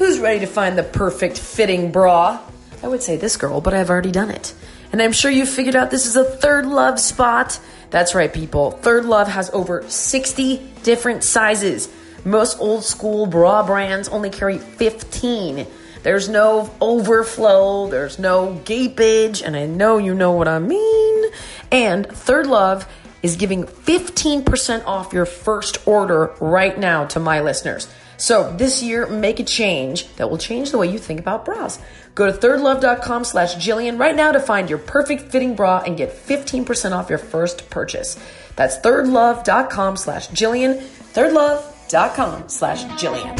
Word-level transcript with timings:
who's 0.00 0.18
ready 0.18 0.40
to 0.40 0.46
find 0.46 0.78
the 0.78 0.82
perfect 0.82 1.38
fitting 1.38 1.92
bra? 1.92 2.40
I 2.82 2.88
would 2.88 3.02
say 3.02 3.18
this 3.18 3.36
girl, 3.36 3.60
but 3.60 3.74
I've 3.74 3.90
already 3.90 4.10
done 4.10 4.30
it. 4.30 4.54
And 4.92 5.02
I'm 5.02 5.12
sure 5.12 5.30
you 5.30 5.44
figured 5.44 5.76
out 5.76 5.90
this 5.90 6.06
is 6.06 6.16
a 6.16 6.24
Third 6.24 6.64
Love 6.64 6.98
spot. 6.98 7.60
That's 7.90 8.14
right, 8.14 8.32
people. 8.32 8.70
Third 8.70 9.04
Love 9.04 9.28
has 9.28 9.50
over 9.50 9.84
60 9.86 10.56
different 10.82 11.22
sizes. 11.22 11.92
Most 12.24 12.58
old 12.60 12.82
school 12.82 13.26
bra 13.26 13.62
brands 13.66 14.08
only 14.08 14.30
carry 14.30 14.56
15. 14.56 15.66
There's 16.02 16.30
no 16.30 16.74
overflow, 16.80 17.90
there's 17.90 18.18
no 18.18 18.58
gapage, 18.64 19.42
and 19.44 19.54
I 19.54 19.66
know 19.66 19.98
you 19.98 20.14
know 20.14 20.32
what 20.32 20.48
I 20.48 20.60
mean. 20.60 21.30
And 21.70 22.06
Third 22.06 22.46
Love 22.46 22.88
is 23.22 23.36
giving 23.36 23.64
15% 23.64 24.86
off 24.86 25.12
your 25.12 25.26
first 25.26 25.86
order 25.86 26.32
right 26.40 26.78
now 26.78 27.04
to 27.04 27.20
my 27.20 27.42
listeners. 27.42 27.86
So 28.20 28.54
this 28.54 28.82
year, 28.82 29.06
make 29.06 29.40
a 29.40 29.44
change 29.44 30.06
that 30.16 30.28
will 30.28 30.36
change 30.36 30.70
the 30.70 30.78
way 30.78 30.92
you 30.92 30.98
think 30.98 31.20
about 31.20 31.46
bras. 31.46 31.78
Go 32.14 32.30
to 32.30 32.36
thirdlove.com 32.36 33.24
slash 33.24 33.54
Jillian 33.54 33.98
right 33.98 34.14
now 34.14 34.30
to 34.30 34.40
find 34.40 34.68
your 34.68 34.78
perfect 34.78 35.32
fitting 35.32 35.54
bra 35.54 35.82
and 35.86 35.96
get 35.96 36.10
15% 36.10 36.92
off 36.92 37.08
your 37.08 37.18
first 37.18 37.70
purchase. 37.70 38.18
That's 38.56 38.76
thirdlove.com 38.76 39.96
slash 39.96 40.28
Jillian, 40.28 40.82
thirdlove.com 41.14 42.50
slash 42.50 42.84
Jillian. 43.02 43.38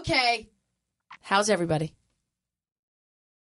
Okay. 0.00 0.50
How's 1.22 1.48
everybody? 1.48 1.94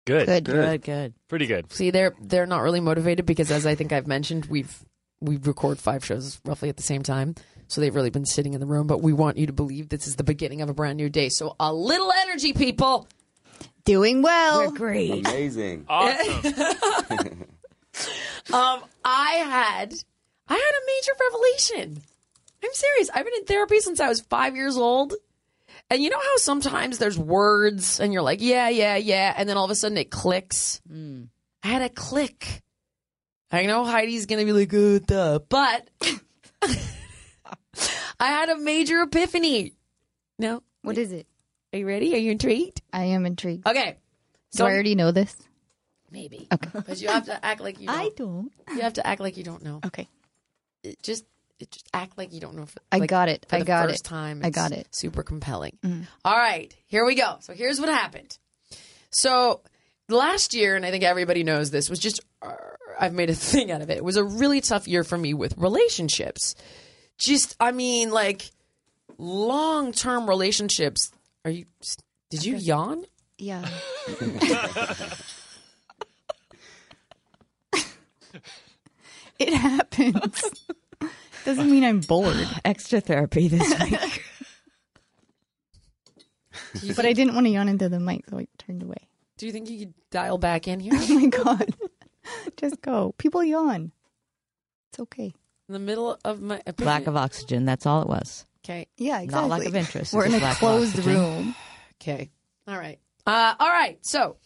Good. 0.07 0.27
Good. 0.27 0.45
Good, 0.45 0.83
good. 0.83 1.15
Pretty 1.29 1.47
good. 1.47 1.73
See, 1.73 1.91
they're 1.91 2.15
they're 2.21 2.45
not 2.45 2.61
really 2.61 2.81
motivated 2.81 3.25
because, 3.25 3.51
as 3.51 3.65
I 3.65 3.75
think 3.75 3.95
I've 3.95 4.07
mentioned, 4.07 4.45
we've 4.45 4.85
we 5.25 5.37
record 5.37 5.79
five 5.79 6.05
shows 6.05 6.41
roughly 6.45 6.69
at 6.69 6.77
the 6.77 6.83
same 6.83 7.03
time, 7.03 7.35
so 7.69 7.81
they've 7.81 7.95
really 7.95 8.11
been 8.11 8.27
sitting 8.27 8.55
in 8.55 8.61
the 8.61 8.67
room. 8.67 8.87
But 8.87 9.03
we 9.03 9.13
want 9.13 9.37
you 9.37 9.47
to 9.47 9.53
believe 9.53 9.89
this 9.89 10.07
is 10.07 10.17
the 10.17 10.25
beginning 10.25 10.61
of 10.63 10.69
a 10.69 10.75
brand 10.75 10.97
new 10.97 11.09
day. 11.09 11.29
So 11.29 11.57
a 11.59 11.73
little 11.73 12.13
energy, 12.23 12.53
people. 12.53 13.09
Doing 13.85 14.23
well. 14.23 14.71
great. 14.71 15.27
Amazing. 15.27 15.85
Awesome. 15.89 17.47
Um, 18.53 18.83
I 19.05 19.31
had 19.37 19.95
I 20.49 20.55
had 20.55 20.61
a 20.61 20.87
major 20.87 21.13
revelation. 21.31 22.03
I'm 22.63 22.71
serious. 22.73 23.09
I've 23.15 23.25
been 23.25 23.35
in 23.39 23.45
therapy 23.47 23.81
since 23.81 24.01
I 24.01 24.09
was 24.09 24.21
five 24.21 24.55
years 24.57 24.77
old. 24.77 25.15
And 25.91 26.03
you 26.03 26.11
know 26.11 26.19
how 26.19 26.37
sometimes 26.39 26.99
there's 26.99 27.19
words 27.19 28.01
and 28.01 28.13
you're 28.13 28.23
like, 28.23 28.41
yeah, 28.43 28.69
yeah, 28.69 28.97
yeah, 28.97 29.33
and 29.37 29.49
then 29.49 29.57
all 29.57 29.65
of 29.65 29.71
a 29.71 29.75
sudden 29.75 29.97
it 29.97 30.11
clicks. 30.11 30.81
I 30.93 31.67
had 31.69 31.83
a 31.83 31.89
click. 31.89 32.63
I 33.51 33.67
know 33.67 33.85
Heidi's 33.85 34.27
gonna 34.27 34.45
be 34.45 34.53
like, 34.53 34.73
oh, 34.75 34.99
duh, 34.99 35.39
but 35.49 35.89
I 38.21 38.27
had 38.29 38.49
a 38.49 38.57
major 38.59 39.01
epiphany. 39.03 39.73
No, 40.39 40.63
What 40.83 40.99
is 40.99 41.13
it? 41.13 41.27
are 41.73 41.79
you 41.79 41.87
ready? 41.87 42.15
Are 42.15 42.19
you 42.19 42.31
intrigued? 42.33 42.83
I 42.93 43.05
am 43.07 43.27
intrigued. 43.27 43.67
Okay, 43.67 43.97
Do 44.57 44.65
I 44.65 44.71
already 44.73 44.95
know 44.95 45.11
this? 45.13 45.35
maybe 46.11 46.47
Okay. 46.53 46.71
because 46.75 47.03
you 47.03 47.09
have 47.09 47.27
to 47.27 47.45
act 47.45 47.61
like 47.61 47.81
you. 47.81 47.87
Don't. 47.89 47.97
I 47.99 48.11
don't. 48.17 48.53
You 48.71 48.81
have 48.83 48.93
to 48.95 49.07
act 49.07 49.21
like 49.21 49.37
you 49.37 49.43
don't 49.43 49.65
know. 49.65 49.81
Okay. 49.85 50.09
It 50.85 51.03
just 51.03 51.25
it 51.59 51.71
just 51.73 51.89
act 51.93 52.17
like 52.17 52.33
you 52.33 52.41
don't 52.41 52.55
know. 52.55 52.67
For, 52.67 52.79
I 52.93 52.99
like, 52.99 53.11
got 53.11 53.29
it. 53.29 53.47
For 53.49 53.57
I 53.57 53.59
the 53.61 53.65
got 53.65 53.89
first 53.89 54.07
it. 54.07 54.09
Time, 54.09 54.41
I 54.45 54.49
it's 54.49 54.55
got 54.55 54.71
it. 54.73 54.87
Super 54.93 55.23
compelling. 55.25 55.77
Mm. 55.85 56.07
All 56.25 56.37
right, 56.37 56.75
here 56.87 57.05
we 57.05 57.15
go. 57.17 57.37
So 57.41 57.53
here's 57.53 57.81
what 57.81 57.89
happened. 57.89 58.39
So 59.11 59.63
last 60.09 60.55
year, 60.55 60.77
and 60.77 60.85
I 60.87 60.91
think 60.93 61.03
everybody 61.05 61.43
knows 61.43 61.71
this, 61.71 61.91
was 61.91 61.99
just 61.99 62.21
I've 62.99 63.13
made 63.13 63.31
a 63.31 63.35
thing 63.53 63.71
out 63.71 63.83
of 63.83 63.91
it. 63.91 63.97
It 63.97 64.05
was 64.05 64.17
a 64.17 64.25
really 64.25 64.61
tough 64.61 64.89
year 64.89 65.05
for 65.05 65.19
me 65.19 65.35
with 65.35 65.57
relationships. 65.57 66.55
Just, 67.19 67.57
I 67.61 67.73
mean, 67.73 68.11
like 68.11 68.51
long 69.19 69.93
term 69.93 70.29
relationships. 70.29 71.13
Are 71.45 71.51
you? 71.51 71.67
Did 72.31 72.45
you 72.45 72.57
yawn? 72.57 73.05
Yeah. 73.39 73.69
it 79.39 79.53
happens. 79.53 80.43
Doesn't 81.45 81.71
mean 81.71 81.85
I'm 81.85 82.01
bored. 82.01 82.49
Extra 82.65 83.01
therapy 83.01 83.49
this 83.49 83.79
week. 83.81 84.23
But 86.97 87.07
I 87.07 87.13
didn't 87.13 87.35
want 87.35 87.47
to 87.47 87.51
yawn 87.51 87.69
into 87.69 87.89
the 87.89 88.01
mic, 88.01 88.29
so 88.29 88.37
I 88.39 88.49
turned 88.59 88.83
away. 88.83 89.09
Do 89.37 89.47
you 89.47 89.53
think 89.53 89.71
you 89.71 89.79
could 89.79 89.95
dial 90.11 90.39
back 90.39 90.67
in 90.67 90.81
here 90.81 90.93
Oh 90.95 91.21
my 91.21 91.27
god. 91.27 91.75
Just 92.57 92.81
go. 92.83 93.15
People 93.19 93.43
yawn. 93.43 93.93
It's 94.91 95.01
okay. 95.01 95.35
in 95.69 95.73
the 95.73 95.79
middle 95.79 96.19
of 96.25 96.41
my 96.41 96.63
lack 96.79 97.07
of 97.07 97.17
oxygen. 97.17 97.65
That's 97.65 97.87
all 97.87 98.03
it 98.03 98.09
was. 98.09 98.47
Okay. 98.65 98.87
Yeah, 98.97 99.21
exactly. 99.21 99.49
Not 99.49 99.59
lack 99.59 99.67
of 99.67 99.77
interest. 99.77 100.13
We're 100.13 100.27
in 100.27 100.35
a 100.35 100.55
closed 100.55 100.99
oxygen. 100.99 101.15
room. 101.15 101.55
Okay. 102.01 102.31
All 102.67 102.79
right. 102.79 102.99
Uh, 103.27 103.55
all 103.59 103.71
right. 103.71 103.99
So 104.03 104.37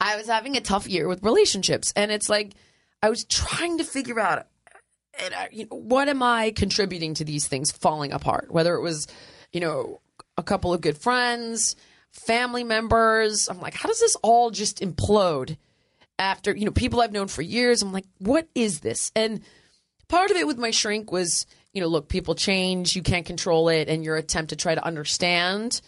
I 0.00 0.16
was 0.16 0.26
having 0.26 0.56
a 0.56 0.60
tough 0.60 0.86
year 0.86 1.08
with 1.08 1.22
relationships, 1.22 1.92
and 1.96 2.10
it's 2.10 2.28
like 2.28 2.54
I 3.02 3.10
was 3.10 3.24
trying 3.24 3.78
to 3.78 3.84
figure 3.84 4.20
out 4.20 4.46
and 5.22 5.34
I, 5.34 5.48
you 5.50 5.64
know, 5.64 5.76
what 5.76 6.08
am 6.08 6.22
I 6.22 6.52
contributing 6.52 7.14
to 7.14 7.24
these 7.24 7.46
things 7.46 7.70
falling 7.70 8.12
apart? 8.12 8.50
Whether 8.50 8.74
it 8.74 8.82
was, 8.82 9.06
you 9.52 9.60
know, 9.60 10.00
a 10.36 10.42
couple 10.42 10.74
of 10.74 10.80
good 10.80 10.98
friends, 10.98 11.76
family 12.10 12.64
members. 12.64 13.48
I'm 13.48 13.60
like, 13.60 13.74
how 13.74 13.88
does 13.88 14.00
this 14.00 14.16
all 14.22 14.50
just 14.50 14.80
implode 14.80 15.56
after, 16.18 16.54
you 16.54 16.64
know, 16.64 16.70
people 16.70 17.00
I've 17.00 17.12
known 17.12 17.28
for 17.28 17.42
years? 17.42 17.82
I'm 17.82 17.92
like, 17.92 18.06
what 18.18 18.48
is 18.54 18.80
this? 18.80 19.12
And 19.14 19.40
part 20.08 20.30
of 20.30 20.36
it 20.36 20.46
with 20.46 20.58
my 20.58 20.70
shrink 20.70 21.10
was, 21.12 21.46
you 21.72 21.80
know, 21.80 21.88
look, 21.88 22.08
people 22.08 22.34
change, 22.34 22.96
you 22.96 23.02
can't 23.02 23.26
control 23.26 23.68
it, 23.68 23.88
and 23.88 24.04
your 24.04 24.16
attempt 24.16 24.50
to 24.50 24.56
try 24.56 24.74
to 24.74 24.84
understand 24.84 25.80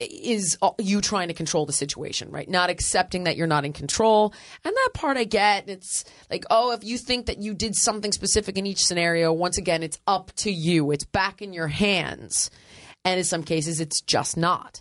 is 0.00 0.56
you 0.78 1.02
trying 1.02 1.28
to 1.28 1.34
control 1.34 1.66
the 1.66 1.72
situation, 1.72 2.30
right? 2.30 2.48
Not 2.48 2.70
accepting 2.70 3.24
that 3.24 3.36
you're 3.36 3.46
not 3.46 3.66
in 3.66 3.74
control. 3.74 4.32
And 4.64 4.74
that 4.74 4.90
part 4.94 5.18
I 5.18 5.24
get. 5.24 5.68
It's 5.68 6.04
like, 6.30 6.44
oh, 6.50 6.72
if 6.72 6.82
you 6.82 6.96
think 6.96 7.26
that 7.26 7.42
you 7.42 7.52
did 7.52 7.76
something 7.76 8.10
specific 8.10 8.56
in 8.56 8.66
each 8.66 8.84
scenario, 8.84 9.30
once 9.32 9.58
again, 9.58 9.82
it's 9.82 9.98
up 10.06 10.32
to 10.36 10.50
you. 10.50 10.90
It's 10.90 11.04
back 11.04 11.42
in 11.42 11.52
your 11.52 11.68
hands. 11.68 12.50
And 13.04 13.18
in 13.18 13.24
some 13.24 13.42
cases, 13.42 13.80
it's 13.80 14.00
just 14.00 14.38
not. 14.38 14.80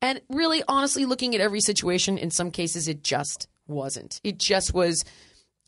And 0.00 0.20
really, 0.30 0.62
honestly, 0.66 1.04
looking 1.04 1.34
at 1.34 1.40
every 1.40 1.60
situation, 1.60 2.16
in 2.16 2.30
some 2.30 2.50
cases, 2.50 2.88
it 2.88 3.02
just 3.02 3.48
wasn't. 3.66 4.20
It 4.24 4.38
just 4.38 4.74
was 4.74 5.04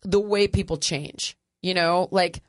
the 0.02 0.20
way 0.20 0.48
people 0.48 0.76
change. 0.76 1.36
You 1.62 1.74
know, 1.74 2.08
like 2.10 2.42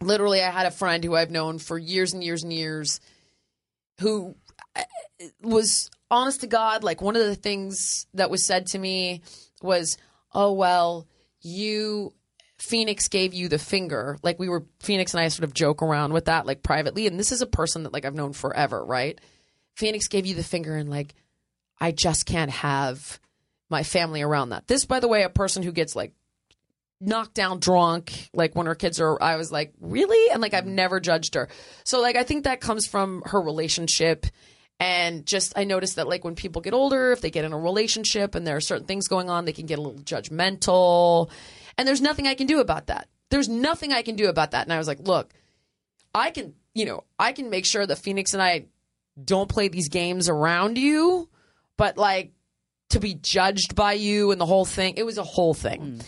literally, 0.00 0.42
I 0.42 0.50
had 0.50 0.66
a 0.66 0.70
friend 0.70 1.02
who 1.02 1.14
I've 1.16 1.30
known 1.30 1.58
for 1.58 1.78
years 1.78 2.12
and 2.12 2.22
years 2.22 2.42
and 2.42 2.52
years 2.52 3.00
who 4.00 4.36
uh, 4.76 4.82
was 5.42 5.90
honest 6.10 6.40
to 6.42 6.46
God, 6.46 6.84
like 6.84 7.00
one 7.00 7.16
of 7.16 7.24
the 7.24 7.34
things 7.34 8.06
that 8.14 8.30
was 8.30 8.46
said 8.46 8.66
to 8.68 8.78
me 8.78 9.22
was, 9.62 9.96
"Oh 10.32 10.52
well, 10.52 11.06
you 11.40 12.12
Phoenix 12.58 13.08
gave 13.08 13.34
you 13.34 13.48
the 13.48 13.58
finger." 13.58 14.18
Like 14.22 14.38
we 14.38 14.48
were 14.48 14.66
Phoenix 14.80 15.14
and 15.14 15.22
I 15.22 15.28
sort 15.28 15.44
of 15.44 15.54
joke 15.54 15.82
around 15.82 16.12
with 16.12 16.26
that 16.26 16.46
like 16.46 16.62
privately, 16.62 17.06
and 17.06 17.18
this 17.18 17.32
is 17.32 17.42
a 17.42 17.46
person 17.46 17.84
that 17.84 17.92
like 17.92 18.04
I've 18.04 18.14
known 18.14 18.32
forever, 18.32 18.84
right? 18.84 19.20
Phoenix 19.76 20.08
gave 20.08 20.26
you 20.26 20.34
the 20.34 20.42
finger 20.42 20.76
and 20.76 20.90
like 20.90 21.14
I 21.80 21.92
just 21.92 22.26
can't 22.26 22.50
have 22.50 23.20
my 23.70 23.82
family 23.82 24.22
around 24.22 24.50
that. 24.50 24.66
This 24.66 24.84
by 24.84 25.00
the 25.00 25.08
way, 25.08 25.22
a 25.22 25.28
person 25.28 25.62
who 25.62 25.72
gets 25.72 25.94
like 25.96 26.12
knocked 27.00 27.34
down 27.34 27.60
drunk 27.60 28.28
like 28.32 28.56
when 28.56 28.66
her 28.66 28.74
kids 28.74 29.00
are 29.00 29.22
I 29.22 29.36
was 29.36 29.52
like, 29.52 29.72
"Really?" 29.80 30.32
And 30.32 30.40
like 30.40 30.54
I've 30.54 30.66
never 30.66 31.00
judged 31.00 31.34
her. 31.34 31.48
So 31.84 32.00
like 32.00 32.16
I 32.16 32.22
think 32.22 32.44
that 32.44 32.60
comes 32.60 32.86
from 32.86 33.22
her 33.26 33.40
relationship 33.40 34.26
and 34.80 35.26
just 35.26 35.52
I 35.56 35.64
noticed 35.64 35.96
that 35.96 36.08
like 36.08 36.24
when 36.24 36.34
people 36.34 36.62
get 36.62 36.74
older, 36.74 37.12
if 37.12 37.20
they 37.20 37.30
get 37.30 37.44
in 37.44 37.52
a 37.52 37.58
relationship 37.58 38.34
and 38.34 38.46
there 38.46 38.56
are 38.56 38.60
certain 38.60 38.86
things 38.86 39.08
going 39.08 39.28
on, 39.28 39.44
they 39.44 39.52
can 39.52 39.66
get 39.66 39.78
a 39.78 39.82
little 39.82 40.00
judgmental. 40.00 41.30
And 41.76 41.86
there's 41.86 42.00
nothing 42.00 42.26
I 42.26 42.34
can 42.34 42.46
do 42.46 42.60
about 42.60 42.86
that. 42.86 43.08
There's 43.30 43.48
nothing 43.48 43.92
I 43.92 44.02
can 44.02 44.16
do 44.16 44.28
about 44.28 44.52
that. 44.52 44.64
And 44.64 44.72
I 44.72 44.78
was 44.78 44.88
like, 44.88 45.00
look, 45.00 45.32
I 46.14 46.30
can, 46.30 46.54
you 46.74 46.86
know, 46.86 47.04
I 47.18 47.32
can 47.32 47.50
make 47.50 47.66
sure 47.66 47.86
that 47.86 47.98
Phoenix 47.98 48.34
and 48.34 48.42
I 48.42 48.66
don't 49.22 49.48
play 49.48 49.68
these 49.68 49.88
games 49.88 50.28
around 50.28 50.78
you, 50.78 51.28
but 51.76 51.98
like 51.98 52.32
to 52.90 53.00
be 53.00 53.14
judged 53.14 53.74
by 53.74 53.92
you 53.92 54.30
and 54.30 54.40
the 54.40 54.46
whole 54.46 54.64
thing, 54.64 54.94
it 54.96 55.04
was 55.04 55.18
a 55.18 55.24
whole 55.24 55.54
thing. 55.54 55.80
Mm. 55.80 56.06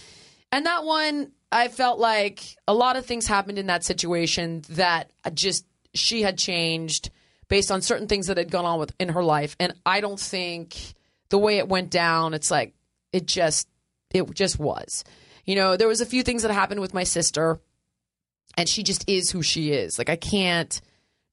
And 0.52 0.66
that 0.66 0.84
one, 0.84 1.32
I 1.52 1.68
felt 1.68 1.98
like 1.98 2.56
a 2.66 2.74
lot 2.74 2.96
of 2.96 3.06
things 3.06 3.26
happened 3.26 3.58
in 3.58 3.66
that 3.66 3.84
situation 3.84 4.62
that 4.70 5.10
just 5.34 5.64
she 5.94 6.22
had 6.22 6.38
changed 6.38 7.10
based 7.48 7.70
on 7.70 7.82
certain 7.82 8.06
things 8.06 8.28
that 8.28 8.36
had 8.36 8.50
gone 8.50 8.64
on 8.64 8.78
with 8.78 8.92
in 9.00 9.10
her 9.10 9.24
life 9.24 9.56
and 9.58 9.74
I 9.84 10.00
don't 10.00 10.20
think 10.20 10.76
the 11.30 11.38
way 11.38 11.58
it 11.58 11.68
went 11.68 11.90
down 11.90 12.32
it's 12.32 12.50
like 12.50 12.74
it 13.12 13.26
just 13.26 13.68
it 14.12 14.32
just 14.34 14.58
was. 14.58 15.04
You 15.44 15.56
know, 15.56 15.76
there 15.76 15.88
was 15.88 16.00
a 16.00 16.06
few 16.06 16.22
things 16.22 16.42
that 16.42 16.52
happened 16.52 16.80
with 16.80 16.94
my 16.94 17.04
sister 17.04 17.60
and 18.56 18.68
she 18.68 18.82
just 18.82 19.08
is 19.08 19.30
who 19.30 19.42
she 19.42 19.72
is. 19.72 19.98
Like 19.98 20.08
I 20.08 20.16
can't 20.16 20.80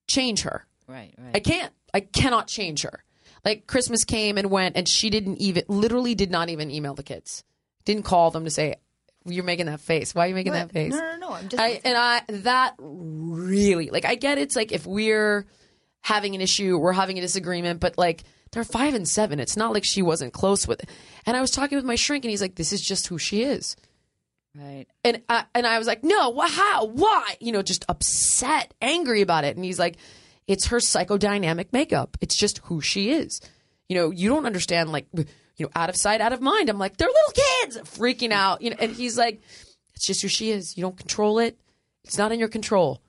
change 0.07 0.41
her. 0.41 0.65
Right, 0.87 1.13
right. 1.17 1.35
I 1.35 1.39
can't. 1.39 1.73
I 1.93 1.99
cannot 1.99 2.47
change 2.47 2.83
her. 2.83 3.03
Like 3.47 3.65
Christmas 3.65 4.03
came 4.03 4.37
and 4.37 4.51
went, 4.51 4.75
and 4.75 4.89
she 4.89 5.09
didn't 5.09 5.37
even, 5.37 5.63
literally, 5.69 6.15
did 6.15 6.29
not 6.29 6.49
even 6.49 6.69
email 6.69 6.95
the 6.95 7.01
kids. 7.01 7.45
Didn't 7.85 8.03
call 8.03 8.29
them 8.29 8.43
to 8.43 8.51
say, 8.51 8.75
"You're 9.23 9.45
making 9.45 9.67
that 9.67 9.79
face. 9.79 10.13
Why 10.13 10.25
are 10.25 10.27
you 10.27 10.35
making 10.35 10.51
that 10.51 10.73
face?" 10.73 10.91
No, 10.91 10.99
no, 10.99 11.17
no. 11.17 11.29
I'm 11.31 11.47
just. 11.47 11.63
I, 11.63 11.79
and 11.85 11.97
I 11.97 12.23
that 12.27 12.75
really 12.77 13.89
like 13.89 14.03
I 14.03 14.15
get 14.15 14.37
it's 14.37 14.57
like 14.57 14.73
if 14.73 14.85
we're 14.85 15.45
having 16.01 16.35
an 16.35 16.41
issue, 16.41 16.77
we're 16.77 16.91
having 16.91 17.17
a 17.19 17.21
disagreement, 17.21 17.79
but 17.79 17.97
like 17.97 18.25
they're 18.51 18.65
five 18.65 18.93
and 18.93 19.07
seven. 19.07 19.39
It's 19.39 19.55
not 19.55 19.73
like 19.73 19.85
she 19.85 20.01
wasn't 20.01 20.33
close 20.33 20.67
with 20.67 20.83
it. 20.83 20.89
And 21.25 21.37
I 21.37 21.39
was 21.39 21.51
talking 21.51 21.77
with 21.77 21.85
my 21.85 21.95
shrink, 21.95 22.25
and 22.25 22.31
he's 22.31 22.41
like, 22.41 22.55
"This 22.55 22.73
is 22.73 22.81
just 22.81 23.07
who 23.07 23.17
she 23.17 23.43
is." 23.43 23.77
right. 24.55 24.87
And 25.05 25.21
I, 25.29 25.45
and 25.55 25.65
I 25.65 25.77
was 25.77 25.87
like, 25.87 26.03
no, 26.03 26.33
wh- 26.35 26.51
how, 26.51 26.87
why? 26.87 27.37
You 27.39 27.51
know, 27.51 27.61
just 27.61 27.85
upset, 27.87 28.73
angry 28.81 29.21
about 29.21 29.43
it. 29.43 29.55
And 29.55 29.63
he's 29.63 29.79
like, 29.79 29.97
it's 30.47 30.67
her 30.67 30.77
psychodynamic 30.77 31.67
makeup. 31.73 32.17
It's 32.21 32.37
just 32.37 32.59
who 32.65 32.81
she 32.81 33.11
is. 33.11 33.41
You 33.89 33.95
know, 33.95 34.11
you 34.11 34.29
don't 34.29 34.45
understand, 34.45 34.91
like, 34.91 35.07
you 35.13 35.25
know, 35.59 35.69
out 35.75 35.89
of 35.89 35.95
sight, 35.95 36.21
out 36.21 36.33
of 36.33 36.41
mind. 36.41 36.69
I'm 36.69 36.79
like, 36.79 36.97
they're 36.97 37.07
little 37.07 37.43
kids, 37.61 37.77
freaking 37.97 38.31
out. 38.31 38.61
You 38.61 38.71
know, 38.71 38.77
and 38.79 38.91
he's 38.91 39.17
like, 39.17 39.41
it's 39.95 40.05
just 40.05 40.21
who 40.21 40.27
she 40.27 40.51
is. 40.51 40.77
You 40.77 40.81
don't 40.81 40.97
control 40.97 41.39
it. 41.39 41.57
It's 42.03 42.17
not 42.17 42.31
in 42.31 42.39
your 42.39 42.49
control. 42.49 43.01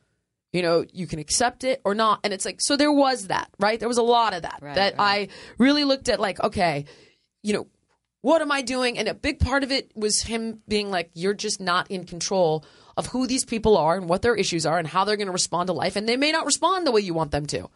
You 0.53 0.63
know, 0.63 0.85
you 0.93 1.07
can 1.07 1.19
accept 1.19 1.63
it 1.63 1.81
or 1.85 1.95
not. 1.95 2.21
And 2.25 2.33
it's 2.33 2.45
like, 2.45 2.61
so 2.61 2.77
there 2.77 2.93
was 2.93 3.27
that, 3.27 3.51
right? 3.61 3.79
There 3.79 3.89
was 3.89 3.99
a 3.99 4.03
lot 4.03 4.35
of 4.35 4.43
that 4.43 4.61
Right, 4.63 4.75
that 4.75 4.95
I 4.99 5.29
really 5.59 5.85
looked 5.85 6.09
at, 6.09 6.19
like, 6.21 6.43
okay, 6.43 6.87
you 7.43 7.53
know, 7.53 7.67
what 8.23 8.43
am 8.43 8.51
I 8.51 8.63
doing? 8.63 8.99
And 8.99 9.09
a 9.09 9.15
big 9.15 9.41
part 9.41 9.63
of 9.63 9.71
it 9.71 9.93
was 9.95 10.23
him 10.23 10.61
being 10.67 10.91
like, 10.91 11.11
you're 11.15 11.35
just 11.35 11.61
not 11.61 11.91
in 11.91 12.05
control 12.05 12.65
of 12.99 13.07
who 13.07 13.29
these 13.29 13.45
people 13.45 13.79
are 13.79 13.97
and 13.97 14.09
what 14.09 14.23
their 14.23 14.35
issues 14.35 14.67
are 14.67 14.77
and 14.77 14.87
how 14.87 15.05
they're 15.05 15.17
going 15.17 15.29
to 15.29 15.33
respond 15.33 15.69
to 15.69 15.73
life. 15.73 15.95
And 15.95 16.09
they 16.09 16.17
may 16.17 16.33
not 16.33 16.45
respond 16.45 16.87
the 16.87 16.91
way 16.91 17.01
you 17.01 17.15
want 17.15 17.31
them 17.31 17.47
to. 17.47 17.71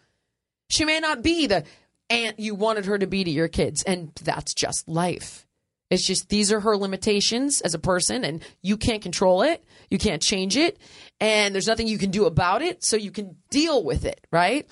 She 0.69 0.84
may 0.84 0.98
not 0.98 1.22
be 1.22 1.46
the 1.46 1.64
aunt 2.10 2.40
you 2.40 2.56
wanted 2.56 2.86
her 2.86 2.98
to 2.98 3.06
be 3.06 3.22
to 3.22 3.30
your 3.30 3.46
kids. 3.46 3.84
And 3.84 4.10
that's 4.20 4.52
just 4.52 4.88
life. 4.88 5.46
It's 5.90 6.04
just 6.04 6.28
these 6.28 6.50
are 6.50 6.58
her 6.58 6.76
limitations 6.76 7.60
as 7.60 7.74
a 7.74 7.78
person, 7.78 8.24
and 8.24 8.42
you 8.62 8.78
can't 8.78 9.02
control 9.02 9.42
it. 9.42 9.62
You 9.90 9.98
can't 9.98 10.22
change 10.22 10.56
it. 10.56 10.78
And 11.20 11.54
there's 11.54 11.66
nothing 11.66 11.86
you 11.86 11.98
can 11.98 12.10
do 12.10 12.24
about 12.24 12.62
it. 12.62 12.82
So 12.82 12.96
you 12.96 13.10
can 13.10 13.36
deal 13.50 13.84
with 13.84 14.04
it, 14.04 14.26
right? 14.32 14.66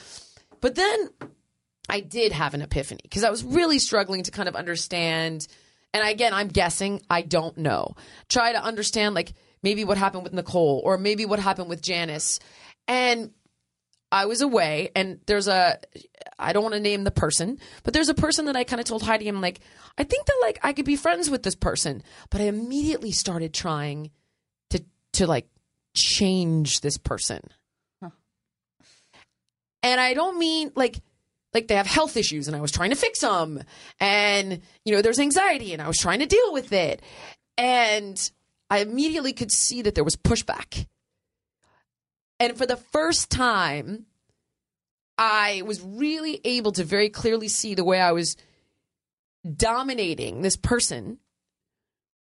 But 0.60 0.74
then 0.74 1.10
I 1.88 2.00
did 2.00 2.32
have 2.32 2.54
an 2.54 2.62
epiphany 2.62 3.02
because 3.02 3.22
I 3.22 3.30
was 3.30 3.44
really 3.44 3.78
struggling 3.78 4.24
to 4.24 4.30
kind 4.30 4.48
of 4.48 4.56
understand. 4.56 5.46
And 5.92 6.08
again, 6.08 6.32
I'm 6.32 6.48
guessing, 6.48 7.02
I 7.08 7.22
don't 7.22 7.58
know. 7.58 7.94
Try 8.28 8.52
to 8.52 8.64
understand, 8.64 9.14
like, 9.14 9.32
maybe 9.62 9.84
what 9.84 9.98
happened 9.98 10.24
with 10.24 10.32
Nicole 10.32 10.80
or 10.84 10.98
maybe 10.98 11.26
what 11.26 11.38
happened 11.38 11.68
with 11.68 11.82
Janice. 11.82 12.38
And 12.88 13.32
I 14.12 14.26
was 14.26 14.40
away, 14.40 14.90
and 14.96 15.20
there's 15.26 15.46
a, 15.46 15.78
I 16.36 16.52
don't 16.52 16.64
want 16.64 16.74
to 16.74 16.80
name 16.80 17.04
the 17.04 17.12
person, 17.12 17.58
but 17.84 17.94
there's 17.94 18.08
a 18.08 18.14
person 18.14 18.46
that 18.46 18.56
I 18.56 18.64
kind 18.64 18.80
of 18.80 18.86
told 18.86 19.02
Heidi, 19.02 19.28
I'm 19.28 19.40
like, 19.40 19.60
I 19.96 20.02
think 20.02 20.26
that, 20.26 20.38
like, 20.42 20.58
I 20.64 20.72
could 20.72 20.84
be 20.84 20.96
friends 20.96 21.30
with 21.30 21.44
this 21.44 21.54
person. 21.54 22.02
But 22.30 22.40
I 22.40 22.44
immediately 22.44 23.12
started 23.12 23.54
trying 23.54 24.10
to, 24.70 24.82
to 25.12 25.28
like, 25.28 25.46
change 25.94 26.80
this 26.80 26.98
person. 26.98 27.40
And 29.82 30.00
I 30.00 30.14
don't 30.14 30.38
mean 30.38 30.72
like 30.74 31.00
like 31.52 31.66
they 31.66 31.74
have 31.74 31.86
health 31.86 32.16
issues 32.16 32.46
and 32.46 32.56
I 32.56 32.60
was 32.60 32.70
trying 32.70 32.90
to 32.90 32.96
fix 32.96 33.20
them. 33.20 33.62
And 33.98 34.60
you 34.84 34.94
know, 34.94 35.02
there's 35.02 35.18
anxiety 35.18 35.72
and 35.72 35.82
I 35.82 35.88
was 35.88 35.98
trying 35.98 36.20
to 36.20 36.26
deal 36.26 36.52
with 36.52 36.72
it. 36.72 37.02
And 37.56 38.30
I 38.70 38.78
immediately 38.78 39.32
could 39.32 39.50
see 39.50 39.82
that 39.82 39.94
there 39.94 40.04
was 40.04 40.16
pushback. 40.16 40.86
And 42.38 42.56
for 42.56 42.64
the 42.64 42.76
first 42.76 43.28
time, 43.30 44.06
I 45.18 45.62
was 45.66 45.82
really 45.82 46.40
able 46.44 46.72
to 46.72 46.84
very 46.84 47.10
clearly 47.10 47.48
see 47.48 47.74
the 47.74 47.84
way 47.84 48.00
I 48.00 48.12
was 48.12 48.36
dominating 49.56 50.40
this 50.40 50.56
person 50.56 51.18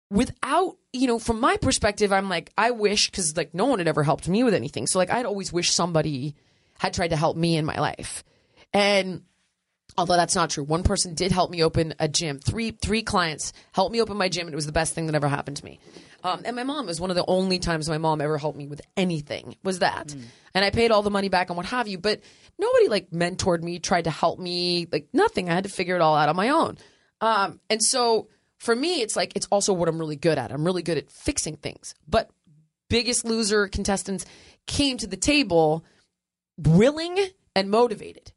without, 0.09 0.77
you 0.91 1.07
know, 1.07 1.17
from 1.17 1.39
my 1.39 1.55
perspective, 1.57 2.11
I'm 2.11 2.27
like, 2.27 2.51
I 2.57 2.71
wish, 2.71 3.09
because 3.09 3.37
like 3.37 3.53
no 3.53 3.65
one 3.65 3.79
had 3.79 3.87
ever 3.87 4.03
helped 4.03 4.27
me 4.27 4.43
with 4.43 4.53
anything. 4.53 4.85
So 4.87 4.99
like, 4.99 5.09
I'd 5.09 5.25
always 5.25 5.53
wish 5.53 5.71
somebody 5.71 6.35
had 6.79 6.93
tried 6.93 7.09
to 7.09 7.15
help 7.15 7.37
me 7.37 7.55
in 7.55 7.65
my 7.65 7.79
life. 7.79 8.23
And 8.73 9.23
although 9.97 10.17
that's 10.17 10.35
not 10.35 10.49
true, 10.49 10.63
one 10.63 10.83
person 10.83 11.13
did 11.13 11.31
help 11.31 11.49
me 11.49 11.63
open 11.63 11.93
a 11.99 12.09
gym. 12.09 12.39
Three 12.39 12.71
three 12.71 13.03
clients 13.03 13.53
helped 13.71 13.93
me 13.93 14.01
open 14.01 14.17
my 14.17 14.29
gym, 14.29 14.47
and 14.47 14.53
it 14.53 14.55
was 14.55 14.65
the 14.65 14.71
best 14.71 14.93
thing 14.93 15.05
that 15.05 15.15
ever 15.15 15.27
happened 15.29 15.57
to 15.57 15.65
me. 15.65 15.79
Um, 16.23 16.41
and 16.45 16.55
my 16.55 16.63
mom 16.63 16.85
was 16.85 16.99
one 17.01 17.09
of 17.09 17.15
the 17.15 17.25
only 17.27 17.59
times 17.59 17.89
my 17.89 17.97
mom 17.97 18.21
ever 18.21 18.37
helped 18.37 18.57
me 18.57 18.67
with 18.67 18.81
anything 18.95 19.55
was 19.63 19.79
that. 19.79 20.13
And 20.53 20.65
I 20.65 20.69
paid 20.69 20.91
all 20.91 21.01
the 21.01 21.09
money 21.09 21.29
back 21.29 21.49
and 21.49 21.57
what 21.57 21.65
have 21.67 21.87
you. 21.87 21.97
But 21.97 22.21
nobody 22.59 22.87
like 22.87 23.09
mentored 23.11 23.61
me, 23.63 23.79
tried 23.79 24.03
to 24.03 24.11
help 24.11 24.39
me, 24.39 24.87
like 24.91 25.07
nothing. 25.13 25.49
I 25.49 25.53
had 25.53 25.63
to 25.63 25.69
figure 25.69 25.95
it 25.95 26.01
all 26.01 26.15
out 26.15 26.29
on 26.29 26.35
my 26.35 26.49
own. 26.49 26.77
Um, 27.21 27.59
and 27.69 27.81
so 27.83 28.27
for 28.57 28.75
me, 28.75 29.01
it's 29.01 29.15
like 29.15 29.33
it's 29.35 29.47
also 29.51 29.73
what 29.73 29.89
I'm 29.89 29.97
really 29.97 30.15
good 30.15 30.37
at. 30.37 30.51
I'm 30.51 30.63
really 30.65 30.83
good 30.83 30.97
at 30.97 31.11
fixing 31.11 31.55
things. 31.57 31.95
But 32.07 32.29
biggest 32.89 33.25
loser 33.25 33.67
contestants 33.67 34.25
came 34.67 34.97
to 34.97 35.07
the 35.07 35.17
table 35.17 35.83
willing 36.57 37.17
and 37.55 37.71
motivated. 37.71 38.31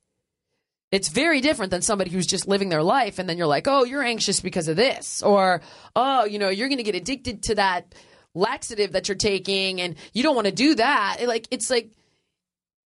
It's 0.94 1.08
very 1.08 1.40
different 1.40 1.72
than 1.72 1.82
somebody 1.82 2.12
who's 2.12 2.24
just 2.24 2.46
living 2.46 2.68
their 2.68 2.84
life 2.84 3.18
and 3.18 3.28
then 3.28 3.36
you're 3.36 3.48
like, 3.48 3.66
oh, 3.66 3.82
you're 3.82 4.00
anxious 4.00 4.38
because 4.38 4.68
of 4.68 4.76
this. 4.76 5.24
Or, 5.24 5.60
oh, 5.96 6.24
you 6.24 6.38
know, 6.38 6.50
you're 6.50 6.68
going 6.68 6.78
to 6.78 6.84
get 6.84 6.94
addicted 6.94 7.42
to 7.44 7.56
that 7.56 7.92
laxative 8.32 8.92
that 8.92 9.08
you're 9.08 9.16
taking 9.16 9.80
and 9.80 9.96
you 10.12 10.22
don't 10.22 10.36
want 10.36 10.46
to 10.46 10.52
do 10.52 10.76
that. 10.76 11.16
It, 11.18 11.26
like, 11.26 11.48
it's 11.50 11.68
like, 11.68 11.90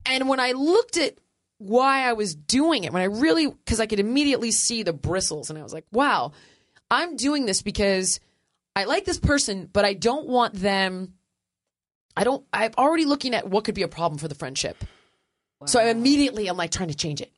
and 0.04 0.28
when 0.28 0.40
I 0.40 0.54
looked 0.54 0.98
at 0.98 1.20
why 1.60 2.10
I 2.10 2.14
was 2.14 2.34
doing 2.34 2.86
it, 2.86 2.92
when 2.92 3.04
I 3.04 3.06
really, 3.06 3.46
because 3.46 3.80
I 3.80 3.86
could 3.86 4.00
immediately 4.00 4.50
see 4.50 4.82
the 4.82 4.94
bristles 4.94 5.52
and 5.52 5.60
I 5.60 5.62
was 5.62 5.72
like, 5.72 5.86
wow, 5.92 6.32
I'm 6.90 7.18
doing 7.18 7.46
this 7.46 7.62
because 7.62 8.20
I 8.76 8.86
like 8.86 9.06
this 9.06 9.20
person, 9.20 9.70
but 9.72 9.86
I 9.86 9.94
don't 9.94 10.28
want 10.28 10.56
them. 10.56 11.14
I 12.18 12.24
don't, 12.24 12.44
I'm 12.52 12.72
already 12.80 13.06
looking 13.06 13.36
at 13.36 13.48
what 13.48 13.64
could 13.64 13.76
be 13.76 13.84
a 13.84 13.88
problem 13.88 14.18
for 14.18 14.28
the 14.28 14.34
friendship. 14.34 14.84
So 15.68 15.80
I 15.80 15.90
immediately 15.90 16.50
am 16.50 16.58
like 16.58 16.72
trying 16.72 16.90
to 16.90 16.96
change 16.96 17.22
it 17.22 17.32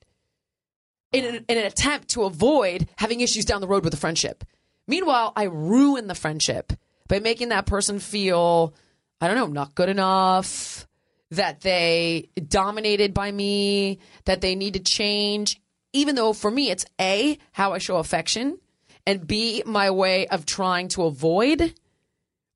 in 1.14 1.24
an, 1.24 1.46
in 1.48 1.58
an 1.58 1.66
attempt 1.66 2.10
to 2.10 2.24
avoid 2.24 2.90
having 2.98 3.22
issues 3.22 3.46
down 3.46 3.62
the 3.62 3.68
road 3.68 3.84
with 3.84 3.94
the 3.94 4.00
friendship. 4.00 4.44
Meanwhile, 4.88 5.32
I 5.36 5.44
ruin 5.44 6.08
the 6.08 6.16
friendship 6.16 6.74
by 7.08 7.20
making 7.20 7.50
that 7.50 7.66
person 7.66 8.00
feel, 8.00 8.74
I 9.22 9.28
don't 9.28 9.38
know, 9.38 9.48
not 9.48 9.76
good 9.76 9.88
enough, 9.88 10.88
that 11.32 11.62
they 11.62 12.30
dominated 12.48 13.14
by 13.14 13.32
me, 13.32 14.00
that 14.26 14.42
they 14.42 14.56
need 14.56 14.74
to 14.74 14.80
change. 14.80 15.62
Even 15.94 16.16
though 16.16 16.34
for 16.34 16.52
me, 16.52 16.70
it's 16.72 16.86
A, 17.00 17.38
how 17.52 17.74
I 17.74 17.78
show 17.78 17.98
affection, 17.98 18.58
and 19.06 19.26
B, 19.26 19.64
my 19.66 19.92
way 19.92 20.28
of 20.28 20.46
trying 20.46 20.88
to 20.90 21.04
avoid 21.04 21.74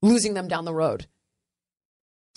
losing 0.02 0.34
them 0.34 0.48
down 0.48 0.64
the 0.64 0.74
road. 0.74 1.06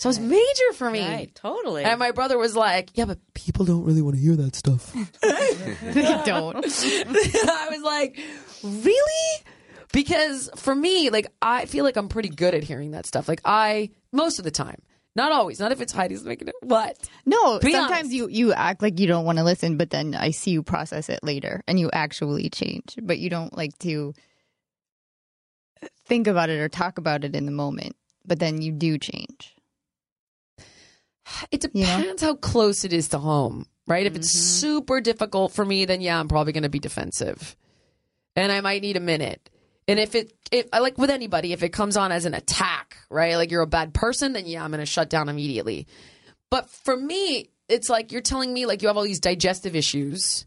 So 0.02 0.08
it 0.08 0.18
was 0.18 0.18
major 0.18 0.72
for 0.74 0.90
me. 0.90 1.06
Right, 1.06 1.32
totally. 1.32 1.84
And 1.84 1.96
my 2.00 2.10
brother 2.10 2.36
was 2.36 2.56
like, 2.56 2.90
"Yeah, 2.94 3.04
but 3.04 3.20
people 3.34 3.64
don't 3.64 3.84
really 3.84 4.02
want 4.02 4.16
to 4.16 4.20
hear 4.20 4.34
that 4.34 4.56
stuff." 4.56 4.92
they 5.22 6.02
don't. 6.26 6.56
I 6.56 7.68
was 7.70 7.82
like, 7.84 8.18
"Really?" 8.64 9.44
Because 9.92 10.50
for 10.56 10.74
me, 10.74 11.10
like 11.10 11.28
I 11.40 11.66
feel 11.66 11.84
like 11.84 11.96
I'm 11.96 12.08
pretty 12.08 12.30
good 12.30 12.52
at 12.52 12.64
hearing 12.64 12.90
that 12.90 13.06
stuff. 13.06 13.28
Like 13.28 13.42
I 13.44 13.90
most 14.10 14.40
of 14.40 14.44
the 14.44 14.50
time. 14.50 14.82
Not 15.14 15.30
always. 15.30 15.60
Not 15.60 15.70
if 15.70 15.80
it's 15.80 15.92
Heidi's 15.92 16.24
making 16.24 16.48
it. 16.48 16.54
What? 16.62 16.96
No, 17.24 17.60
Be 17.60 17.70
sometimes 17.70 18.06
honest. 18.06 18.12
you 18.12 18.28
you 18.28 18.52
act 18.52 18.82
like 18.82 18.98
you 18.98 19.06
don't 19.06 19.24
want 19.24 19.38
to 19.38 19.44
listen, 19.44 19.76
but 19.76 19.90
then 19.90 20.16
I 20.16 20.32
see 20.32 20.50
you 20.50 20.64
process 20.64 21.10
it 21.10 21.20
later 21.22 21.62
and 21.68 21.78
you 21.78 21.90
actually 21.92 22.50
change. 22.50 22.98
But 23.00 23.20
you 23.20 23.30
don't 23.30 23.56
like 23.56 23.78
to 23.80 24.14
think 26.06 26.26
about 26.26 26.50
it 26.50 26.58
or 26.58 26.68
talk 26.68 26.98
about 26.98 27.22
it 27.22 27.36
in 27.36 27.46
the 27.46 27.52
moment. 27.52 27.94
But 28.26 28.40
then 28.40 28.60
you 28.62 28.72
do 28.72 28.98
change. 28.98 29.54
It 31.50 31.64
You 31.72 31.86
know? 31.86 32.00
depends 32.00 32.22
how 32.22 32.34
close 32.34 32.84
it 32.84 32.92
is 32.92 33.08
to 33.08 33.18
home, 33.18 33.66
right? 33.86 34.06
If 34.06 34.16
it's 34.16 34.34
mm-hmm. 34.34 34.68
super 34.68 35.00
difficult 35.00 35.52
for 35.52 35.64
me, 35.64 35.84
then 35.84 36.00
yeah, 36.00 36.18
I'm 36.18 36.28
probably 36.28 36.52
going 36.52 36.62
to 36.64 36.68
be 36.68 36.78
defensive, 36.78 37.56
and 38.36 38.50
I 38.50 38.60
might 38.60 38.82
need 38.82 38.96
a 38.96 39.00
minute. 39.00 39.48
And 39.88 39.98
if 39.98 40.14
it, 40.14 40.32
if 40.50 40.68
I 40.72 40.78
like 40.78 40.96
with 40.98 41.10
anybody, 41.10 41.52
if 41.52 41.62
it 41.62 41.70
comes 41.70 41.96
on 41.96 42.12
as 42.12 42.24
an 42.24 42.34
attack, 42.34 42.96
right? 43.10 43.36
Like 43.36 43.50
you're 43.50 43.62
a 43.62 43.66
bad 43.66 43.92
person, 43.92 44.32
then 44.32 44.46
yeah, 44.46 44.64
I'm 44.64 44.70
going 44.70 44.80
to 44.80 44.86
shut 44.86 45.10
down 45.10 45.28
immediately. 45.28 45.86
But 46.50 46.70
for 46.70 46.96
me, 46.96 47.50
it's 47.68 47.88
like 47.88 48.12
you're 48.12 48.20
telling 48.20 48.52
me 48.52 48.66
like 48.66 48.82
you 48.82 48.88
have 48.88 48.96
all 48.96 49.02
these 49.04 49.20
digestive 49.20 49.74
issues, 49.74 50.46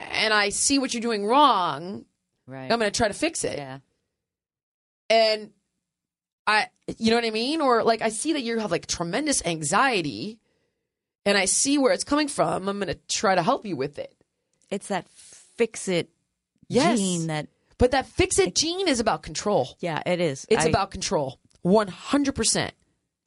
and 0.00 0.32
I 0.34 0.48
see 0.48 0.78
what 0.78 0.92
you're 0.94 1.00
doing 1.00 1.26
wrong. 1.26 2.04
right. 2.46 2.70
I'm 2.70 2.78
going 2.78 2.90
to 2.90 2.96
try 2.96 3.08
to 3.08 3.14
fix 3.14 3.44
it. 3.44 3.58
yeah. 3.58 3.78
and 5.10 5.50
I, 6.46 6.66
you 6.98 7.10
know 7.10 7.16
what 7.16 7.24
I 7.24 7.30
mean? 7.30 7.60
Or 7.60 7.82
like 7.84 8.02
I 8.02 8.08
see 8.08 8.32
that 8.34 8.42
you 8.42 8.58
have 8.58 8.70
like 8.70 8.86
tremendous 8.86 9.44
anxiety, 9.46 10.38
and 11.24 11.38
I 11.38 11.44
see 11.44 11.78
where 11.78 11.92
it's 11.92 12.04
coming 12.04 12.28
from. 12.28 12.68
I'm 12.68 12.78
gonna 12.78 12.96
try 13.08 13.34
to 13.34 13.42
help 13.42 13.64
you 13.64 13.76
with 13.76 13.98
it. 13.98 14.14
It's 14.70 14.88
that 14.88 15.06
fix 15.56 15.88
it 15.88 16.08
Yes. 16.68 16.98
gene 16.98 17.26
that, 17.26 17.48
But 17.78 17.90
that 17.90 18.06
fix 18.06 18.38
it 18.38 18.54
gene 18.54 18.88
is 18.88 18.98
about 18.98 19.22
control. 19.22 19.76
yeah, 19.80 20.02
it 20.06 20.20
is. 20.20 20.46
It's 20.48 20.64
I- 20.64 20.68
about 20.68 20.90
control. 20.90 21.38
One 21.62 21.86
hundred 21.88 22.34
percent. 22.34 22.72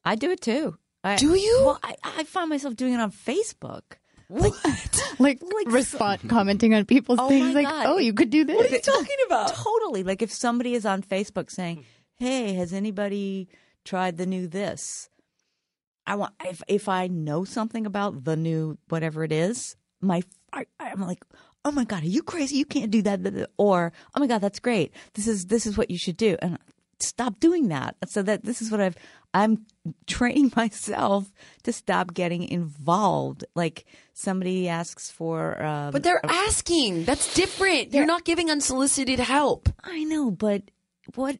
I 0.03 0.15
do 0.15 0.29
it 0.31 0.41
too. 0.41 0.77
I, 1.03 1.15
Do 1.15 1.35
you? 1.35 1.61
Well, 1.65 1.79
I, 1.83 1.95
I 2.03 2.23
find 2.25 2.49
myself 2.49 2.75
doing 2.75 2.93
it 2.93 2.99
on 2.99 3.11
Facebook. 3.11 3.81
What? 4.27 4.53
Like, 5.19 5.39
Like 5.41 5.71
respond 5.71 6.29
commenting 6.29 6.73
on 6.73 6.83
people's 6.83 7.19
Oh 7.21 7.29
things 7.29 7.53
my 7.53 7.61
like, 7.61 7.67
God. 7.69 7.85
"Oh, 7.85 7.97
you 7.99 8.11
could 8.13 8.29
do 8.29 8.43
this." 8.43 8.57
what 8.57 8.65
are 8.65 8.69
you 8.75 8.81
talking 8.81 9.15
about? 9.27 9.53
Totally. 9.55 10.03
Like 10.03 10.21
if 10.21 10.29
somebody 10.33 10.73
is 10.73 10.85
on 10.85 11.01
Facebook 11.03 11.49
saying, 11.49 11.85
"Hey, 12.17 12.53
has 12.53 12.73
anybody 12.73 13.47
tried 13.83 14.17
the 14.17 14.25
new 14.25 14.47
this?" 14.47 15.09
I 16.07 16.15
want 16.15 16.33
if 16.43 16.61
if 16.67 16.87
I 16.87 17.07
know 17.07 17.45
something 17.45 17.85
about 17.85 18.23
the 18.23 18.35
new 18.35 18.77
whatever 18.89 19.23
it 19.23 19.31
is, 19.31 19.75
my 20.01 20.21
I, 20.53 20.65
I'm 20.79 21.01
like, 21.01 21.23
"Oh 21.63 21.71
my 21.71 21.83
god, 21.83 22.03
are 22.03 22.07
you 22.07 22.23
crazy? 22.23 22.57
You 22.57 22.65
can't 22.65 22.91
do 22.91 23.01
that." 23.03 23.49
Or, 23.57 23.91
"Oh 24.15 24.19
my 24.19 24.27
god, 24.27 24.41
that's 24.41 24.59
great. 24.59 24.93
This 25.13 25.27
is 25.27 25.47
this 25.47 25.65
is 25.65 25.77
what 25.77 25.89
you 25.89 25.97
should 25.97 26.17
do." 26.17 26.37
And 26.41 26.59
stop 26.99 27.39
doing 27.39 27.67
that. 27.69 27.95
So 28.05 28.21
that 28.23 28.43
this 28.43 28.61
is 28.61 28.71
what 28.71 28.81
I've 28.81 28.97
I'm 29.33 29.65
training 30.07 30.53
myself 30.55 31.31
to 31.63 31.73
stop 31.73 32.13
getting 32.13 32.43
involved. 32.43 33.45
Like 33.55 33.85
somebody 34.13 34.69
asks 34.69 35.11
for 35.11 35.61
um, 35.61 35.91
But 35.91 36.03
they're 36.03 36.25
asking. 36.25 37.05
That's 37.05 37.33
different. 37.33 37.93
You're 37.93 38.05
not 38.05 38.25
giving 38.25 38.49
unsolicited 38.49 39.19
help. 39.19 39.69
I 39.83 40.03
know, 40.03 40.31
but 40.31 40.63
what 41.15 41.37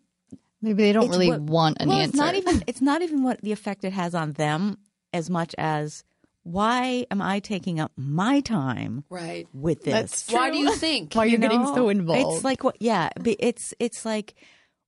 Maybe 0.66 0.84
they 0.84 0.94
don't 0.94 1.06
It's 1.06 1.12
really 1.12 1.30
what- 1.30 1.42
want 1.42 1.78
an 1.80 1.90
well, 1.90 1.98
answer. 2.00 2.10
It's 2.10 2.18
not 2.18 2.36
even 2.36 2.64
it's 2.68 2.82
not 2.82 3.02
even 3.02 3.24
what 3.24 3.42
the 3.42 3.52
effect 3.52 3.84
it 3.86 3.94
has 3.94 4.14
on 4.16 4.34
them 4.34 4.78
as 5.14 5.30
much 5.30 5.54
as 5.58 6.04
why 6.44 7.06
am 7.10 7.22
I 7.22 7.40
taking 7.40 7.80
up 7.80 7.92
my 7.96 8.40
time 8.42 9.04
Right. 9.10 9.48
with 9.54 9.84
this? 9.84 10.26
Why 10.30 10.52
do 10.52 10.58
you 10.58 10.76
think? 10.76 11.14
Why 11.16 11.26
you're 11.26 11.34
You 11.34 11.38
getting 11.40 11.64
know? 11.64 11.74
so 11.76 11.90
involved. 11.90 12.36
It's 12.36 12.44
like 12.44 12.64
what? 12.64 12.78
Yeah, 12.80 13.10
but 13.20 13.36
it's 13.40 13.74
it's 13.80 14.06
like 14.06 14.36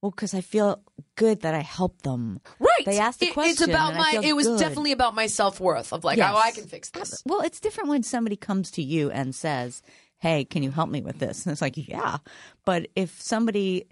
well, 0.02 0.12
because 0.12 0.36
I 0.36 0.42
feel 0.42 0.80
good 1.16 1.42
that 1.42 1.56
I 1.56 1.62
helped 1.62 2.04
them. 2.04 2.40
Right. 2.60 2.86
They 2.86 3.00
asked 3.00 3.20
the 3.20 3.28
It- 3.28 3.34
It's 3.38 3.62
about 3.62 3.94
and 3.94 3.98
I 3.98 4.02
my. 4.02 4.12
feel 4.12 4.24
it 4.24 4.34
was 4.36 4.46
good. 4.48 4.60
definitely 4.60 4.92
about 4.92 5.16
my 5.16 5.26
self 5.26 5.60
worth 5.60 5.92
of 5.94 6.04
like, 6.04 6.18
Yes. 6.18 6.32
oh, 6.34 6.38
I 6.38 6.52
can 6.52 6.66
fix 6.68 6.92
this. 6.92 7.22
Well, 7.26 7.42
it's 7.42 7.60
different 7.60 7.90
when 7.90 8.04
somebody 8.04 8.36
comes 8.36 8.70
to 8.72 8.84
you 8.84 9.10
and 9.10 9.34
says, 9.34 9.82
"Hey, 10.20 10.46
can 10.46 10.62
you 10.62 10.70
help 10.70 10.90
me 10.90 11.02
with 11.02 11.18
this?" 11.18 11.46
And 11.46 11.52
it's 11.54 11.62
like, 11.64 11.78
"Yeah," 11.78 12.18
but 12.66 12.88
if 12.96 13.20
somebody 13.20 13.88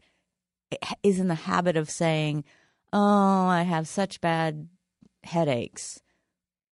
is 1.03 1.19
in 1.19 1.27
the 1.27 1.35
habit 1.35 1.77
of 1.77 1.89
saying, 1.89 2.43
"Oh, 2.93 3.47
I 3.47 3.63
have 3.63 3.87
such 3.87 4.21
bad 4.21 4.67
headaches," 5.23 6.01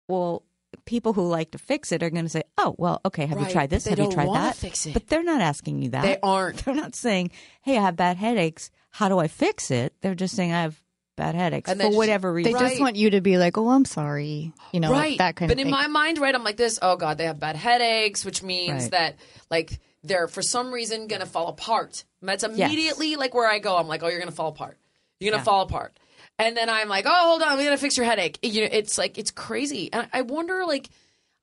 well, 0.08 0.44
people 0.86 1.14
who 1.14 1.28
like 1.28 1.52
to 1.52 1.58
fix 1.58 1.92
it 1.92 2.04
are 2.04 2.10
going 2.10 2.26
to 2.26 2.30
say, 2.30 2.44
"Oh, 2.58 2.76
well, 2.78 3.02
okay, 3.06 3.26
have 3.26 3.38
Right, 3.38 3.48
you 3.48 3.54
tried 3.54 3.70
this? 3.70 3.86
Have 3.86 4.00
you 4.00 4.12
tried 4.12 4.34
that?" 4.34 4.56
fix 4.56 4.86
it. 4.86 4.94
But 4.94 5.08
they're 5.08 5.24
not 5.24 5.42
asking 5.42 5.82
you 5.82 5.90
that. 5.90 6.04
They 6.04 6.18
aren't. 6.22 6.58
They're 6.66 6.76
not 6.76 6.96
saying, 6.96 7.32
"Hey, 7.62 7.78
I 7.78 7.82
have 7.82 7.96
bad 7.96 8.18
headaches. 8.18 8.72
How 8.92 9.10
do 9.10 9.18
I 9.20 9.28
fix 9.28 9.72
it?" 9.72 9.94
They're 10.02 10.16
just 10.16 10.36
saying, 10.36 10.52
"I 10.52 10.62
have 10.62 10.82
bad 11.16 11.36
headaches 11.36 11.70
And 11.70 11.80
for 11.80 11.88
just- 11.88 11.98
whatever 11.98 12.30
they 12.32 12.36
reason." 12.38 12.54
Right. 12.54 12.70
just 12.70 12.82
want 12.82 12.96
you 12.96 13.12
to 13.12 13.22
be 13.22 13.38
like, 13.38 13.58
"Oh, 13.58 13.70
I'm 13.70 13.86
sorry," 13.86 14.52
you 14.72 14.80
know, 14.80 14.92
right. 14.92 15.18
that 15.18 15.36
kind 15.36 15.50
but 15.50 15.54
of 15.54 15.58
But 15.58 15.62
in 15.62 15.66
thing. 15.68 15.72
my 15.72 15.88
mind, 15.88 16.18
right, 16.20 16.34
I'm 16.36 16.44
like 16.44 16.58
this. 16.58 16.78
Oh 16.82 16.96
God, 16.96 17.18
they 17.18 17.26
have 17.26 17.40
bad 17.40 17.56
headaches, 17.56 18.24
which 18.26 18.44
means 18.44 18.84
Right. 18.84 18.92
that 18.92 19.16
like 19.50 19.80
they're 20.04 20.28
for 20.28 20.42
some 20.42 20.72
reason 20.72 21.08
gonna 21.08 21.26
fall 21.26 21.48
apart. 21.48 22.04
And 22.22 22.30
That's 22.30 22.44
immediately 22.44 23.16
like 23.16 23.34
where 23.34 23.50
I 23.50 23.60
go. 23.60 23.78
I'm 23.78 23.88
like, 23.88 24.04
oh, 24.04 24.08
you're 24.08 24.20
gonna 24.20 24.32
fall 24.32 24.50
apart. 24.50 24.78
You're 25.20 25.32
gonna 25.32 25.42
Yeah. 25.42 25.46
fall 25.46 25.62
apart. 25.62 25.98
And 26.38 26.56
then 26.58 26.70
I'm 26.70 26.90
like, 26.90 27.06
oh, 27.08 27.28
hold 27.30 27.42
on, 27.42 27.58
we 27.58 27.64
gotta 27.64 27.78
fix 27.78 27.96
your 27.98 28.06
headache. 28.06 28.38
You 28.44 28.62
know, 28.62 28.70
it's 28.72 28.98
like 28.98 29.18
it's 29.18 29.32
crazy. 29.32 29.90
And 29.94 30.08
I 30.14 30.22
wonder, 30.22 30.66
like, 30.66 30.90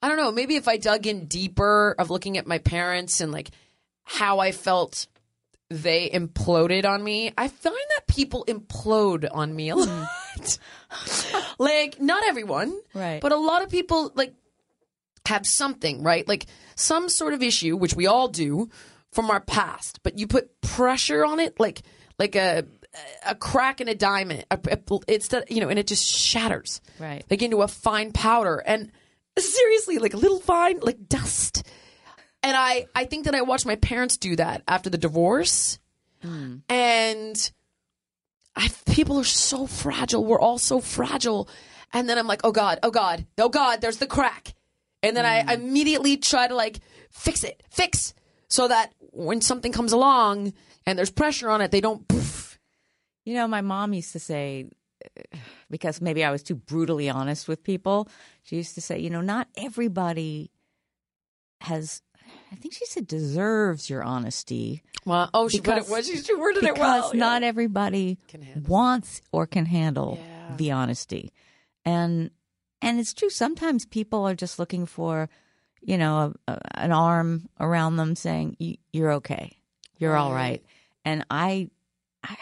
I 0.03 0.09
don't 0.09 0.17
know, 0.19 0.31
maybe 0.33 0.57
if 0.57 0.69
I 0.69 0.77
dug 0.77 1.07
in 1.07 1.27
deeper 1.27 1.95
of 1.99 2.11
looking 2.11 2.37
at 2.37 2.47
my 2.47 2.59
parents 2.59 3.21
and 3.21 3.33
like 3.33 3.51
how 4.05 4.41
I 4.41 4.53
felt 4.53 5.07
they 5.73 6.09
imploded 6.11 6.85
on 6.85 7.03
me. 7.03 7.33
I 7.37 7.49
find 7.49 7.75
that 7.97 8.07
people 8.07 8.45
implode 8.47 9.29
on 9.33 9.55
me 9.55 9.71
a 9.71 9.77
lot. 9.77 10.59
like, 11.59 12.01
not 12.01 12.23
everyone, 12.25 12.79
Right. 12.95 13.21
But 13.21 13.33
a 13.33 13.37
lot 13.37 13.63
of 13.63 13.71
people 13.71 14.13
like 14.15 14.35
have 15.27 15.47
something, 15.47 16.03
right? 16.03 16.27
Like 16.27 16.47
some 16.75 17.09
sort 17.09 17.35
of 17.35 17.43
issue, 17.43 17.77
which 17.77 17.95
we 17.95 18.07
all 18.07 18.29
do 18.29 18.69
from 19.13 19.31
our 19.31 19.41
past, 19.41 20.01
but 20.03 20.19
you 20.19 20.27
put 20.27 20.61
pressure 20.61 21.25
on 21.25 21.41
it, 21.41 21.59
like 21.61 21.83
like 22.19 22.35
a 22.37 22.65
a 23.27 23.35
crack 23.35 23.81
in 23.81 23.89
a 23.89 23.95
diamond. 23.95 24.45
A, 24.51 24.59
a- 24.71 24.99
it's 25.09 25.29
the 25.29 25.45
you 25.49 25.61
know, 25.61 25.69
and 25.69 25.79
it 25.79 25.87
just 25.87 26.05
shatters, 26.05 26.81
Right. 26.99 27.25
Like 27.31 27.43
into 27.43 27.63
a 27.63 27.69
fine 27.69 28.13
powder, 28.13 28.57
and 28.67 28.91
seriously, 29.39 29.99
like 29.99 30.15
a 30.15 30.19
little 30.19 30.41
fine, 30.41 30.81
like 30.81 31.09
dust. 31.09 31.63
And 32.43 32.57
I 32.57 32.87
I 32.95 33.05
think 33.05 33.25
that 33.25 33.35
I 33.35 33.43
watched 33.43 33.67
my 33.67 33.77
parents 33.77 34.17
do 34.17 34.37
that 34.37 34.63
after 34.67 34.91
the 34.91 34.99
divorce, 34.99 35.79
and 36.69 37.53
I 38.57 38.71
people 38.87 39.19
are 39.19 39.25
so 39.25 39.67
fragile. 39.67 40.25
We're 40.25 40.41
all 40.41 40.59
so 40.59 40.81
fragile. 40.81 41.49
And 41.93 42.09
then 42.09 42.19
I'm 42.19 42.27
like, 42.27 42.41
oh 42.45 42.53
God, 42.53 42.79
oh 42.83 42.91
God, 42.91 43.27
oh 43.39 43.49
God, 43.49 43.81
there's 43.81 43.99
the 43.99 44.07
crack. 44.07 44.55
And 45.03 45.17
then 45.17 45.27
I 45.27 45.43
mm. 45.43 45.55
immediately 45.55 46.17
try 46.17 46.49
to 46.49 46.55
like 46.55 46.81
fix 47.11 47.45
it, 47.45 47.63
fix, 47.71 48.15
so 48.49 48.69
that 48.69 48.93
when 49.13 49.41
something 49.41 49.73
comes 49.73 49.93
along 49.93 50.53
and 50.87 50.99
there's 50.99 51.11
pressure 51.11 51.51
on 51.51 51.61
it, 51.61 51.71
they 51.71 51.81
don't. 51.81 52.07
Poof. 52.09 52.59
You 53.25 53.35
know, 53.35 53.47
my 53.47 53.61
mom 53.61 53.93
used 53.93 54.13
to 54.13 54.21
say, 54.21 54.67
because 55.71 56.01
maybe 56.01 56.25
I 56.25 56.31
was 56.31 56.43
too 56.43 56.55
brutally 56.55 57.09
honest 57.09 57.49
with 57.49 57.63
people, 57.63 58.09
she 58.43 58.57
used 58.57 58.75
to 58.75 58.81
say, 58.81 58.99
you 58.99 59.11
know, 59.11 59.21
not 59.21 59.49
everybody 59.57 60.51
has, 61.63 62.03
I 62.53 62.57
think 62.57 62.75
she 62.75 62.85
said, 62.87 63.07
deserves 63.07 63.89
your 63.89 64.03
honesty. 64.03 64.83
Well, 65.07 65.31
oh, 65.33 65.49
she 65.49 65.61
put 65.61 65.71
it. 65.71 65.75
Because- 65.77 65.91
Well, 65.91 66.03
she, 66.03 66.17
she 66.19 66.35
worded 66.35 66.61
Because 66.61 66.77
it 66.77 66.81
well. 66.81 67.11
yeah. 67.15 67.21
not 67.21 67.43
everybody 67.43 68.19
Can 68.29 68.65
wants 68.69 69.23
or 69.33 69.47
can 69.47 69.67
handle 69.67 70.19
Yeah. 70.21 70.57
the 70.57 70.71
honesty. 70.73 71.33
And, 71.85 72.31
and 72.83 73.01
it's 73.01 73.15
true. 73.15 73.31
Sometimes 73.31 73.87
people 73.87 74.27
are 74.29 74.35
just 74.35 74.59
looking 74.59 74.85
for, 74.87 75.29
you 75.81 75.97
know, 75.97 76.35
a, 76.47 76.53
a, 76.53 76.61
an 76.79 76.93
arm 76.93 77.49
around 77.59 77.97
them 77.97 78.15
saying, 78.15 78.57
"You- 78.59 78.77
you're 78.93 79.13
okay. 79.15 79.57
You're 79.99 80.17
all 80.17 80.33
Right. 80.33 80.51
right. 80.51 80.65
And 81.05 81.25
I, 81.31 81.71
I, 82.23 82.37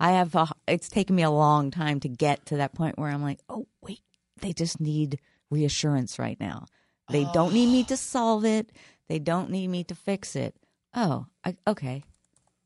I 0.00 0.12
have, 0.12 0.34
a, 0.34 0.48
it's 0.66 0.88
taken 0.88 1.14
me 1.16 1.22
a 1.22 1.30
long 1.30 1.70
time 1.70 2.00
to 2.00 2.08
get 2.08 2.44
to 2.46 2.56
that 2.56 2.74
point 2.74 2.98
where 2.98 3.10
I'm 3.10 3.22
like, 3.22 3.40
oh, 3.48 3.66
wait, 3.80 4.00
they 4.40 4.52
just 4.52 4.80
need 4.80 5.18
reassurance 5.50 6.18
right 6.18 6.38
now. 6.40 6.66
They 7.08 7.24
don't 7.32 7.54
need 7.54 7.68
me 7.70 7.82
oh. 7.82 7.88
to 7.88 7.96
solve 7.96 8.44
it. 8.44 8.72
They 9.08 9.18
don't 9.18 9.50
need 9.50 9.68
me 9.68 9.84
to 9.84 9.94
fix 9.94 10.36
it. 10.36 10.54
Oh, 10.94 11.26
I, 11.44 11.56
okay. 11.66 12.04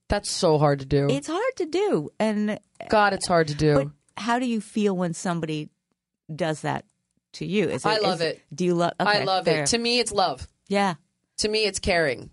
That's 0.09 0.31
so 0.31 0.59
hard 0.59 0.81
to 0.81 0.87
do. 0.87 1.09
It's 1.09 1.29
hard 1.29 1.57
to 1.57 1.67
do. 1.67 2.11
And 2.19 2.59
God, 2.89 3.13
it's 3.13 3.29
hard 3.29 3.49
to 3.49 3.55
do. 3.55 3.75
but 3.75 3.89
how 4.17 4.39
do 4.39 4.47
you 4.47 4.61
feel 4.61 4.97
when 4.97 5.15
somebody 5.15 5.69
does 6.35 6.63
that 6.63 6.85
to 7.35 7.47
you? 7.47 7.69
Is 7.69 7.85
I 7.87 7.99
love 7.99 8.21
it. 8.21 8.41
Do 8.55 8.65
you 8.65 8.75
love? 8.75 8.93
I 8.99 9.25
love 9.25 9.47
it. 9.49 9.67
To 9.67 9.79
me, 9.79 9.99
it's 10.01 10.13
love. 10.13 10.47
yeah. 10.69 10.95
To 11.39 11.49
me, 11.49 11.65
it's 11.65 11.79
caring. 11.79 12.31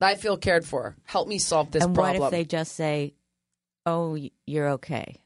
I 0.00 0.14
feel 0.14 0.36
cared 0.38 0.64
for. 0.64 0.96
Help 1.04 1.28
me 1.28 1.38
solve 1.38 1.70
this 1.70 1.84
and 1.84 1.94
problem. 1.94 2.20
what 2.20 2.26
if 2.26 2.30
they 2.30 2.44
just 2.44 2.74
say, 2.74 3.14
"Oh, 3.84 4.16
you're 4.46 4.68
okay"? 4.70 5.16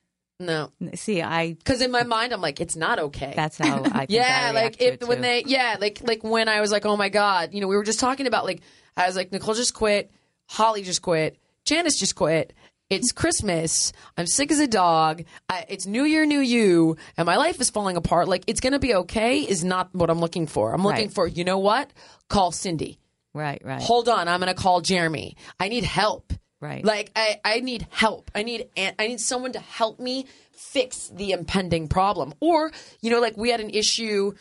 No, 0.46 0.70
See, 0.94 1.22
I 1.22 1.52
because 1.54 1.80
in 1.80 1.90
my 1.90 2.02
mind, 2.02 2.32
I'm 2.32 2.40
like, 2.40 2.60
it's 2.60 2.76
not 2.76 2.98
okay. 2.98 3.32
that's 3.36 3.58
how 3.58 3.82
I 3.84 4.06
yeah, 4.10 4.48
I 4.48 4.50
like 4.52 4.80
if 4.80 5.06
when 5.06 5.20
they 5.20 5.44
yeah, 5.46 5.76
like 5.80 6.00
like 6.02 6.22
when 6.24 6.48
I 6.48 6.60
was 6.60 6.70
like, 6.72 6.84
oh 6.84 6.96
my 6.96 7.08
god, 7.08 7.54
you 7.54 7.60
know, 7.60 7.68
we 7.68 7.76
were 7.76 7.84
just 7.84 8.00
talking 8.00 8.26
about 8.26 8.44
like 8.44 8.62
I 8.96 9.06
was 9.06 9.16
like, 9.16 9.32
Nicole 9.32 9.54
just 9.54 9.74
quit, 9.74 10.10
Holly 10.46 10.82
just 10.82 11.02
quit, 11.02 11.38
Janice 11.64 11.98
just 11.98 12.14
quit. 12.14 12.52
It's 12.90 13.10
Christmas. 13.10 13.94
I'm 14.18 14.26
sick 14.26 14.50
as 14.52 14.58
a 14.58 14.66
dog. 14.66 15.22
I, 15.48 15.64
it's 15.70 15.86
New 15.86 16.04
Year, 16.04 16.26
New 16.26 16.40
You, 16.40 16.98
and 17.16 17.24
my 17.24 17.36
life 17.36 17.58
is 17.58 17.70
falling 17.70 17.96
apart. 17.96 18.28
Like 18.28 18.44
it's 18.48 18.60
gonna 18.60 18.78
be 18.78 18.94
okay 18.96 19.38
is 19.40 19.64
not 19.64 19.94
what 19.94 20.10
I'm 20.10 20.18
looking 20.20 20.46
for. 20.46 20.74
I'm 20.74 20.82
looking 20.84 21.06
Right. 21.06 21.14
for 21.14 21.26
you 21.26 21.44
know 21.44 21.58
what? 21.58 21.90
Call 22.28 22.52
Cindy. 22.52 22.98
right, 23.32 23.62
right, 23.64 23.80
Hold 23.80 24.10
on, 24.10 24.28
I'm 24.28 24.40
gonna 24.40 24.52
call 24.52 24.82
Jeremy. 24.82 25.36
I 25.58 25.68
need 25.68 25.84
help. 25.84 26.34
Right. 26.62 26.84
Like 26.84 27.10
I, 27.16 27.40
I 27.44 27.58
need 27.58 27.88
help. 27.90 28.30
I 28.36 28.44
need 28.44 28.68
I 28.76 29.08
need 29.08 29.18
someone 29.18 29.50
to 29.52 29.58
help 29.58 29.98
me 29.98 30.26
fix 30.52 31.08
the 31.08 31.32
impending 31.32 31.88
problem. 31.88 32.34
Or, 32.38 32.70
you 33.00 33.10
know, 33.10 33.20
like 33.20 33.36
we 33.36 33.50
had 33.50 33.60
an 33.60 33.70
issue 33.70 34.32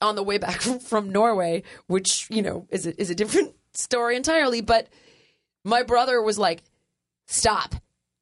on 0.00 0.14
the 0.14 0.22
way 0.22 0.38
back 0.38 0.60
from 0.82 1.10
Norway, 1.10 1.64
which, 1.88 2.28
you 2.30 2.42
know, 2.42 2.68
is 2.70 2.86
a, 2.86 2.98
is 2.98 3.10
a 3.10 3.14
different 3.14 3.56
story 3.72 4.14
entirely, 4.14 4.60
but 4.60 4.86
my 5.64 5.82
brother 5.82 6.22
was 6.22 6.38
like, 6.38 6.62
"Stop. 7.26 7.74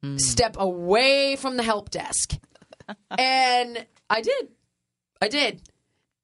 Mm. 0.02 0.18
Step 0.18 0.56
away 0.58 1.36
from 1.36 1.58
the 1.58 1.62
help 1.62 1.90
desk." 1.90 2.38
and 3.18 3.86
I 4.08 4.22
did. 4.22 4.48
I 5.20 5.28
did. 5.28 5.60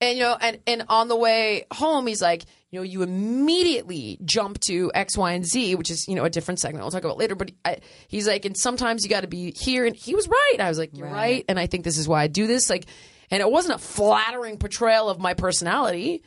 And 0.01 0.17
you 0.17 0.25
know, 0.25 0.37
and 0.41 0.61
and 0.67 0.85
on 0.89 1.09
the 1.09 1.17
way 1.17 1.67
home, 1.73 2.07
he's 2.07 2.23
like, 2.23 2.45
you 2.71 2.79
know, 2.79 2.85
you 2.85 3.03
immediately 3.03 4.19
jump 4.25 4.61
to 4.69 4.93
X, 4.95 5.17
Y, 5.17 5.33
and 5.33 5.45
Z, 5.45 5.75
which 5.75 5.91
is 5.91 6.07
you 6.07 6.15
know 6.15 6.25
a 6.25 6.31
different 6.31 6.61
segment 6.61 6.85
we'll 6.85 6.93
talk 6.93 7.03
about 7.03 7.19
later. 7.19 7.35
But 7.35 7.51
I, 7.65 7.79
he's 8.07 8.29
like, 8.29 8.45
and 8.45 8.57
sometimes 8.57 9.03
you 9.03 9.11
got 9.11 9.23
to 9.23 9.27
be 9.29 9.53
here, 9.53 9.87
and 9.87 9.97
he 9.97 10.15
was 10.15 10.29
right. 10.29 10.57
I 10.61 10.69
was 10.69 10.79
like, 10.79 10.97
you're 10.97 11.09
right. 11.09 11.45
and 11.49 11.59
I 11.59 11.67
think 11.67 11.83
this 11.85 11.99
is 11.99 12.07
why 12.07 12.23
I 12.23 12.27
do 12.29 12.47
this. 12.47 12.71
Like, 12.71 12.87
and 13.31 13.41
it 13.41 13.51
wasn't 13.51 13.75
a 13.75 13.79
flattering 13.79 14.59
portrayal 14.59 15.09
of 15.09 15.19
my 15.19 15.35
personality, 15.35 16.23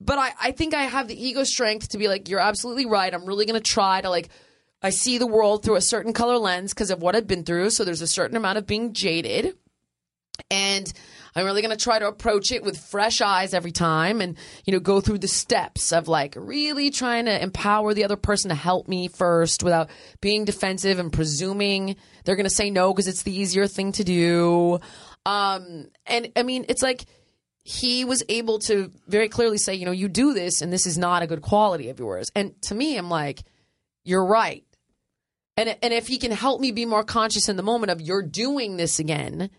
but 0.00 0.18
I 0.18 0.32
I 0.40 0.52
think 0.52 0.74
I 0.74 0.82
have 0.82 1.06
the 1.06 1.26
ego 1.26 1.44
strength 1.44 1.90
to 1.90 1.98
be 1.98 2.08
like, 2.08 2.28
you're 2.28 2.40
absolutely 2.40 2.86
right. 2.86 3.14
I'm 3.14 3.24
really 3.24 3.46
gonna 3.46 3.60
try 3.60 4.00
to 4.00 4.10
like. 4.10 4.30
I 4.84 4.90
see 4.90 5.18
the 5.18 5.28
world 5.28 5.62
through 5.62 5.76
a 5.76 5.80
certain 5.80 6.12
color 6.12 6.38
lens 6.38 6.74
because 6.74 6.90
of 6.90 7.00
what 7.00 7.14
I've 7.14 7.28
been 7.28 7.44
through. 7.44 7.70
So 7.70 7.84
there's 7.84 8.00
a 8.00 8.06
certain 8.08 8.36
amount 8.36 8.58
of 8.58 8.66
being 8.66 8.94
jaded 8.94 9.54
and 10.50 10.92
I'm 11.34 11.44
really 11.44 11.62
going 11.62 11.76
to 11.76 11.82
try 11.82 11.98
to 11.98 12.08
approach 12.08 12.52
it 12.52 12.62
with 12.62 12.78
fresh 12.78 13.20
eyes 13.20 13.54
every 13.54 13.72
time 13.72 14.20
and 14.20 14.36
you 14.64 14.72
know 14.72 14.80
go 14.80 15.00
through 15.00 15.18
the 15.18 15.28
steps 15.28 15.92
of 15.92 16.08
like 16.08 16.34
really 16.36 16.90
trying 16.90 17.24
to 17.26 17.42
empower 17.42 17.94
the 17.94 18.04
other 18.04 18.16
person 18.16 18.50
to 18.50 18.54
help 18.54 18.88
me 18.88 19.08
first 19.08 19.62
without 19.62 19.90
being 20.20 20.44
defensive 20.44 20.98
and 20.98 21.12
presuming 21.12 21.96
they're 22.24 22.36
going 22.36 22.44
to 22.44 22.50
say 22.50 22.70
no 22.70 22.92
because 22.92 23.08
it's 23.08 23.22
the 23.22 23.36
easier 23.36 23.66
thing 23.66 23.92
to 23.92 24.04
do. 24.04 24.78
Um 25.24 25.88
and 26.06 26.30
I 26.36 26.42
mean 26.42 26.66
it's 26.68 26.82
like 26.82 27.04
he 27.64 28.04
was 28.04 28.24
able 28.28 28.58
to 28.58 28.90
very 29.06 29.28
clearly 29.28 29.58
say 29.58 29.74
you 29.74 29.86
know 29.86 29.92
you 29.92 30.08
do 30.08 30.34
this 30.34 30.62
and 30.62 30.72
this 30.72 30.86
is 30.86 30.98
not 30.98 31.22
a 31.22 31.26
good 31.26 31.42
quality 31.42 31.88
of 31.88 31.98
yours. 31.98 32.30
And 32.34 32.60
to 32.62 32.74
me 32.74 32.96
I'm 32.96 33.08
like 33.08 33.42
you're 34.04 34.24
right. 34.24 34.64
And 35.56 35.76
and 35.82 35.94
if 35.94 36.08
he 36.08 36.18
can 36.18 36.32
help 36.32 36.60
me 36.60 36.72
be 36.72 36.86
more 36.86 37.04
conscious 37.04 37.48
in 37.48 37.56
the 37.56 37.62
moment 37.62 37.90
of 37.90 38.00
you're 38.00 38.22
doing 38.22 38.76
this 38.76 38.98
again 38.98 39.50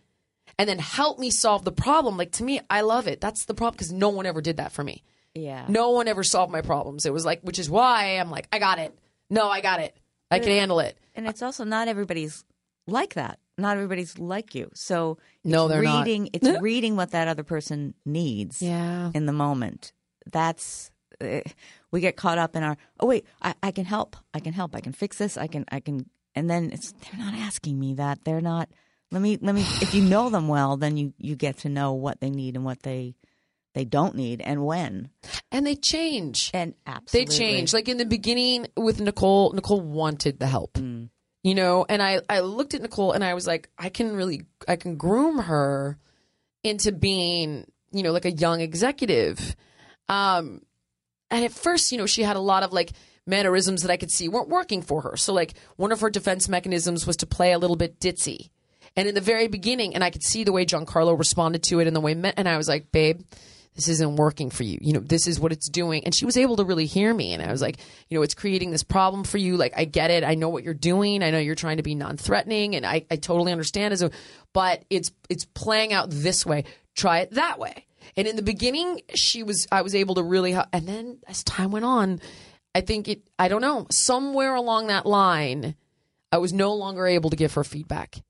and 0.60 0.68
then 0.70 0.80
help 0.80 1.20
me 1.20 1.30
solve 1.32 1.64
the 1.64 1.72
problem. 1.72 2.18
Like 2.18 2.32
to 2.34 2.44
me, 2.44 2.60
I 2.70 2.82
love 2.82 3.08
it. 3.08 3.20
That's 3.22 3.46
the 3.46 3.54
problem 3.54 3.74
because 3.76 3.92
no 3.92 4.10
one 4.10 4.26
ever 4.26 4.42
did 4.42 4.58
that 4.58 4.72
for 4.72 4.84
me. 4.84 5.04
yeah, 5.34 5.66
No 5.68 5.92
one 5.92 6.08
ever 6.08 6.24
solved 6.24 6.52
my 6.52 6.62
problems. 6.62 7.06
It 7.06 7.14
was 7.14 7.26
like, 7.26 7.42
which 7.42 7.60
is 7.60 7.70
why 7.70 8.18
I'm 8.20 8.30
like, 8.32 8.48
I 8.52 8.60
got 8.60 8.80
it. 8.80 8.98
No, 9.30 9.50
I 9.50 9.62
got 9.62 9.80
it. 9.80 9.96
I 10.30 10.40
can 10.40 10.50
handle 10.50 10.80
it. 10.80 10.98
and 11.16 11.28
it's 11.28 11.42
also 11.42 11.64
not 11.64 11.88
everybody's 11.88 12.44
like 12.88 13.14
that. 13.16 13.40
Not 13.58 13.76
everybody's 13.78 14.18
like 14.18 14.56
you. 14.56 14.72
So 14.74 15.18
No, 15.44 15.68
they're 15.68 15.84
not. 15.84 16.08
It's 16.08 16.48
reading 16.62 16.96
what 16.96 17.12
that 17.12 17.28
other 17.28 17.44
person 17.44 17.94
needs. 18.06 18.62
Yeah. 18.62 19.12
in 19.14 19.26
the 19.28 19.32
moment. 19.34 19.94
That's 20.32 20.90
uh, 21.22 21.42
we 21.92 22.00
get 22.02 22.16
caught 22.16 22.38
up 22.40 22.56
in 22.56 22.64
our. 22.64 22.78
Oh 23.00 23.06
wait, 23.06 23.26
I, 23.42 23.54
I 23.62 23.72
can 23.72 23.86
help. 23.86 24.16
I 24.34 24.40
can 24.40 24.54
help. 24.54 24.76
I 24.76 24.80
can 24.82 24.94
fix 24.94 25.18
this. 25.18 25.38
I 25.38 25.48
can. 25.48 25.66
I 25.72 25.80
can. 25.80 26.10
And 26.34 26.50
then 26.50 26.72
it's 26.72 26.94
they're 26.94 27.20
not 27.20 27.36
asking 27.36 27.80
me 27.80 27.94
that. 27.96 28.24
They're 28.24 28.42
not. 28.42 28.70
Let 29.14 29.22
me. 29.22 29.38
Let 29.40 29.56
me. 29.56 29.62
If 29.62 29.94
you 29.94 30.02
know 30.02 30.30
them 30.30 30.48
well, 30.48 30.76
then 30.76 30.98
you 30.98 31.14
you 31.18 31.36
get 31.36 31.60
to 31.60 31.70
know 31.70 31.94
what 31.94 32.20
they 32.20 32.30
need 32.30 32.56
and 32.56 32.66
what 32.66 32.82
they 32.82 33.16
they 33.74 33.86
don't 33.86 34.16
need 34.16 34.42
and 34.42 34.66
when. 34.66 35.10
And 35.52 35.66
they 35.66 35.76
change. 35.76 36.52
And 36.54 36.74
absolutely, 36.86 37.26
They 37.26 37.38
change. 37.38 37.74
Like 37.74 37.88
in 37.88 37.98
the 37.98 38.06
beginning 38.06 38.68
with 38.76 39.00
Nicole, 39.02 39.52
Nicole 39.54 39.82
wanted 39.82 40.40
the 40.40 40.48
help. 40.48 40.78
You 40.78 41.56
know, 41.56 41.86
and 41.90 42.02
I, 42.02 42.22
I 42.30 42.40
looked 42.40 42.74
at 42.74 42.82
Nicole 42.82 43.12
and 43.12 43.24
I 43.24 43.34
was 43.34 43.46
like, 43.46 43.70
I 43.78 43.90
can 43.90 44.16
really 44.16 44.46
I 44.68 44.76
can 44.76 44.96
groom 44.96 45.40
her 45.40 45.98
into 46.64 46.92
being, 46.92 47.66
you 47.92 48.04
know, 48.04 48.12
like 48.12 48.26
a 48.26 48.32
young 48.32 48.62
executive. 48.62 49.56
Um 50.08 50.62
and 51.30 51.46
at 51.46 51.52
first, 51.52 51.92
you 51.92 51.98
know, 51.98 52.06
she 52.06 52.24
had 52.24 52.36
a 52.36 52.42
lot 52.42 52.64
of 52.64 52.74
like 52.74 52.92
mannerisms 53.26 53.82
that 53.82 53.92
I 53.92 53.98
could 53.98 54.12
see 54.12 54.30
weren't 54.30 54.50
working 54.50 54.82
for 54.82 55.02
her. 55.02 55.18
So 55.18 55.34
like 55.34 55.56
one 55.78 55.92
of 55.92 56.02
her 56.02 56.10
defense 56.10 56.48
mechanisms 56.48 57.08
was 57.08 57.18
to 57.18 57.26
play 57.26 57.52
a 57.52 57.60
little 57.60 57.78
bit 57.78 58.00
ditzy. 58.00 58.50
And 58.96 59.08
in 59.08 59.16
the 59.16 59.22
very 59.22 59.48
beginning, 59.48 59.96
and 59.96 60.04
I 60.04 60.12
could 60.12 60.24
see 60.24 60.44
the 60.44 60.52
way 60.52 60.66
Giancarlo 60.66 61.18
responded 61.18 61.64
to 61.64 61.80
it 61.80 61.88
and 61.88 61.96
the 61.96 62.00
way, 62.00 62.12
and 62.12 62.48
I 62.48 62.58
was 62.58 62.68
like, 62.68 62.92
babe, 62.92 63.22
this 63.76 63.88
isn't 63.88 64.18
working 64.18 64.52
for 64.52 64.64
you. 64.64 64.78
You 64.82 64.94
know, 64.94 65.00
this 65.00 65.26
is 65.26 65.40
what 65.40 65.52
it's 65.52 65.68
doing. 65.68 66.04
And 66.06 66.14
she 66.14 66.26
was 66.26 66.38
able 66.38 66.58
to 66.58 66.64
really 66.64 66.86
hear 66.86 67.12
me. 67.12 67.34
And 67.34 67.42
I 67.42 67.52
was 67.52 67.62
like, 67.62 67.78
you 68.08 68.18
know, 68.18 68.22
it's 68.22 68.36
creating 68.36 68.70
this 68.70 68.84
problem 68.84 69.24
for 69.24 69.40
you. 69.40 69.58
Like, 69.58 69.74
I 69.76 69.86
get 69.86 70.12
it. 70.12 70.24
I 70.24 70.36
know 70.36 70.50
what 70.50 70.64
you're 70.64 70.76
doing. 70.76 71.24
I 71.24 71.32
know 71.32 71.40
you're 71.40 71.56
trying 71.56 71.78
to 71.78 71.84
be 71.84 71.96
non-threatening 71.96 72.76
and 72.76 72.86
I, 72.86 73.06
I 73.10 73.16
totally 73.16 73.52
understand 73.52 73.94
as 73.94 74.04
a, 74.04 74.12
but 74.54 74.84
it's, 74.90 75.12
it's 75.30 75.46
playing 75.46 75.92
out 75.92 76.10
this 76.12 76.46
way. 76.46 76.66
Try 76.96 77.22
it 77.22 77.32
that 77.32 77.58
way. 77.58 77.88
And 78.16 78.28
in 78.28 78.36
the 78.36 78.44
beginning, 78.44 79.02
she 79.16 79.42
was, 79.42 79.68
I 79.72 79.82
was 79.82 79.96
able 79.96 80.16
to 80.16 80.24
really, 80.24 80.54
and 80.54 80.88
then 80.88 81.18
as 81.28 81.44
time 81.44 81.72
went 81.72 81.86
on, 81.86 82.22
I 82.76 82.82
think 82.82 83.08
it, 83.08 83.24
I 83.40 83.48
don't 83.48 83.62
know, 83.62 83.88
somewhere 83.92 84.54
along 84.54 84.88
that 84.88 85.08
line, 85.08 85.76
I 86.32 86.38
was 86.38 86.54
no 86.54 86.74
longer 86.76 87.08
able 87.08 87.32
to 87.32 87.36
give 87.36 87.54
her 87.54 87.64
feedback. 87.64 88.22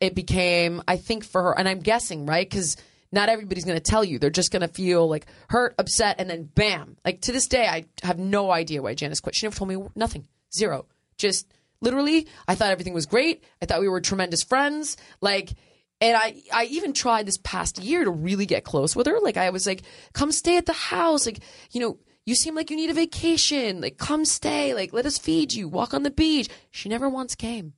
It 0.00 0.14
became, 0.14 0.82
I 0.88 0.96
think 0.96 1.24
for 1.24 1.42
her, 1.42 1.58
and 1.58 1.68
I'm 1.68 1.80
guessing, 1.80 2.24
right? 2.26 2.48
Because 2.48 2.76
not 3.12 3.28
everybody's 3.28 3.64
going 3.64 3.78
to 3.78 3.82
tell 3.82 4.04
you. 4.04 4.18
They're 4.18 4.30
just 4.30 4.50
going 4.52 4.62
to 4.62 4.68
feel 4.68 5.08
like 5.08 5.26
hurt, 5.48 5.74
upset, 5.78 6.16
and 6.18 6.30
then 6.30 6.44
bam. 6.44 6.96
Like 7.04 7.22
to 7.22 7.32
this 7.32 7.48
day, 7.48 7.66
I 7.66 7.86
have 8.02 8.18
no 8.18 8.50
idea 8.50 8.82
why 8.82 8.94
Janice 8.94 9.20
quit. 9.20 9.34
She 9.34 9.46
never 9.46 9.56
told 9.56 9.68
me 9.68 9.76
nothing. 9.94 10.26
Zero. 10.54 10.86
Just 11.18 11.52
literally, 11.80 12.28
I 12.46 12.54
thought 12.54 12.70
everything 12.70 12.94
was 12.94 13.06
great. 13.06 13.44
I 13.60 13.66
thought 13.66 13.80
we 13.80 13.88
were 13.88 14.00
tremendous 14.00 14.42
friends. 14.42 14.96
Like, 15.20 15.52
and 16.00 16.16
I, 16.16 16.36
I 16.52 16.64
even 16.66 16.92
tried 16.92 17.26
this 17.26 17.38
past 17.38 17.78
year 17.78 18.04
to 18.04 18.10
really 18.10 18.46
get 18.46 18.64
close 18.64 18.96
with 18.96 19.06
her. 19.06 19.20
Like, 19.20 19.36
I 19.36 19.50
was 19.50 19.66
like, 19.66 19.82
come 20.14 20.32
stay 20.32 20.56
at 20.56 20.66
the 20.66 20.72
house. 20.72 21.26
Like, 21.26 21.40
you 21.72 21.80
know, 21.80 21.98
you 22.24 22.34
seem 22.34 22.54
like 22.54 22.70
you 22.70 22.76
need 22.76 22.90
a 22.90 22.94
vacation. 22.94 23.80
Like, 23.80 23.98
come 23.98 24.24
stay. 24.24 24.72
Like, 24.72 24.92
let 24.92 25.04
us 25.04 25.18
feed 25.18 25.52
you. 25.52 25.68
Walk 25.68 25.92
on 25.92 26.04
the 26.04 26.10
beach. 26.10 26.48
She 26.70 26.88
never 26.88 27.08
once 27.08 27.34
came. 27.34 27.74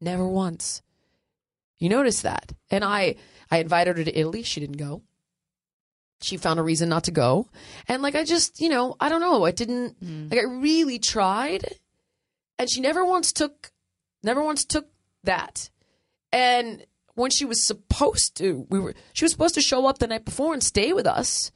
Never 0.00 0.26
once. 0.26 0.82
You 1.78 1.88
notice 1.88 2.22
that. 2.22 2.52
And 2.70 2.84
I, 2.84 3.16
I 3.50 3.58
invited 3.58 3.98
her 3.98 4.04
to 4.04 4.18
Italy. 4.18 4.42
She 4.42 4.60
didn't 4.60 4.78
go. 4.78 5.02
She 6.22 6.36
found 6.38 6.58
a 6.58 6.62
reason 6.62 6.88
not 6.88 7.04
to 7.04 7.10
go. 7.10 7.48
And 7.88 8.02
like, 8.02 8.14
I 8.14 8.24
just, 8.24 8.60
you 8.60 8.68
know, 8.68 8.96
I 8.98 9.08
don't 9.08 9.20
know. 9.20 9.44
I 9.44 9.50
didn't, 9.50 9.96
hmm. 9.98 10.28
like, 10.30 10.40
I 10.40 10.44
really 10.44 10.98
tried. 10.98 11.64
And 12.58 12.70
she 12.70 12.80
never 12.80 13.04
once 13.04 13.32
took, 13.32 13.70
never 14.22 14.42
once 14.42 14.64
took 14.64 14.88
that. 15.24 15.68
And 16.32 16.86
when 17.14 17.30
she 17.30 17.44
was 17.44 17.66
supposed 17.66 18.36
to, 18.38 18.66
we 18.70 18.78
were, 18.78 18.94
she 19.12 19.24
was 19.24 19.32
supposed 19.32 19.54
to 19.56 19.60
show 19.60 19.86
up 19.86 19.98
the 19.98 20.06
night 20.06 20.24
before 20.24 20.54
and 20.54 20.62
stay 20.62 20.92
with 20.94 21.06
us. 21.06 21.50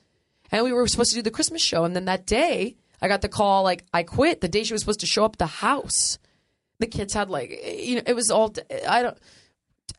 And 0.53 0.65
we 0.65 0.73
were 0.73 0.87
supposed 0.89 1.11
to 1.11 1.17
do 1.17 1.23
the 1.23 1.31
Christmas 1.31 1.63
show. 1.63 1.85
And 1.85 1.97
then 1.97 2.05
that 2.05 2.27
day, 2.27 2.77
I 3.01 3.09
got 3.09 3.23
the 3.23 3.29
call, 3.29 3.63
like, 3.63 3.85
I 3.95 4.03
quit 4.03 4.41
the 4.41 4.49
day 4.49 4.63
she 4.63 4.75
was 4.75 4.83
supposed 4.83 5.01
to 5.01 5.07
show 5.07 5.25
up 5.25 5.37
at 5.37 5.39
the 5.39 5.47
house. 5.47 6.19
The 6.81 6.87
kids 6.87 7.15
had, 7.15 7.31
like, 7.31 7.51
you 7.51 7.97
know, 7.97 8.03
it 8.07 8.15
was 8.15 8.31
all, 8.31 8.53
I 8.87 9.03
don't, 9.03 9.19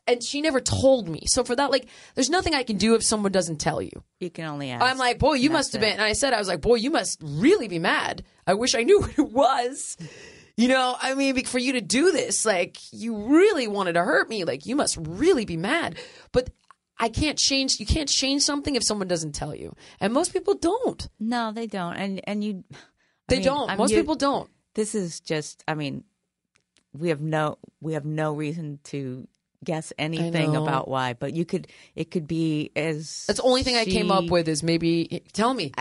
and 0.06 0.22
she 0.22 0.40
never 0.40 0.60
told 0.60 1.08
me. 1.08 1.22
So 1.26 1.44
for 1.44 1.54
that, 1.56 1.70
like, 1.70 1.86
there's 2.14 2.30
nothing 2.30 2.54
I 2.54 2.62
can 2.64 2.76
do 2.76 2.94
if 2.94 3.04
someone 3.04 3.32
doesn't 3.32 3.58
tell 3.58 3.80
you. 3.80 3.90
You 4.20 4.30
can 4.30 4.44
only 4.46 4.70
ask. 4.70 4.84
I'm 4.84 4.98
like, 4.98 5.18
boy, 5.18 5.34
you 5.34 5.50
must 5.50 5.72
have 5.72 5.80
been. 5.80 5.92
And 5.92 6.02
I 6.02 6.12
said, 6.14 6.32
I 6.32 6.38
was 6.38 6.48
like, 6.48 6.60
boy, 6.60 6.76
you 6.76 6.90
must 6.90 7.20
really 7.22 7.68
be 7.68 7.78
mad. 7.78 8.24
I 8.46 8.54
wish 8.54 8.74
I 8.74 8.82
knew 8.82 9.00
what 9.02 9.18
it 9.18 9.30
was. 9.30 9.96
You 10.56 10.68
know, 10.68 10.96
I 11.00 11.14
mean, 11.14 11.42
for 11.44 11.58
you 11.58 11.72
to 11.74 11.80
do 11.80 12.12
this, 12.12 12.44
like, 12.44 12.76
you 12.92 13.16
really 13.16 13.68
wanted 13.68 13.94
to 13.94 14.02
hurt 14.02 14.28
me. 14.28 14.44
Like, 14.44 14.66
you 14.66 14.76
must 14.76 14.96
really 15.00 15.44
be 15.44 15.56
mad. 15.56 15.98
But 16.32 16.50
I 16.98 17.08
can't 17.08 17.38
change. 17.38 17.80
You 17.80 17.86
can't 17.86 18.08
change 18.08 18.42
something 18.42 18.74
if 18.76 18.84
someone 18.84 19.08
doesn't 19.08 19.32
tell 19.32 19.54
you. 19.54 19.74
And 20.00 20.12
most 20.12 20.32
people 20.32 20.54
don't. 20.54 21.08
No, 21.18 21.52
they 21.52 21.66
don't. 21.66 21.94
And 21.94 22.20
and 22.24 22.44
you. 22.44 22.64
I 22.72 22.76
They 23.28 23.36
mean, 23.36 23.44
don't. 23.46 23.68
I 23.70 23.72
mean, 23.74 23.78
most 23.78 23.90
you- 23.92 23.98
people 23.98 24.14
don't. 24.14 24.50
This 24.74 24.94
is 24.94 25.20
just. 25.20 25.64
I 25.66 25.74
mean, 25.74 26.04
we 26.92 27.08
have 27.08 27.20
no 27.22 27.56
we 27.80 27.94
have 27.94 28.04
no 28.04 28.34
reason 28.34 28.78
to 28.84 29.26
guess 29.64 29.92
anything 29.98 30.56
about 30.56 30.88
why, 30.88 31.12
but 31.14 31.34
you 31.34 31.44
could. 31.44 31.68
It 31.94 32.10
could 32.10 32.26
be 32.26 32.70
as. 32.76 33.24
That's 33.26 33.38
the 33.40 33.44
only 33.44 33.62
thing 33.62 33.76
I 33.76 33.84
came 33.84 34.10
up 34.10 34.30
with 34.30 34.48
is 34.48 34.62
maybe 34.62 35.22
tell 35.32 35.54
me. 35.54 35.72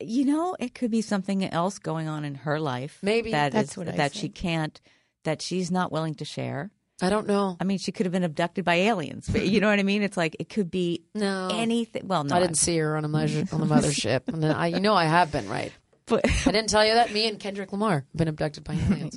You 0.00 0.24
know, 0.24 0.56
it 0.58 0.74
could 0.74 0.90
be 0.90 1.02
something 1.02 1.44
else 1.44 1.78
going 1.78 2.08
on 2.08 2.24
in 2.24 2.34
her 2.36 2.58
life. 2.60 2.98
Maybe. 3.02 3.30
that 3.32 3.52
That's 3.52 3.72
is- 3.72 3.76
what 3.76 3.96
that 3.96 4.14
she 4.14 4.28
can't. 4.28 4.80
That 5.24 5.40
she's 5.40 5.70
not 5.70 5.90
willing 5.90 6.14
to 6.16 6.24
share. 6.24 6.70
I 7.02 7.10
don't 7.10 7.26
know. 7.26 7.56
I 7.60 7.64
mean, 7.64 7.78
she 7.78 7.90
could 7.92 8.06
have 8.06 8.12
been 8.12 8.22
abducted 8.24 8.64
by 8.64 8.74
aliens. 8.76 9.28
But 9.30 9.46
you 9.46 9.60
know 9.60 9.68
what 9.68 9.78
I 9.80 9.82
mean? 9.82 10.02
It's 10.02 10.16
like 10.16 10.36
it 10.38 10.48
could 10.48 10.70
be 10.70 11.02
No. 11.14 11.48
anything. 11.52 12.06
Well, 12.06 12.24
no, 12.24 12.36
I 12.36 12.40
didn't 12.40 12.56
see 12.58 12.76
her 12.78 12.96
on 12.96 13.04
a 13.04 13.08
measure, 13.08 13.44
on 13.50 13.60
the 13.60 13.66
mothership, 13.66 14.22
and 14.28 14.42
then 14.42 14.52
I, 14.54 14.68
you 14.68 14.80
know, 14.80 14.94
I 14.94 15.06
have 15.06 15.32
been 15.32 15.48
right. 15.48 15.72
But 16.06 16.24
I 16.46 16.52
didn't 16.52 16.68
tell 16.68 16.84
you 16.86 16.94
that. 16.94 17.12
Me 17.12 17.26
and 17.26 17.40
Kendrick 17.40 17.72
Lamar 17.72 17.94
have 17.94 18.04
been 18.14 18.28
abducted 18.28 18.62
by 18.64 18.74
oh 18.78 18.92
aliens. 18.92 19.16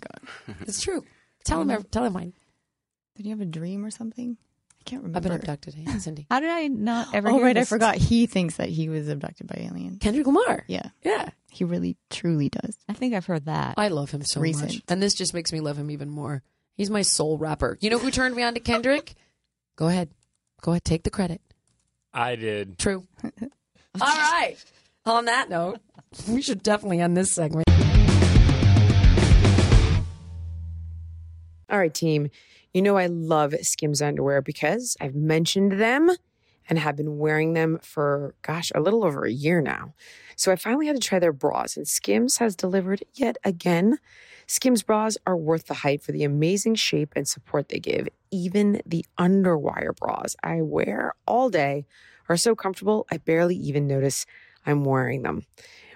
it's 0.61 0.81
true. 0.81 1.03
Tell 1.43 1.61
him. 1.61 1.69
Oh 1.69 1.81
tell 1.91 2.05
him 2.05 2.13
mine. 2.13 2.33
Did 3.17 3.25
you 3.25 3.31
have 3.31 3.41
a 3.41 3.45
dream 3.45 3.83
or 3.83 3.89
something? 3.91 4.37
I 4.79 4.83
can't 4.89 5.01
remember. 5.03 5.17
I've 5.17 5.23
been 5.23 5.31
abducted. 5.33 5.73
Hey, 5.73 5.85
Cindy. 5.99 6.27
how 6.29 6.39
did 6.39 6.49
I 6.51 6.67
not 6.67 7.07
ever? 7.13 7.29
Oh 7.29 7.33
hear 7.35 7.43
right, 7.45 7.57
I 7.57 7.63
forgot. 7.65 7.95
He 7.95 8.25
thinks 8.27 8.57
that 8.57 8.69
he 8.69 8.89
was 8.89 9.09
abducted 9.09 9.47
by 9.47 9.55
aliens. 9.69 9.97
Kendrick 9.99 10.27
Lamar. 10.27 10.63
Yeah, 10.67 10.89
Yeah. 11.03 11.29
he 11.49 11.63
really 11.63 11.97
truly 12.09 12.49
does. 12.49 12.77
I 12.87 12.93
think 12.93 13.13
I've 13.15 13.25
heard 13.25 13.45
that. 13.45 13.73
I 13.77 13.87
love 13.89 14.11
him 14.11 14.21
so 14.23 14.39
much, 14.39 14.45
Recent. 14.45 14.83
and 14.87 15.01
this 15.01 15.13
just 15.15 15.33
makes 15.33 15.51
me 15.51 15.59
love 15.59 15.77
him 15.77 15.89
even 15.91 16.09
more. 16.09 16.43
He's 16.75 16.89
my 16.91 17.01
soul 17.01 17.37
rapper. 17.39 17.77
You 17.81 17.89
know 17.89 17.97
who 17.97 18.11
turned 18.11 18.35
me 18.35 18.43
on 18.43 18.53
to 18.53 18.59
Kendrick? 18.59 19.15
Go 19.75 19.87
ahead. 19.87 20.09
Go 20.61 20.71
ahead. 20.71 20.85
Take 20.85 21.03
the 21.03 21.09
credit. 21.09 21.41
I 22.13 22.35
did. 22.35 22.77
True. 22.77 23.03
All 23.23 23.31
right. 23.99 24.55
On 25.05 25.25
that 25.25 25.49
note, 25.49 25.79
we 26.29 26.41
should 26.43 26.61
definitely 26.61 26.99
end 26.99 27.17
this 27.17 27.31
segment. 27.31 27.65
All 31.69 31.77
right, 31.77 31.93
team. 31.93 32.29
You 32.73 32.81
know 32.81 32.97
I 32.97 33.07
love 33.07 33.55
Skims 33.61 34.01
underwear 34.01 34.41
because 34.41 34.97
I've 34.99 35.15
mentioned 35.15 35.73
them 35.73 36.11
and 36.69 36.77
have 36.77 36.95
been 36.95 37.17
wearing 37.17 37.53
them 37.53 37.79
for, 37.81 38.35
gosh, 38.41 38.71
a 38.75 38.81
little 38.81 39.05
over 39.05 39.25
a 39.25 39.31
year 39.31 39.61
now. 39.61 39.93
So 40.35 40.51
I 40.51 40.57
finally 40.57 40.87
had 40.87 40.95
to 40.95 41.01
try 41.01 41.19
their 41.19 41.33
bras, 41.33 41.77
and 41.77 41.87
Skims 41.87 42.37
has 42.37 42.55
delivered 42.55 43.03
yet 43.13 43.37
again. 43.43 43.99
Skims 44.47 44.83
bras 44.83 45.17
are 45.25 45.37
worth 45.37 45.67
the 45.67 45.75
hype 45.75 46.03
for 46.03 46.11
the 46.11 46.23
amazing 46.23 46.75
shape 46.75 47.13
and 47.15 47.27
support 47.27 47.69
they 47.69 47.79
give. 47.79 48.07
Even 48.31 48.81
the 48.85 49.05
underwire 49.17 49.95
bras 49.95 50.35
I 50.43 50.61
wear 50.61 51.13
all 51.25 51.49
day 51.49 51.85
are 52.29 52.37
so 52.37 52.55
comfortable, 52.55 53.07
I 53.09 53.17
barely 53.17 53.55
even 53.55 53.87
notice 53.87 54.25
I'm 54.65 54.83
wearing 54.83 55.23
them. 55.23 55.45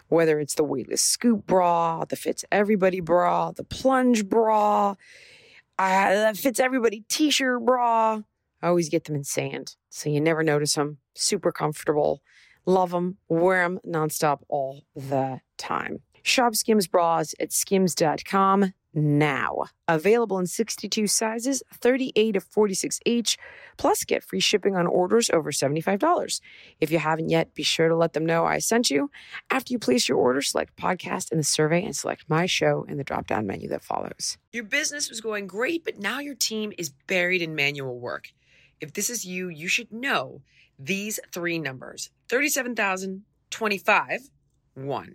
Whether 0.08 0.40
it's 0.40 0.56
the 0.56 0.64
weightless 0.64 1.02
scoop 1.02 1.46
bra, 1.46 2.06
the 2.06 2.16
fits 2.16 2.44
everybody 2.52 3.00
bra, 3.00 3.52
the 3.52 3.64
plunge 3.64 4.28
bra, 4.28 4.96
uh, 5.82 6.14
that 6.14 6.38
fits 6.38 6.60
everybody 6.60 7.04
t-shirt 7.10 7.66
bra. 7.66 8.22
I 8.62 8.68
always 8.68 8.90
get 8.90 9.06
them 9.06 9.16
in 9.16 9.24
sand, 9.24 9.76
so 9.90 10.10
you 10.10 10.22
never 10.22 10.44
notice 10.44 10.76
them. 10.76 11.00
Super 11.16 11.52
comfortable. 11.52 12.22
Love 12.66 12.92
them. 12.92 13.18
Wear 13.28 13.64
them 13.64 13.80
nonstop 13.86 14.42
all 14.50 14.84
the 14.96 15.42
time. 15.58 16.02
Shop 16.22 16.54
Skims 16.56 16.88
bras 16.88 17.34
at 17.40 17.52
skims.com 17.52 18.74
now. 18.94 19.66
Available 19.88 20.40
in 20.40 20.48
62 20.48 21.08
sizes, 21.08 21.64
38 21.74 22.34
to 22.34 22.40
46H, 22.40 23.38
plus 23.78 24.04
get 24.04 24.24
free 24.24 24.40
shipping 24.40 24.76
on 24.76 24.88
orders 24.88 25.30
over 25.30 25.52
$75. 25.52 26.42
If 26.80 26.92
you 26.92 27.00
haven't 27.00 27.30
yet, 27.30 27.54
be 27.54 27.64
sure 27.64 27.90
to 27.90 27.96
let 27.96 28.14
them 28.14 28.26
know 28.26 28.46
I 28.46 28.60
sent 28.60 28.90
you. 28.90 29.10
After 29.50 29.74
you 29.74 29.80
place 29.80 30.08
your 30.08 30.18
order, 30.18 30.42
select 30.42 30.78
podcast 30.78 31.32
in 31.32 31.38
the 31.38 31.44
survey 31.44 31.84
and 31.84 31.96
select 31.96 32.26
my 32.28 32.46
show 32.46 32.86
in 32.88 32.98
the 32.98 33.04
drop 33.04 33.28
down 33.28 33.48
menu 33.48 33.68
that 33.70 33.84
follows. 33.84 34.38
Your 34.52 34.64
business 34.64 35.10
was 35.10 35.22
going 35.22 35.48
great, 35.48 35.84
but 35.84 36.00
now 36.00 36.20
your 36.20 36.36
team 36.36 36.74
is 36.78 36.92
buried 37.08 37.42
in 37.42 37.56
manual 37.56 38.00
work. 38.00 38.32
If 38.80 38.94
this 38.94 39.10
is 39.10 39.26
you, 39.26 39.50
you 39.50 39.68
should 39.68 39.92
know 39.92 40.42
these 40.80 41.20
three 41.32 41.60
numbers 41.60 42.10
37,025, 42.30 44.30
one. 44.76 45.14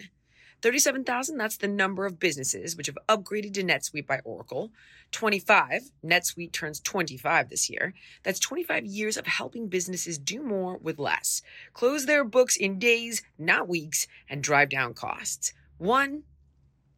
37,000, 0.63 1.37
that's 1.37 1.57
the 1.59 1.69
number 1.69 2.07
of 2.07 2.19
businesses 2.19 2.77
which 2.77 2.87
have 2.87 2.99
upgraded 3.09 3.55
to 3.55 3.63
NetSuite 3.63 4.07
by 4.07 4.21
Oracle. 4.25 4.71
25, 5.13 5.91
NetSuite 6.05 6.53
turns 6.53 6.81
25 6.81 7.49
this 7.49 7.71
year. 7.71 7.95
That's 8.23 8.41
25 8.41 8.85
years 8.87 9.17
of 9.17 9.27
helping 9.27 9.69
businesses 9.69 10.19
do 10.19 10.43
more 10.43 10.79
with 10.79 10.99
less, 10.99 11.43
close 11.73 12.07
their 12.07 12.25
books 12.25 12.57
in 12.57 12.79
days, 12.79 13.23
not 13.39 13.69
weeks, 13.69 14.07
and 14.29 14.43
drive 14.43 14.71
down 14.71 14.95
costs. 14.95 15.53
One, 15.79 16.23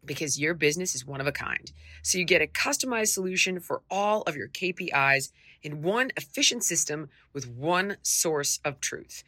because 0.04 0.40
your 0.40 0.54
business 0.54 0.94
is 0.94 1.04
one 1.04 1.20
of 1.20 1.26
a 1.26 1.32
kind. 1.32 1.70
So 2.02 2.18
you 2.18 2.24
get 2.24 2.42
a 2.42 2.46
customized 2.46 3.08
solution 3.08 3.60
for 3.60 3.82
all 3.90 4.22
of 4.22 4.36
your 4.36 4.48
KPIs 4.48 5.30
in 5.62 5.82
one 5.82 6.10
efficient 6.16 6.64
system 6.64 7.08
with 7.32 7.48
one 7.48 7.96
source 8.02 8.60
of 8.64 8.80
truth. 8.80 9.22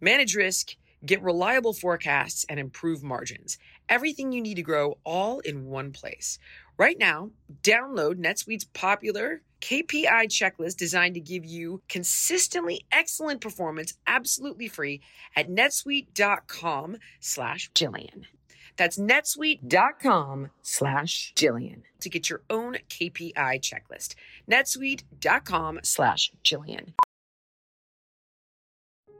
Manage 0.00 0.34
risk, 0.34 0.76
get 1.04 1.22
reliable 1.22 1.72
forecasts, 1.72 2.44
and 2.48 2.58
improve 2.58 3.02
margins. 3.02 3.58
Everything 3.88 4.32
you 4.32 4.40
need 4.40 4.54
to 4.54 4.62
grow 4.62 4.98
all 5.04 5.40
in 5.40 5.66
one 5.66 5.92
place. 5.92 6.38
Right 6.76 6.98
now, 6.98 7.30
download 7.62 8.14
NetSuite's 8.14 8.64
popular 8.64 9.42
KPI 9.60 10.26
checklist 10.28 10.76
designed 10.76 11.14
to 11.14 11.20
give 11.20 11.44
you 11.44 11.82
consistently 11.88 12.84
excellent 12.92 13.40
performance 13.40 13.94
absolutely 14.06 14.68
free 14.68 15.00
at 15.36 15.48
netsuite.com 15.48 16.98
slash 17.20 17.70
Jillian. 17.74 18.24
That's 18.76 18.98
netsuite.com 18.98 20.50
slash 20.62 21.32
Jillian 21.36 21.82
to 22.00 22.10
get 22.10 22.28
your 22.28 22.42
own 22.50 22.78
KPI 22.90 23.34
checklist. 23.60 24.14
netsuite.com 24.50 25.80
slash 25.82 26.32
Jillian. 26.44 26.92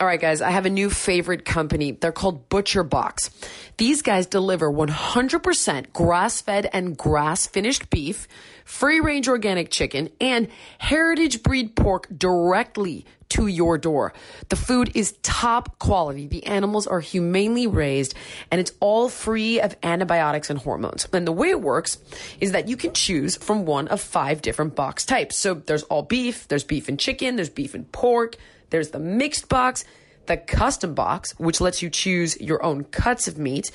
All 0.00 0.06
right, 0.06 0.20
guys, 0.20 0.40
I 0.40 0.50
have 0.50 0.64
a 0.64 0.70
new 0.70 0.90
favorite 0.90 1.44
company. 1.44 1.90
They're 1.90 2.12
called 2.12 2.48
Butcher 2.48 2.84
Box. 2.84 3.30
These 3.78 4.02
guys 4.02 4.26
deliver 4.26 4.70
100% 4.70 5.92
grass 5.92 6.40
fed 6.40 6.70
and 6.72 6.96
grass 6.96 7.48
finished 7.48 7.90
beef, 7.90 8.28
free 8.64 9.00
range 9.00 9.28
organic 9.28 9.72
chicken, 9.72 10.10
and 10.20 10.46
heritage 10.78 11.42
breed 11.42 11.74
pork 11.74 12.06
directly 12.16 13.06
to 13.30 13.48
your 13.48 13.76
door. 13.76 14.12
The 14.50 14.56
food 14.56 14.92
is 14.94 15.16
top 15.22 15.80
quality. 15.80 16.28
The 16.28 16.46
animals 16.46 16.86
are 16.86 17.00
humanely 17.00 17.66
raised 17.66 18.14
and 18.52 18.60
it's 18.60 18.72
all 18.78 19.08
free 19.08 19.60
of 19.60 19.76
antibiotics 19.82 20.48
and 20.48 20.60
hormones. 20.60 21.08
And 21.12 21.26
the 21.26 21.32
way 21.32 21.50
it 21.50 21.60
works 21.60 21.98
is 22.40 22.52
that 22.52 22.68
you 22.68 22.76
can 22.76 22.92
choose 22.92 23.36
from 23.36 23.66
one 23.66 23.88
of 23.88 24.00
five 24.00 24.42
different 24.42 24.76
box 24.76 25.04
types. 25.04 25.36
So 25.36 25.54
there's 25.54 25.82
all 25.82 26.02
beef, 26.02 26.46
there's 26.46 26.64
beef 26.64 26.88
and 26.88 27.00
chicken, 27.00 27.34
there's 27.34 27.50
beef 27.50 27.74
and 27.74 27.90
pork, 27.90 28.36
there's 28.70 28.90
the 28.90 28.98
mixed 28.98 29.48
box, 29.48 29.84
the 30.26 30.36
custom 30.36 30.94
box, 30.94 31.38
which 31.38 31.60
lets 31.60 31.82
you 31.82 31.90
choose 31.90 32.40
your 32.40 32.62
own 32.62 32.84
cuts 32.84 33.28
of 33.28 33.38
meat. 33.38 33.70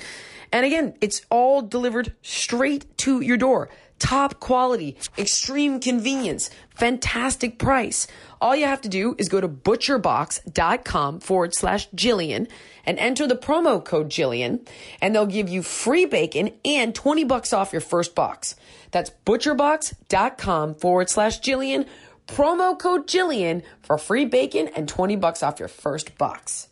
And 0.52 0.64
again, 0.64 0.94
it's 1.00 1.22
all 1.30 1.62
delivered 1.62 2.14
straight 2.22 2.96
to 2.98 3.20
your 3.20 3.36
door. 3.36 3.68
Top 3.98 4.40
quality, 4.40 4.96
extreme 5.16 5.80
convenience, 5.80 6.50
fantastic 6.70 7.58
price. 7.58 8.06
All 8.40 8.54
you 8.54 8.66
have 8.66 8.82
to 8.82 8.88
do 8.88 9.14
is 9.18 9.28
go 9.28 9.40
to 9.40 9.48
butcherbox.com 9.48 11.20
forward 11.20 11.54
slash 11.54 11.88
Jillian 11.90 12.48
and 12.84 12.98
enter 12.98 13.26
the 13.26 13.36
promo 13.36 13.82
code 13.82 14.10
Jillian, 14.10 14.66
and 15.00 15.14
they'll 15.14 15.26
give 15.26 15.48
you 15.48 15.62
free 15.62 16.04
bacon 16.04 16.50
and 16.64 16.94
20 16.94 17.24
bucks 17.24 17.52
off 17.52 17.72
your 17.72 17.80
first 17.80 18.14
box. 18.14 18.56
That's 18.90 19.10
butcherbox.com 19.24 20.74
forward 20.74 21.08
slash 21.08 21.40
Jillian, 21.40 21.86
promo 22.26 22.78
code 22.78 23.06
Jillian 23.06 23.62
for 23.82 23.98
free 23.98 24.24
bacon 24.24 24.68
and 24.74 24.88
20 24.88 25.16
bucks 25.16 25.42
off 25.42 25.58
your 25.58 25.68
first 25.68 26.16
box. 26.18 26.68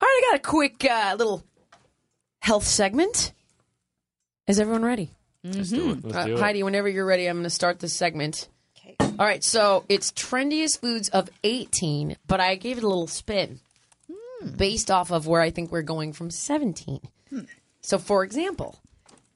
All 0.00 0.06
right, 0.08 0.22
I 0.26 0.30
got 0.32 0.40
a 0.40 0.42
quick 0.50 0.84
uh, 0.84 1.14
little 1.18 1.42
health 2.40 2.64
segment. 2.64 3.32
Is 4.46 4.60
everyone 4.60 4.84
ready? 4.84 5.10
Let's 5.42 5.70
do 5.70 5.90
it. 5.92 6.04
Let's 6.04 6.16
Uh, 6.16 6.24
do 6.26 6.34
it. 6.34 6.40
Heidi, 6.40 6.62
whenever 6.62 6.88
you're 6.88 7.06
ready, 7.06 7.26
I'm 7.26 7.36
going 7.36 7.44
to 7.44 7.50
start 7.50 7.80
this 7.80 7.94
segment. 7.94 8.48
Okay. 8.78 8.96
All 9.00 9.26
right, 9.26 9.42
so 9.42 9.84
it's 9.88 10.12
trendiest 10.12 10.80
foods 10.80 11.08
of 11.10 11.30
18, 11.44 12.16
but 12.26 12.40
I 12.40 12.54
gave 12.56 12.78
it 12.78 12.84
a 12.84 12.88
little 12.88 13.06
spin 13.06 13.60
based 14.56 14.90
off 14.90 15.10
of 15.10 15.26
where 15.26 15.40
I 15.40 15.50
think 15.50 15.72
we're 15.72 15.82
going 15.82 16.12
from 16.12 16.30
17. 16.30 17.00
So, 17.80 17.98
for 17.98 18.22
example, 18.24 18.78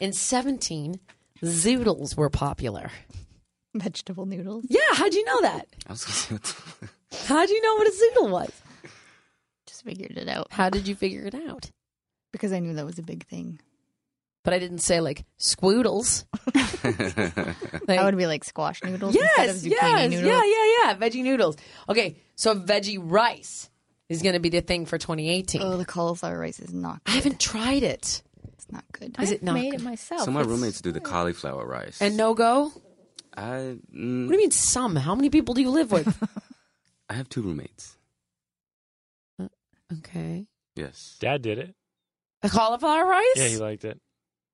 in 0.01 0.13
17, 0.13 1.01
zoodles 1.43 2.17
were 2.17 2.29
popular. 2.31 2.91
Vegetable 3.75 4.27
noodles. 4.27 4.65
Yeah, 4.69 4.81
how'd 4.95 5.15
you 5.15 5.25
know 5.25 5.41
that? 5.43 5.67
I 5.87 5.93
was 5.93 6.05
gonna 6.05 6.15
say, 6.15 6.35
what 6.35 6.43
the- 7.11 7.27
How'd 7.27 7.49
you 7.49 7.63
know 7.63 7.75
what 7.77 7.87
a 7.87 7.91
zoodle 7.91 8.31
was? 8.31 8.53
Just 9.67 9.83
figured 9.85 10.17
it 10.17 10.29
out 10.29 10.49
How 10.51 10.69
did 10.71 10.89
you 10.89 10.95
figure 10.95 11.25
it 11.25 11.35
out? 11.35 11.71
because 12.33 12.53
I 12.53 12.59
knew 12.59 12.75
that 12.75 12.85
was 12.87 12.99
a 12.99 13.03
big 13.03 13.27
thing. 13.27 13.61
But 14.45 14.55
I 14.55 14.59
didn't 14.59 14.79
say 14.79 15.01
like 15.01 15.25
squoodles. 15.39 16.25
I 17.89 18.05
would 18.05 18.17
be 18.17 18.27
like 18.27 18.45
squash 18.45 18.83
noodles 18.83 19.15
instead 19.17 19.49
of 19.51 19.57
Yes, 19.57 19.65
zucchini 19.65 19.71
yes, 19.81 20.11
noodles. 20.11 20.25
yeah, 20.33 20.45
yeah, 20.45 20.67
yeah. 20.85 20.95
Veggie 20.97 21.23
noodles. 21.23 21.57
Okay, 21.89 22.17
so 22.35 22.55
veggie 22.55 22.99
rice 23.01 23.69
is 24.09 24.23
going 24.23 24.33
to 24.35 24.41
be 24.41 24.49
the 24.49 24.61
thing 24.63 24.87
for 24.87 24.97
2018. 24.99 25.61
Oh, 25.63 25.77
the 25.77 25.85
cauliflower 25.85 26.39
rice 26.39 26.61
is 26.61 26.73
not. 26.73 27.01
I 27.07 27.11
haven't 27.13 27.41
tried 27.41 27.83
it. 27.83 28.23
It's 28.55 28.71
not 28.71 28.85
good. 28.93 29.17
Is 29.21 29.33
it 29.33 29.43
not? 29.43 29.57
I 29.57 29.61
made 29.61 29.71
good? 29.73 29.81
it 29.81 29.85
myself. 29.85 30.23
so 30.23 30.31
my 30.31 30.41
It's- 30.41 30.51
roommates 30.51 30.81
do 30.81 30.93
the 30.93 31.01
cauliflower 31.01 31.67
rice. 31.67 32.01
And 32.01 32.17
no 32.17 32.33
go? 32.35 32.73
What 33.41 33.93
do 33.93 33.97
mm, 33.99 34.31
you 34.31 34.37
mean 34.37 34.51
some? 34.51 34.97
How 34.97 35.15
many 35.15 35.31
people 35.31 35.55
do 35.55 35.61
you 35.63 35.71
live 35.71 35.91
with? 35.93 36.09
I 37.11 37.15
have 37.15 37.29
two 37.29 37.43
roommates. 37.43 37.97
okay. 39.93 40.47
Yes. 40.77 41.17
Dad 41.21 41.43
did 41.43 41.59
it. 41.59 41.75
A 42.43 42.49
cauliflower 42.49 43.07
rice? 43.07 43.25
Yeah, 43.37 43.49
he 43.49 43.57
liked 43.59 43.85
it. 43.85 44.01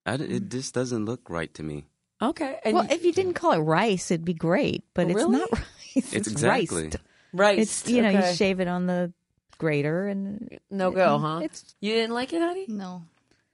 I 0.06 0.16
d 0.16 0.24
it 0.24 0.50
just 0.50 0.74
doesn't 0.74 1.04
look 1.04 1.28
right 1.28 1.52
to 1.54 1.62
me. 1.62 1.86
Okay. 2.22 2.58
And 2.64 2.74
well, 2.74 2.86
if 2.90 3.04
you 3.04 3.12
didn't 3.12 3.34
call 3.34 3.52
it 3.52 3.58
rice, 3.58 4.10
it'd 4.10 4.24
be 4.24 4.34
great. 4.34 4.84
But 4.94 5.06
it's 5.08 5.16
Really? 5.16 5.38
not 5.38 5.50
rice. 5.52 5.64
It's, 5.96 6.12
It's 6.12 6.28
exactly. 6.28 6.84
riced. 6.84 6.96
rice. 7.32 7.58
It's 7.58 7.88
you 7.90 8.02
know 8.02 8.08
okay. 8.10 8.28
you 8.30 8.34
shave 8.34 8.60
it 8.60 8.68
on 8.68 8.86
the 8.86 9.12
grater 9.58 10.08
and 10.08 10.58
No 10.70 10.90
go, 10.90 11.18
huh? 11.18 11.40
It's 11.42 11.74
You 11.80 11.92
didn't 11.94 12.14
like 12.14 12.32
it, 12.32 12.40
honey? 12.40 12.66
No, 12.68 13.02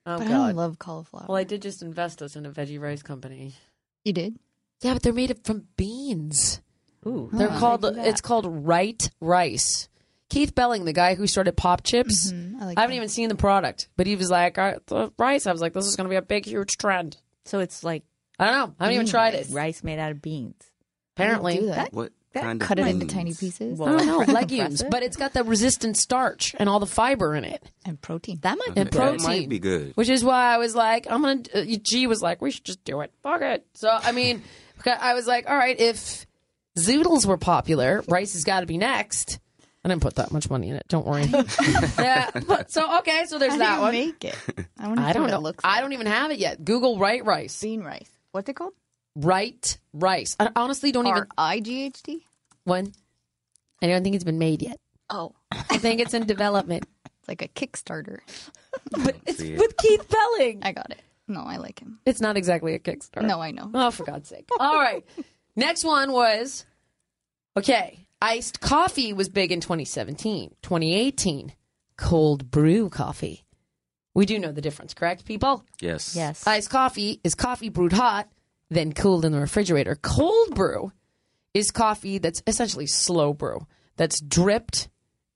Oh, 0.06 0.18
but 0.18 0.26
I 0.26 0.30
God. 0.30 0.46
don't 0.46 0.56
love 0.56 0.78
cauliflower. 0.78 1.26
well, 1.28 1.36
I 1.36 1.44
did 1.44 1.62
just 1.62 1.82
invest 1.82 2.22
us 2.22 2.36
in 2.36 2.46
a 2.46 2.50
veggie 2.50 2.80
rice 2.80 3.02
company. 3.02 3.54
you 4.04 4.12
did? 4.12 4.38
Yeah, 4.80 4.94
but 4.94 5.02
they're 5.02 5.12
made 5.12 5.36
from 5.44 5.66
beans. 5.76 6.60
ooh. 7.06 7.28
They're 7.32 7.48
Huh. 7.48 7.58
called. 7.58 7.82
They. 7.82 8.08
It's 8.08 8.20
called 8.20 8.46
Right 8.66 9.10
Rice. 9.20 9.88
Keith 10.28 10.54
Belling, 10.54 10.84
the 10.84 10.92
guy 10.92 11.16
who 11.16 11.26
started 11.26 11.56
Pop 11.56 11.82
Chips, 11.82 12.30
Mhm, 12.32 12.60
I 12.60 12.66
like 12.66 12.78
I 12.78 12.82
haven't 12.82 12.94
that. 12.94 12.96
even 12.98 13.08
seen 13.08 13.28
the 13.28 13.34
product, 13.34 13.88
but 13.96 14.06
he 14.06 14.14
was 14.14 14.30
like, 14.30 14.58
"Uh, 14.58 14.78
the 14.86 15.10
rice. 15.18 15.46
I 15.46 15.52
was 15.52 15.60
like, 15.60 15.72
this 15.72 15.86
is 15.86 15.96
going 15.96 16.04
to 16.04 16.10
be 16.10 16.16
a 16.16 16.22
big, 16.22 16.46
huge 16.46 16.76
trend. 16.78 17.16
So 17.46 17.58
it's 17.58 17.82
like 17.82 18.04
I 18.38 18.44
don't 18.46 18.54
know. 18.54 18.74
I 18.78 18.84
haven't 18.84 18.94
even 18.94 19.06
tried 19.06 19.34
rice, 19.34 19.50
it. 19.50 19.54
Rice 19.54 19.82
made 19.82 19.98
out 19.98 20.12
of 20.12 20.22
beans. 20.22 20.62
Apparently, 21.16 21.58
do 21.58 21.66
that. 21.66 21.92
What 21.92 22.12
that 22.32 22.42
kind 22.44 22.62
of 22.62 22.68
Cut 22.68 22.78
it 22.78 22.86
into 22.86 23.06
tiny 23.06 23.34
pieces 23.34 23.80
I 23.80 23.86
don't 23.90 24.06
know 24.06 24.18
legumes, 24.32 24.84
but 24.88 25.02
it's 25.02 25.16
got 25.16 25.32
the 25.32 25.42
resistant 25.42 25.96
starch 25.96 26.54
and 26.60 26.68
all 26.68 26.78
the 26.78 26.86
fiber 26.86 27.34
in 27.34 27.42
it, 27.44 27.60
and 27.84 28.00
protein. 28.00 28.38
That 28.42 28.56
might 28.56 28.68
Okay, 28.70 28.80
and 28.82 28.90
That 28.90 28.96
protein. 28.96 29.22
might 29.26 29.48
be 29.48 29.58
good. 29.58 29.92
which 29.96 30.08
is 30.08 30.22
why 30.22 30.54
I 30.54 30.58
was 30.58 30.76
like, 30.76 31.08
I'm 31.10 31.22
gonna. 31.22 31.42
Uh, 31.52 31.64
G 31.82 32.06
was 32.06 32.22
like, 32.22 32.40
we 32.40 32.52
should 32.52 32.64
just 32.64 32.84
do 32.84 33.00
it. 33.00 33.12
Fuck 33.24 33.42
it. 33.42 33.66
So 33.74 33.88
I 33.90 34.12
mean, 34.12 34.36
okay, 34.36 34.44
I 34.86 35.14
was 35.14 35.26
like, 35.26 35.48
all 35.48 35.56
right, 35.56 35.78
if 35.78 36.26
zoodles 36.78 37.26
were 37.26 37.36
popular, 37.38 38.02
rice 38.08 38.32
has 38.34 38.44
got 38.44 38.60
to 38.60 38.66
be 38.66 38.78
next. 38.78 39.38
I 39.84 39.88
didn't 39.88 40.02
put 40.02 40.16
that 40.16 40.30
much 40.30 40.50
money 40.50 40.68
in 40.68 40.76
it. 40.76 40.84
Don't 40.88 41.06
worry. 41.06 41.24
yeah, 41.98 42.30
but 42.46 42.70
so 42.70 42.98
okay, 42.98 43.24
so 43.26 43.38
there's 43.38 43.52
How 43.52 43.58
do 43.58 43.64
that 43.64 43.76
you 43.76 43.80
one. 43.80 43.92
make 43.92 44.24
it? 44.24 44.36
I, 44.78 44.88
wanna 44.88 45.02
I 45.02 45.12
don't 45.14 45.22
what 45.22 45.30
know. 45.30 45.36
It 45.38 45.42
looks 45.42 45.64
I 45.64 45.80
don't 45.80 45.94
even 45.94 46.06
have 46.06 46.30
it 46.30 46.38
yet. 46.38 46.62
Google 46.64 46.98
right 46.98 47.24
rice. 47.24 47.58
bean 47.62 47.82
rice. 47.82 48.10
What's 48.32 48.48
it 48.50 48.54
called? 48.56 48.74
Right 49.16 49.78
rice. 49.94 50.36
I 50.38 50.50
honestly 50.54 50.92
don't 50.92 51.06
even. 51.06 51.20
R 51.20 51.28
I 51.38 51.60
G 51.60 51.84
H 51.86 52.02
T. 52.02 52.26
One. 52.64 52.92
I 53.82 53.86
don't 53.86 54.02
think 54.02 54.14
it's 54.14 54.24
been 54.24 54.38
made 54.38 54.60
yet. 54.60 54.76
Oh, 55.08 55.32
I 55.50 55.78
think 55.78 56.00
it's 56.00 56.12
in 56.12 56.26
development. 56.26 56.84
it's 57.18 57.28
like 57.28 57.40
a 57.40 57.48
Kickstarter. 57.48 58.18
But 58.90 59.16
it's 59.26 59.40
it. 59.40 59.58
with 59.58 59.76
Keith 59.78 60.06
Belling. 60.08 60.60
I 60.62 60.72
got 60.72 60.90
it. 60.90 61.00
No, 61.30 61.42
I 61.42 61.58
like 61.58 61.78
him. 61.80 62.00
It's 62.04 62.20
not 62.20 62.36
exactly 62.36 62.74
a 62.74 62.78
Kickstarter. 62.78 63.22
No, 63.22 63.40
I 63.40 63.52
know. 63.52 63.70
Oh, 63.72 63.90
for 63.90 64.04
God's 64.04 64.28
sake. 64.28 64.48
All 64.58 64.78
right. 64.78 65.04
Next 65.54 65.84
one 65.84 66.12
was 66.12 66.66
okay. 67.56 68.06
Iced 68.20 68.60
coffee 68.60 69.12
was 69.12 69.28
big 69.28 69.52
in 69.52 69.60
2017. 69.60 70.56
2018, 70.62 71.54
cold 71.96 72.50
brew 72.50 72.90
coffee. 72.90 73.44
We 74.12 74.26
do 74.26 74.38
know 74.38 74.52
the 74.52 74.60
difference, 74.60 74.92
correct, 74.92 75.24
people? 75.24 75.64
Yes. 75.80 76.16
yes. 76.16 76.46
Iced 76.46 76.68
coffee 76.68 77.20
is 77.22 77.34
coffee 77.34 77.68
brewed 77.68 77.92
hot, 77.92 78.28
then 78.68 78.92
cooled 78.92 79.24
in 79.24 79.32
the 79.32 79.40
refrigerator. 79.40 79.96
Cold 80.02 80.54
brew 80.54 80.92
is 81.54 81.70
coffee 81.70 82.18
that's 82.18 82.42
essentially 82.46 82.86
slow 82.86 83.32
brew, 83.32 83.66
that's 83.96 84.20
dripped 84.20 84.88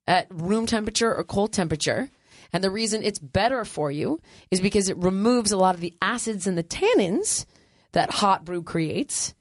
at 0.07 0.27
room 0.31 0.67
temperature 0.67 1.15
or 1.15 1.23
cold 1.25 1.53
temperature. 1.53 2.11
And 2.55 2.65
the 2.65 2.71
reason 2.71 3.03
it's 3.03 3.19
better 3.19 3.65
for 3.67 3.91
you 3.91 4.21
is 4.51 4.63
because 4.63 4.89
it 4.89 4.97
removes 4.97 5.53
a 5.53 5.57
lot 5.59 5.75
of 5.75 5.83
the 5.83 5.93
acids 6.01 6.47
and 6.47 6.57
the 6.57 6.63
tannins 6.65 7.45
that 7.93 8.11
hot 8.11 8.45
brew 8.47 8.63
creates. 8.63 9.35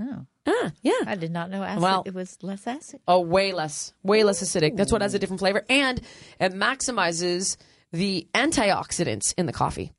Oh, 0.00 0.24
Ah, 0.46 0.70
yeah. 0.80 0.92
I 1.06 1.16
did 1.16 1.30
not 1.32 1.50
know 1.50 1.62
acid. 1.62 1.82
Well- 1.82 2.02
it 2.06 2.14
was 2.14 2.38
less 2.42 2.66
acid. 2.66 3.00
Oh, 3.06 3.20
way 3.20 3.52
less, 3.52 3.92
way 4.02 4.24
less 4.24 4.42
acidic. 4.42 4.74
That's 4.76 4.90
what 4.90 5.02
has 5.02 5.12
a 5.12 5.18
different 5.18 5.40
flavor, 5.40 5.64
and 5.68 6.00
it 6.40 6.54
maximizes 6.54 7.56
the 7.92 8.26
antioxidants 8.34 9.34
in 9.36 9.44
the 9.46 9.52
coffee. 9.52 9.92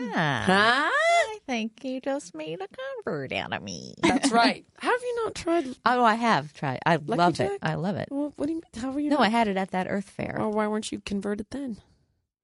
Ah, 0.00 0.42
Huh? 0.46 0.88
I 0.90 1.38
think 1.46 1.82
you 1.84 2.00
just 2.00 2.34
made 2.34 2.60
a 2.60 2.68
convert 3.04 3.32
out 3.32 3.52
of 3.52 3.62
me. 3.62 3.94
That's 4.02 4.30
right. 4.32 4.64
Have 4.78 5.00
you 5.02 5.24
not 5.24 5.34
tried? 5.34 5.66
Oh, 5.84 6.04
I 6.04 6.14
have 6.14 6.52
tried. 6.52 6.78
I 6.86 6.96
love 6.96 7.34
Jack? 7.34 7.50
it. 7.52 7.58
I 7.62 7.74
love 7.74 7.96
it. 7.96 8.08
Well, 8.10 8.32
what 8.36 8.46
do 8.46 8.52
you? 8.52 8.60
Mean 8.74 8.82
how 8.82 8.92
were 8.92 9.00
you? 9.00 9.10
No, 9.10 9.16
not? 9.16 9.24
I 9.26 9.28
had 9.28 9.48
it 9.48 9.56
at 9.56 9.72
that 9.72 9.86
Earth 9.90 10.08
Fair. 10.08 10.36
Or 10.40 10.50
why 10.50 10.68
weren't 10.68 10.92
you 10.92 11.00
converted 11.00 11.46
then? 11.50 11.78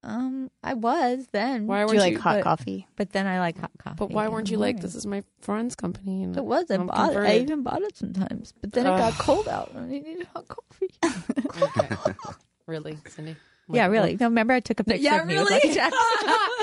Um, 0.01 0.49
I 0.63 0.75
was 0.75 1.27
then. 1.31 1.67
Why 1.67 1.79
weren't 1.79 1.93
you 1.93 1.99
like 1.99 2.13
you? 2.13 2.19
hot 2.19 2.35
but- 2.37 2.43
coffee? 2.43 2.87
But 2.95 3.11
then 3.11 3.27
I 3.27 3.39
like 3.39 3.57
hot 3.59 3.71
coffee. 3.77 3.95
But 3.97 4.11
why 4.11 4.27
weren't 4.29 4.47
the 4.47 4.53
you 4.53 4.57
like, 4.57 4.79
this 4.79 4.95
is 4.95 5.05
my 5.05 5.23
friend's 5.41 5.75
company? 5.75 6.23
And 6.23 6.37
It 6.37 6.45
was. 6.45 6.71
I 6.71 6.75
I'm 6.75 6.87
bought 6.87 7.13
it. 7.13 7.17
I 7.17 7.37
even 7.39 7.63
bought 7.63 7.81
it 7.81 7.97
sometimes. 7.97 8.53
But 8.61 8.71
then 8.71 8.85
it 8.85 8.89
got 8.89 9.13
cold 9.13 9.47
out 9.47 9.71
and 9.73 9.85
I 9.85 9.87
needed 9.87 10.27
hot 10.33 10.47
coffee. 10.47 10.89
Really, 12.69 12.99
Cindy? 13.07 13.35
yeah, 13.67 13.87
really. 13.87 14.15
No, 14.19 14.27
remember 14.27 14.53
I 14.53 14.59
took 14.59 14.79
a 14.79 14.83
picture 14.83 15.01
Yeah, 15.01 15.21
of 15.21 15.27
me 15.27 15.39
with 15.39 15.49
really? 15.49 15.75
Lucky 15.75 15.79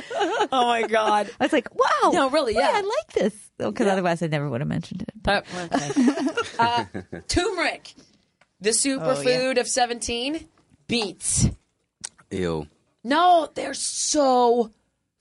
oh 0.52 0.66
my 0.68 0.86
god. 0.86 1.28
I 1.40 1.44
was 1.44 1.52
like, 1.52 1.74
wow. 1.74 2.12
No, 2.12 2.30
really, 2.30 2.54
wait, 2.54 2.62
yeah. 2.62 2.70
I 2.74 2.80
like 2.80 3.12
this. 3.12 3.50
Because 3.58 3.88
otherwise 3.88 4.22
I 4.22 4.28
never 4.28 4.48
would 4.48 4.60
have 4.60 4.68
mentioned 4.68 5.02
it. 5.02 5.10
Uh, 5.26 5.40
okay. 5.64 6.06
uh, 6.60 6.84
turmeric, 7.26 7.92
the 8.60 8.70
superfood 8.70 9.56
yeah. 9.56 9.60
of 9.60 9.66
seventeen. 9.66 10.46
Beets. 10.86 11.48
Ew. 12.30 12.68
No, 13.06 13.48
they're 13.54 13.72
so 13.74 14.72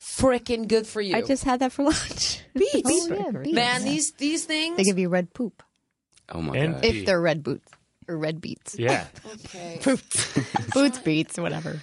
freaking 0.01 0.67
good 0.67 0.87
for 0.87 1.01
you. 1.01 1.15
I 1.15 1.21
just 1.21 1.43
had 1.43 1.59
that 1.59 1.71
for 1.71 1.83
lunch. 1.83 2.41
beets. 2.55 2.81
Oh, 2.83 3.07
yeah, 3.13 3.31
beets. 3.41 3.55
Man, 3.55 3.83
these 3.83 4.11
these 4.13 4.45
things. 4.45 4.77
They 4.77 4.83
give 4.83 4.97
you 4.97 5.09
red 5.09 5.33
poop 5.33 5.61
Oh 6.29 6.41
my 6.41 6.57
And 6.57 6.73
god. 6.73 6.81
Pea. 6.81 6.99
if 7.01 7.05
they're 7.05 7.21
red 7.21 7.43
boots 7.43 7.71
or 8.07 8.17
red 8.17 8.41
beets. 8.41 8.77
Yeah, 8.79 9.05
okay. 9.45 9.79
Boots, 9.83 10.39
boots, 10.73 10.99
beets, 10.99 11.37
whatever. 11.37 11.81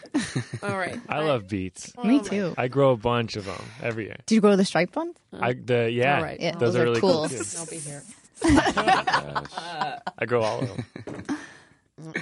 All 0.63 0.77
right. 0.77 0.99
I 1.09 1.21
love 1.21 1.49
beets. 1.49 1.93
Oh, 1.97 2.05
Me 2.05 2.21
too. 2.21 2.55
I 2.59 2.69
grow 2.69 2.91
a 2.93 2.97
bunch 2.97 3.37
of 3.37 3.45
them 3.45 3.63
every 3.83 4.05
year. 4.05 4.17
Did 4.27 4.35
you 4.37 4.41
grow 4.41 4.57
the 4.57 4.65
striped 4.65 4.95
ones? 4.97 5.17
I 5.33 5.53
the 5.53 5.91
yeah, 5.91 6.17
All 6.17 6.23
right. 6.23 6.41
Yeah, 6.41 6.53
those, 6.53 6.75
those 6.75 6.77
are 6.77 6.81
are 6.81 6.85
really 6.85 7.01
cool. 7.01 7.29
cool. 7.29 7.29
too. 7.29 7.45
I'll 7.59 7.67
be 7.67 7.79
here. 7.79 8.03
I 8.45 10.25
grow 10.27 10.43
all 10.43 10.61
of 10.63 10.69
them. 10.69 11.39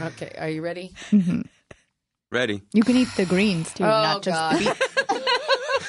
Okay. 0.02 0.32
Are 0.38 0.48
you 0.48 0.60
ready? 0.62 0.92
Mm-hmm. 1.10 1.42
Ready. 2.32 2.62
You 2.72 2.82
can 2.84 2.96
eat 2.96 3.08
the 3.16 3.26
greens 3.26 3.72
too, 3.74 3.84
Oh, 3.84 3.88
not 3.88 4.22
just 4.22 4.34
God. 4.36 4.58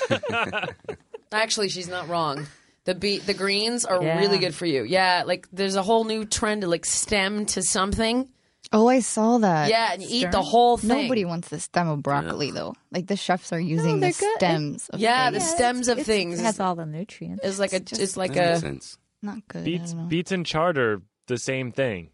beets. 0.10 0.72
Actually, 1.32 1.70
she's 1.70 1.88
not 1.88 2.08
wrong. 2.10 2.48
The 2.86 2.96
beet, 2.96 3.26
the 3.28 3.34
greens 3.36 3.86
are 3.86 4.02
Yeah. 4.04 4.18
really 4.20 4.40
good 4.40 4.56
for 4.56 4.66
you. 4.66 4.84
Yeah, 4.84 5.24
like 5.26 5.48
there's 5.54 5.76
a 5.76 5.84
whole 5.84 6.04
new 6.04 6.26
trend 6.26 6.62
to 6.62 6.68
like 6.68 6.86
stem 6.86 7.46
to 7.48 7.62
something. 7.62 8.28
Oh, 8.74 8.88
I 8.88 9.02
saw 9.02 9.38
that. 9.40 9.70
Yeah, 9.70 9.94
and 9.94 10.02
you 10.02 10.08
eat 10.10 10.32
the 10.32 10.42
whole 10.42 10.78
thing. 10.78 10.88
Nobody 11.04 11.26
wants 11.26 11.50
the 11.50 11.60
stem 11.60 11.88
of 11.90 12.02
broccoli 12.02 12.52
though. 12.52 12.74
Like 12.92 13.06
the 13.08 13.16
chefs 13.16 13.54
are 13.54 13.60
using 13.60 14.00
they're 14.00 14.12
the 14.12 14.20
good. 14.20 14.36
stems. 14.38 14.90
Of 14.90 15.00
Yeah, 15.00 15.30
the 15.30 15.40
things. 15.40 15.52
stems 15.52 15.88
of 15.90 16.00
It's- 16.00 16.08
things 16.08 16.40
It 16.40 16.44
has 16.44 16.60
all 16.60 16.76
the 16.76 16.86
nutrients. 16.86 17.46
is 17.46 17.60
like 17.60 17.74
a 17.74 17.78
it's 17.78 18.18
like 18.18 18.34
That 18.34 18.46
makes 18.52 18.58
a 18.58 18.62
sense. 18.62 18.98
not 19.22 19.48
good. 19.48 19.62
I 19.62 19.66
Beets, 19.66 19.92
don't 19.94 20.02
know. 20.04 20.08
beets 20.08 20.32
and 20.32 20.46
chard 20.46 20.78
are 20.80 21.02
the 21.28 21.38
same 21.38 21.72
thing. 21.72 22.10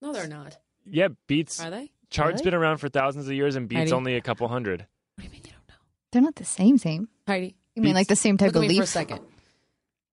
no, 0.00 0.12
they're 0.12 0.28
not. 0.28 0.56
Yeah, 0.88 1.08
beets. 1.26 1.60
Are 1.60 1.70
they? 1.70 1.90
Chard's 2.10 2.40
Really? 2.40 2.44
been 2.52 2.54
around 2.54 2.78
for 2.78 2.88
thousands 2.88 3.26
of 3.26 3.32
years, 3.34 3.56
and 3.56 3.68
beets 3.68 3.78
Heidi? 3.78 3.92
only 3.92 4.14
a 4.16 4.20
couple 4.20 4.46
hundred. 4.48 4.80
What 5.16 5.22
do 5.22 5.24
you 5.24 5.30
mean 5.30 5.40
you 5.44 5.50
don't 5.52 5.68
know? 5.68 5.74
They're 6.12 6.22
not 6.22 6.36
the 6.36 6.44
same. 6.44 6.78
Same. 6.78 7.08
Heidi, 7.26 7.56
You 7.74 7.82
mean 7.82 7.94
like 7.94 8.06
the 8.08 8.16
same 8.16 8.36
type 8.38 8.54
look 8.54 8.56
at 8.56 8.66
of 8.66 8.68
me 8.68 8.74
for 8.76 8.80
a 8.80 8.84
leaf? 8.84 8.88
second. 8.88 9.20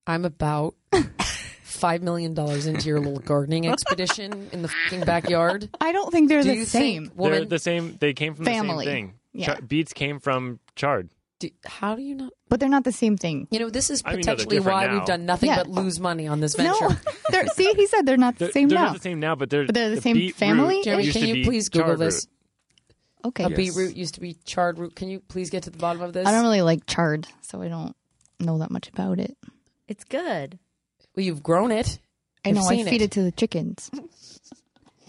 I'm 0.08 0.26
about 0.26 0.76
five 1.64 2.02
million 2.02 2.34
dollars 2.34 2.66
into 2.66 2.88
your 2.88 3.00
little 3.00 3.20
gardening 3.20 3.68
expedition 3.72 4.50
in 4.52 4.62
the 4.62 4.68
fucking 4.68 5.02
backyard. 5.06 5.70
I 5.80 5.92
don't 5.92 6.12
think 6.12 6.30
they're 6.30 6.42
Do 6.42 6.50
the 6.50 6.56
you 6.58 6.66
same. 6.66 7.06
think, 7.08 7.18
woman? 7.20 7.40
They're 7.40 7.46
the 7.46 7.60
same. 7.60 7.98
They 8.00 8.14
came 8.14 8.34
from 8.36 8.46
Family. 8.46 8.86
the 8.86 8.92
same 8.92 9.08
thing. 9.08 9.14
Yeah. 9.34 9.46
Char- 9.46 9.62
beets 9.62 9.94
came 9.94 10.20
from 10.20 10.60
chard. 10.76 11.10
Do, 11.44 11.50
how 11.66 11.96
do 11.96 12.02
you 12.02 12.16
not? 12.16 12.32
but 12.48 12.60
they're 12.62 12.70
not 12.70 12.86
the 12.86 12.92
same 12.94 13.18
thing. 13.18 13.48
You 13.52 13.60
know, 13.60 13.70
this 13.70 13.90
is 13.90 14.02
I 14.06 14.12
mean, 14.16 14.20
no, 14.22 14.24
they're 14.28 14.36
potentially 14.36 14.58
different 14.58 14.76
why 14.78 14.86
now. 14.88 14.94
we've 14.94 15.06
done 15.06 15.26
nothing 15.26 15.48
Yeah. 15.50 15.58
but 15.58 15.68
lose 15.68 16.00
money 16.00 16.26
on 16.28 16.40
this 16.40 16.58
No, 16.58 16.64
venture. 16.80 17.02
they're, 17.32 17.48
see, 17.48 17.74
he 17.74 17.86
said 17.88 18.06
they're 18.06 18.16
not 18.16 18.36
the 18.38 18.46
They're, 18.46 18.52
same 18.54 18.70
they're 18.70 18.78
now. 18.80 18.86
not 18.86 18.94
the 18.94 19.00
same 19.02 19.20
now, 19.20 19.36
but 19.36 19.50
they're 19.50 19.66
But 19.66 19.76
they're 19.76 19.90
the 19.90 20.02
same 20.02 20.16
beetroot 20.16 20.36
family? 20.38 20.82
Jeremy, 20.84 21.04
used 21.04 21.18
can 21.18 21.28
to 21.30 21.38
you 21.38 21.44
please 21.44 21.68
Google 21.70 21.88
chard 21.90 22.00
this? 22.00 22.16
root. 23.24 23.28
Okay, 23.28 23.44
A 23.44 23.50
Yes. 23.50 23.58
beetroot 23.58 23.96
used 23.98 24.14
to 24.16 24.22
be 24.22 24.36
charred 24.46 24.80
root. 24.80 24.96
Can 24.96 25.10
you 25.10 25.20
please 25.20 25.50
get 25.50 25.64
to 25.64 25.70
the 25.70 25.78
bottom 25.78 26.02
of 26.02 26.14
this? 26.14 26.26
I 26.28 26.32
don't 26.32 26.44
really 26.44 26.62
like 26.62 26.86
chard, 26.86 27.28
so 27.42 27.62
I 27.62 27.68
don't 27.68 27.94
know 28.40 28.60
that 28.60 28.72
much 28.72 28.88
about 28.88 29.20
it. 29.20 29.36
It's 29.90 30.04
good. 30.06 30.60
Well, 31.16 31.26
you've 31.26 31.44
grown 31.44 31.72
it. 31.72 32.00
I 32.46 32.50
I've 32.50 32.56
know 32.56 32.64
I 32.66 32.76
seen 32.78 32.86
feed 32.88 33.02
it. 33.02 33.12
to 33.12 33.22
the 33.24 33.32
chickens. 33.34 33.90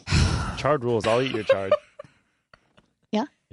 Chard 0.57 0.83
rules. 0.85 1.07
I'll 1.07 1.23
eat 1.23 1.33
your 1.33 1.45
chard. 1.45 1.73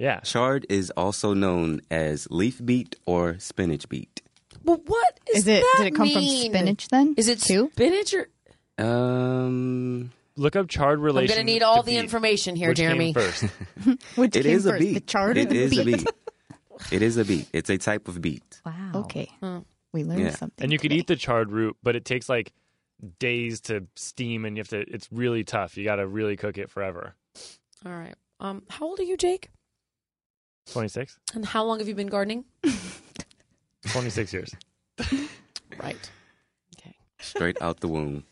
Yeah. 0.02 0.14
Yeah. 0.14 0.20
Chard 0.20 0.66
is 0.68 0.90
also 0.96 1.32
known 1.34 1.80
as 1.90 2.26
leaf 2.30 2.60
beet 2.64 2.96
or 3.06 3.38
spinach 3.38 3.88
beet. 3.88 4.20
Well, 4.64 4.80
what 4.86 5.20
is, 5.32 5.38
Is 5.42 5.46
it? 5.48 5.62
that 5.62 5.74
Did 5.78 5.86
it 5.88 5.94
come 5.96 6.08
mean? 6.08 6.14
from 6.44 6.52
spinach 6.52 6.88
then? 6.88 7.14
Is 7.16 7.28
it 7.28 7.40
too? 7.40 7.70
spinach 7.72 8.14
or? 8.14 8.28
Um, 8.84 10.10
Look 10.36 10.56
up 10.56 10.68
chard 10.68 10.98
I'm 10.98 11.04
relation. 11.04 11.34
going 11.36 11.46
to 11.46 11.52
need 11.52 11.62
all 11.62 11.82
the 11.82 11.92
beet. 11.92 11.98
information 12.00 12.56
here, 12.56 12.68
Which 12.70 12.78
came 12.78 12.86
Jeremy. 12.88 13.12
first. 13.12 13.44
Which 14.16 14.36
it 14.36 14.42
came 14.44 14.56
is 14.56 14.66
a 14.66 14.78
beet. 14.78 14.94
The 14.94 15.00
chard 15.00 15.36
It 15.38 15.46
or 15.48 15.50
the 15.50 15.64
a 15.64 15.68
beet? 15.70 15.84
beet. 15.86 16.08
It 16.90 17.02
is 17.02 17.16
a 17.16 17.24
beet. 17.24 17.48
It's 17.52 17.70
a 17.70 17.78
type 17.78 18.08
of 18.08 18.20
beet. 18.20 18.60
Wow. 18.66 18.92
Okay, 19.06 19.28
Hmm. 19.40 19.58
we 19.92 20.04
learned 20.04 20.20
Yeah. 20.22 20.30
something. 20.30 20.62
and 20.64 20.72
you 20.72 20.78
could 20.78 20.92
eat 20.92 21.06
the 21.06 21.16
chard 21.16 21.50
root, 21.52 21.76
but 21.82 21.94
it 21.96 22.04
takes 22.04 22.28
like 22.28 22.52
days 23.18 23.60
to 23.62 23.86
steam, 23.96 24.44
and 24.44 24.56
you 24.56 24.60
have 24.60 24.68
to. 24.68 24.80
It's 24.92 25.08
really 25.12 25.44
tough. 25.44 25.76
You 25.76 25.84
got 25.84 25.96
to 25.96 26.06
really 26.06 26.36
cook 26.36 26.58
it 26.58 26.70
forever. 26.70 27.14
All 27.86 27.92
right. 27.92 28.14
Um, 28.40 28.62
how 28.70 28.86
old 28.86 29.00
are 29.00 29.04
you, 29.04 29.16
Jake? 29.16 29.48
Twenty 30.70 30.88
six. 30.88 31.18
And 31.34 31.44
how 31.44 31.64
long 31.64 31.78
have 31.78 31.88
you 31.88 31.94
been 31.94 32.08
gardening? 32.08 32.44
26 33.92 34.32
years. 34.32 34.54
Right. 35.82 36.10
Okay. 36.78 36.94
Straight 37.20 37.60
out 37.60 37.80
the 37.80 37.88
womb. 37.88 38.24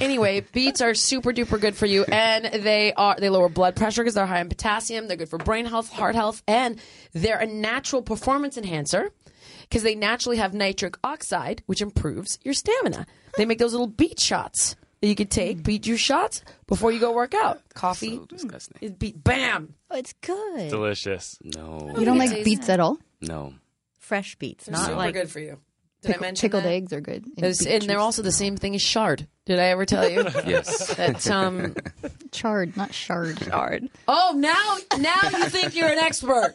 Anyway, 0.00 0.40
beets 0.52 0.80
are 0.80 0.94
super 0.94 1.32
duper 1.32 1.60
good 1.60 1.76
for 1.76 1.86
you, 1.86 2.04
and 2.04 2.46
they 2.62 2.92
are 2.94 3.16
they 3.18 3.28
lower 3.28 3.48
blood 3.48 3.76
pressure 3.76 4.02
because 4.02 4.14
they're 4.14 4.26
high 4.26 4.40
in 4.40 4.48
potassium. 4.48 5.06
They're 5.06 5.16
good 5.16 5.28
for 5.28 5.38
brain 5.38 5.64
health, 5.64 5.90
heart 5.90 6.14
health, 6.14 6.42
and 6.48 6.80
they're 7.12 7.38
a 7.38 7.46
natural 7.46 8.02
performance 8.02 8.56
enhancer 8.56 9.10
because 9.62 9.82
they 9.82 9.94
naturally 9.94 10.38
have 10.38 10.54
nitric 10.54 10.96
oxide, 11.04 11.62
which 11.66 11.80
improves 11.80 12.38
your 12.42 12.54
stamina. 12.54 13.06
They 13.36 13.44
make 13.44 13.58
those 13.58 13.72
little 13.72 13.86
beet 13.86 14.18
shots 14.18 14.76
that 15.02 15.08
you 15.08 15.14
could 15.16 15.30
take, 15.30 15.62
beet 15.64 15.82
juice 15.82 16.00
shots 16.00 16.42
before 16.68 16.92
you 16.92 17.00
go 17.00 17.12
work 17.12 17.34
out. 17.34 17.60
Coffee 17.74 18.16
So 18.16 18.24
disgusting. 18.26 18.78
is 18.80 18.92
beet. 18.92 19.22
Bam. 19.22 19.74
Oh, 19.90 19.98
it's 19.98 20.14
good. 20.22 20.70
Delicious. 20.70 21.36
No. 21.42 21.92
You 21.98 22.04
don't 22.06 22.20
It 22.20 22.30
like 22.30 22.44
beets 22.44 22.68
at 22.68 22.78
all? 22.80 22.98
No. 23.20 23.52
Fresh 23.98 24.36
beets, 24.36 24.66
They're 24.66 24.72
not 24.74 24.84
super 24.86 24.96
like 24.96 25.14
good 25.14 25.28
for 25.28 25.40
you. 25.40 25.58
Did 26.02 26.08
I 26.08 26.12
Pickle- 26.14 26.22
mention 26.22 26.46
pickled 26.48 26.64
that? 26.64 26.68
eggs 26.70 26.92
are 26.92 27.00
good. 27.00 27.26
in 27.26 27.32
It's- 27.44 27.58
beet 27.64 27.68
and 27.68 27.82
they're 27.82 27.98
also 27.98 28.22
the 28.22 28.32
same 28.32 28.56
thing 28.56 28.74
as 28.74 28.82
shard. 28.82 29.26
Did 29.44 29.58
I 29.58 29.64
ever 29.66 29.84
tell 29.86 30.08
you? 30.08 30.22
Yes. 30.46 30.94
That's 30.94 31.28
um 31.28 31.74
chard, 32.32 32.76
not 32.76 32.94
shard. 32.94 33.38
Shard. 33.44 33.88
Oh, 34.06 34.32
now 34.36 34.76
now 34.98 35.20
you 35.36 35.44
think 35.48 35.74
you're 35.74 35.88
an 35.88 35.98
expert. 35.98 36.54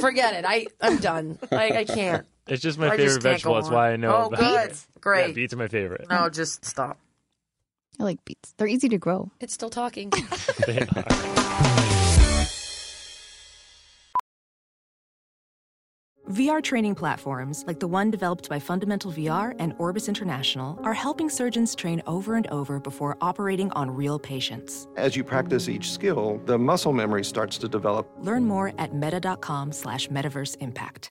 Forget 0.00 0.34
it. 0.34 0.44
I 0.46 0.66
I'm 0.80 0.98
done. 0.98 1.38
I, 1.50 1.70
I 1.78 1.84
can't. 1.84 2.26
It's 2.46 2.62
just 2.62 2.78
my 2.78 2.88
I 2.88 2.90
favorite 2.90 3.06
just 3.06 3.22
vegetable. 3.22 3.54
That's 3.54 3.70
why 3.70 3.92
I 3.92 3.96
know 3.96 4.14
Oh, 4.14 4.26
about 4.26 4.38
good. 4.40 4.70
it. 4.72 4.86
Great. 5.00 5.28
Yeah, 5.28 5.32
beets 5.34 5.54
are 5.54 5.58
my 5.58 5.68
favorite. 5.68 6.06
No, 6.10 6.28
just 6.28 6.64
stop. 6.64 6.98
I 8.00 8.04
like 8.04 8.24
beets. 8.24 8.54
They're 8.56 8.66
easy 8.66 8.88
to 8.90 8.98
grow. 8.98 9.30
It's 9.40 9.54
still 9.54 9.70
talking. 9.70 10.12
They 10.66 10.80
are. 10.80 11.04
VR 16.30 16.62
training 16.62 16.94
platforms, 16.94 17.64
like 17.66 17.80
the 17.80 17.86
one 17.86 18.10
developed 18.10 18.48
by 18.48 18.58
Fundamental 18.58 19.12
VR 19.12 19.54
and 19.58 19.74
Orbis 19.78 20.08
International, 20.08 20.80
are 20.82 20.94
helping 20.94 21.28
surgeons 21.28 21.74
train 21.74 22.02
over 22.06 22.34
and 22.34 22.46
over 22.46 22.80
before 22.80 23.18
operating 23.20 23.70
on 23.72 23.90
real 23.90 24.18
patients. 24.18 24.88
As 24.96 25.14
you 25.16 25.22
practice 25.22 25.68
each 25.68 25.92
skill, 25.92 26.40
the 26.46 26.58
muscle 26.58 26.94
memory 26.94 27.24
starts 27.24 27.58
to 27.58 27.68
develop. 27.68 28.10
Learn 28.20 28.46
more 28.46 28.72
at 28.78 28.94
meta.com 28.94 29.70
slash 29.70 30.08
metaverse 30.08 30.56
impact. 30.60 31.10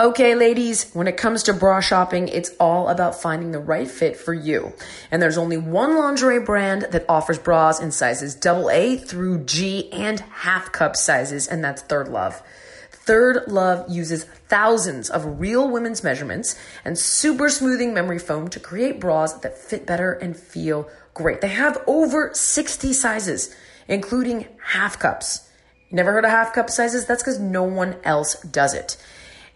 Okay, 0.00 0.34
ladies, 0.34 0.90
when 0.94 1.06
it 1.08 1.18
comes 1.18 1.42
to 1.42 1.52
bra 1.52 1.80
shopping, 1.80 2.28
it's 2.28 2.52
all 2.58 2.88
about 2.88 3.20
finding 3.20 3.50
the 3.50 3.58
right 3.58 3.86
fit 3.86 4.16
for 4.16 4.32
you. 4.32 4.72
And 5.10 5.20
there's 5.20 5.36
only 5.36 5.58
one 5.58 5.94
lingerie 5.98 6.40
brand 6.40 6.86
that 6.92 7.04
offers 7.06 7.38
bras 7.38 7.78
in 7.80 7.90
sizes 7.90 8.34
AA 8.46 8.96
through 8.96 9.44
G 9.44 9.92
and 9.92 10.20
half 10.20 10.72
cup 10.72 10.96
sizes, 10.96 11.46
and 11.46 11.62
that's 11.62 11.82
Third 11.82 12.08
Love. 12.08 12.42
Third 12.90 13.46
Love 13.48 13.90
uses 13.90 14.24
thousands 14.24 15.10
of 15.10 15.38
real 15.38 15.70
women's 15.70 16.02
measurements 16.02 16.58
and 16.82 16.98
super 16.98 17.50
smoothing 17.50 17.92
memory 17.92 18.18
foam 18.18 18.48
to 18.48 18.58
create 18.58 19.00
bras 19.00 19.34
that 19.40 19.58
fit 19.58 19.84
better 19.84 20.14
and 20.14 20.34
feel 20.34 20.88
great. 21.12 21.42
They 21.42 21.48
have 21.48 21.84
over 21.86 22.30
60 22.32 22.94
sizes, 22.94 23.54
including 23.86 24.48
half 24.64 24.98
cups. 24.98 25.46
Never 25.90 26.10
heard 26.10 26.24
of 26.24 26.30
half 26.30 26.54
cup 26.54 26.70
sizes? 26.70 27.04
That's 27.04 27.22
because 27.22 27.38
no 27.38 27.64
one 27.64 27.96
else 28.02 28.40
does 28.40 28.72
it. 28.72 28.96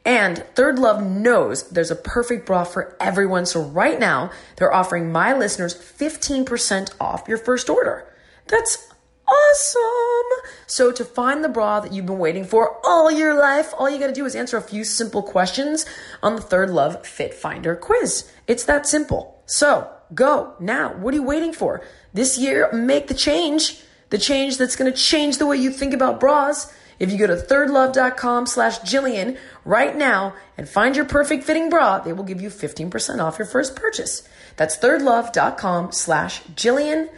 And 0.04 0.38
Third 0.54 0.78
Love 0.78 1.02
knows 1.02 1.68
there's 1.70 1.90
a 1.90 1.96
perfect 1.96 2.46
bra 2.46 2.64
for 2.64 2.96
everyone. 3.00 3.46
So 3.46 3.62
right 3.62 3.98
now, 3.98 4.30
they're 4.56 4.72
offering 4.72 5.10
my 5.10 5.32
listeners 5.32 5.74
15% 5.74 6.92
off 7.00 7.26
your 7.26 7.38
first 7.38 7.70
order. 7.70 8.12
That's 8.46 8.92
awesome. 9.26 10.52
So 10.66 10.92
to 10.92 11.04
find 11.04 11.42
the 11.42 11.48
bra 11.48 11.80
that 11.80 11.92
you've 11.92 12.06
been 12.06 12.18
waiting 12.18 12.44
for 12.44 12.78
all 12.84 13.10
your 13.10 13.34
life, 13.34 13.72
all 13.78 13.88
you 13.88 13.98
got 13.98 14.08
to 14.08 14.12
do 14.12 14.26
is 14.26 14.34
answer 14.34 14.58
a 14.58 14.62
few 14.62 14.84
simple 14.84 15.22
questions 15.22 15.86
on 16.22 16.36
the 16.36 16.42
Third 16.42 16.70
Love 16.70 17.06
Fit 17.06 17.32
Finder 17.32 17.74
quiz. 17.74 18.30
It's 18.46 18.64
that 18.64 18.86
simple. 18.86 19.42
So 19.46 19.90
go 20.14 20.54
now. 20.60 20.94
What 20.94 21.14
are 21.14 21.16
you 21.16 21.22
waiting 21.22 21.52
for? 21.52 21.82
This 22.12 22.38
year, 22.38 22.70
make 22.72 23.08
the 23.08 23.14
change. 23.14 23.80
The 24.10 24.18
change 24.18 24.58
that's 24.58 24.76
going 24.76 24.92
to 24.92 24.96
change 24.96 25.38
the 25.38 25.46
way 25.46 25.56
you 25.56 25.70
think 25.70 25.94
about 25.94 26.20
bras. 26.20 26.72
If 26.98 27.10
you 27.10 27.18
go 27.18 27.26
to 27.26 27.36
thirdlove.com 27.36 28.46
slash 28.46 28.80
Jillian 28.80 29.38
right 29.64 29.96
now 29.96 30.34
and 30.56 30.68
find 30.68 30.96
your 30.96 31.04
perfect 31.04 31.44
fitting 31.44 31.70
bra, 31.70 31.98
they 31.98 32.12
will 32.12 32.24
give 32.24 32.40
you 32.40 32.48
15% 32.50 33.20
off 33.20 33.38
your 33.38 33.46
first 33.46 33.76
purchase. 33.76 34.28
That's 34.56 34.76
thirdlove.com 34.78 35.92
slash 35.92 36.42
Jillian. 36.54 37.08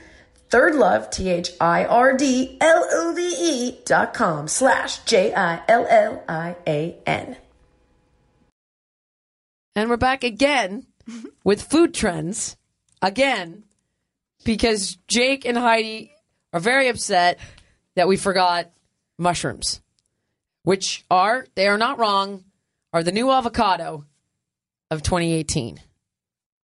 Thirdlove, 0.49 1.11
T-H-I-R-D-L-O-V-E 1.11 1.47
E 3.39 3.79
dot 3.85 4.15
com 4.15 4.47
slash 4.47 4.99
J-I-L-L-I-A-N. 5.05 5.37
And 9.75 9.91
we're 9.91 9.97
back 9.97 10.23
again 10.25 10.87
with 11.45 11.63
food 11.63 11.93
trends. 11.93 12.57
Again, 13.03 13.65
because 14.45 14.97
Jake 15.09 15.45
and 15.45 15.59
Heidi 15.59 16.13
are 16.53 16.61
very 16.61 16.89
upset 16.89 17.39
that 17.97 18.09
we 18.09 18.17
forgot 18.17 18.71
mushrooms, 19.19 19.81
which 20.63 21.05
are, 21.11 21.47
they 21.55 21.69
are 21.69 21.79
not 21.79 21.99
wrong, 21.99 22.45
are 22.93 23.03
the 23.03 23.13
new 23.13 23.31
avocado 23.31 24.05
of 24.91 25.03
2018. 25.03 25.81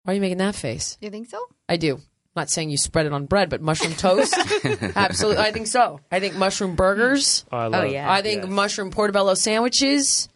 Why 0.04 0.12
are 0.12 0.14
you 0.14 0.20
making 0.20 0.38
that 0.38 0.54
face? 0.54 0.98
You 1.00 1.10
think 1.10 1.28
so? 1.28 1.38
I 1.68 1.76
do. 1.76 1.94
I'm 1.96 2.40
not 2.40 2.50
saying 2.50 2.70
you 2.70 2.78
spread 2.78 3.06
it 3.06 3.12
on 3.12 3.26
bread, 3.26 3.50
but 3.50 3.60
mushroom 3.60 3.94
toast? 3.94 4.34
Absolutely. 4.96 5.42
I 5.42 5.52
think 5.52 5.66
so. 5.66 6.00
I 6.10 6.18
think 6.18 6.34
mushroom 6.34 6.76
burgers. 6.76 7.44
Oh, 7.52 7.58
I 7.58 7.66
love 7.66 7.84
oh, 7.84 7.86
yeah. 7.86 8.10
I 8.10 8.22
think 8.22 8.42
yes. 8.42 8.50
mushroom 8.50 8.90
portobello 8.90 9.34
sandwiches. 9.34 10.28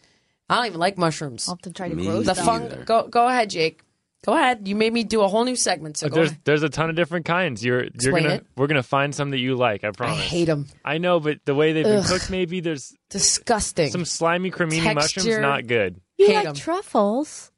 I 0.48 0.56
don't 0.56 0.66
even 0.66 0.78
like 0.78 0.98
mushrooms. 0.98 1.48
I'll 1.48 1.54
have 1.54 1.62
to 1.62 1.72
try 1.72 1.88
to 1.88 1.94
Me 1.94 2.04
grow 2.04 2.22
The 2.22 2.34
some. 2.34 2.44
fun. 2.44 2.82
Go 2.84 3.08
go 3.08 3.26
ahead, 3.26 3.50
Jake. 3.50 3.80
Go 4.26 4.32
ahead. 4.34 4.66
You 4.66 4.74
made 4.74 4.92
me 4.92 5.04
do 5.04 5.22
a 5.22 5.28
whole 5.28 5.44
new 5.44 5.54
segment. 5.54 5.96
So 5.96 6.06
But 6.08 6.10
go 6.10 6.14
there's 6.16 6.30
ahead. 6.30 6.40
there's 6.44 6.62
a 6.64 6.68
ton 6.68 6.90
of 6.90 6.96
different 6.96 7.24
kinds. 7.26 7.64
You're 7.64 7.78
you're 7.78 7.86
Explain 7.94 8.22
gonna 8.24 8.34
it. 8.34 8.46
we're 8.56 8.66
gonna 8.66 8.82
find 8.82 9.14
some 9.14 9.30
that 9.30 9.38
you 9.38 9.54
like. 9.54 9.84
I 9.84 9.92
promise. 9.92 10.18
I 10.18 10.20
hate 10.20 10.46
them. 10.46 10.66
I 10.84 10.98
know, 10.98 11.20
but 11.20 11.38
the 11.44 11.54
way 11.54 11.72
they've 11.72 11.84
been 11.84 12.02
cooked, 12.02 12.28
maybe 12.28 12.58
there's 12.60 12.92
Disgusting. 13.08 13.90
some 13.90 14.04
slimy 14.04 14.50
cremini 14.50 14.94
mushrooms 14.94 15.38
not 15.38 15.68
good. 15.68 16.00
You 16.18 16.26
Hate 16.26 16.34
like 16.34 16.46
'em. 16.48 16.54
truffles. 16.56 17.52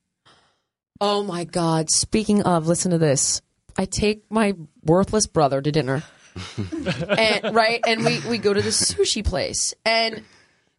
Oh 1.00 1.22
my 1.22 1.44
God. 1.44 1.90
Speaking 1.90 2.42
of, 2.42 2.66
listen 2.68 2.90
to 2.90 2.98
this. 2.98 3.40
I 3.76 3.86
take 3.86 4.30
my 4.30 4.54
worthless 4.84 5.26
brother 5.26 5.62
to 5.62 5.72
dinner. 5.72 6.02
and 7.16 7.54
right, 7.54 7.80
and 7.86 8.04
we, 8.04 8.20
we 8.28 8.38
go 8.38 8.52
to 8.52 8.60
the 8.60 8.70
sushi 8.70 9.24
place. 9.24 9.74
And 9.84 10.22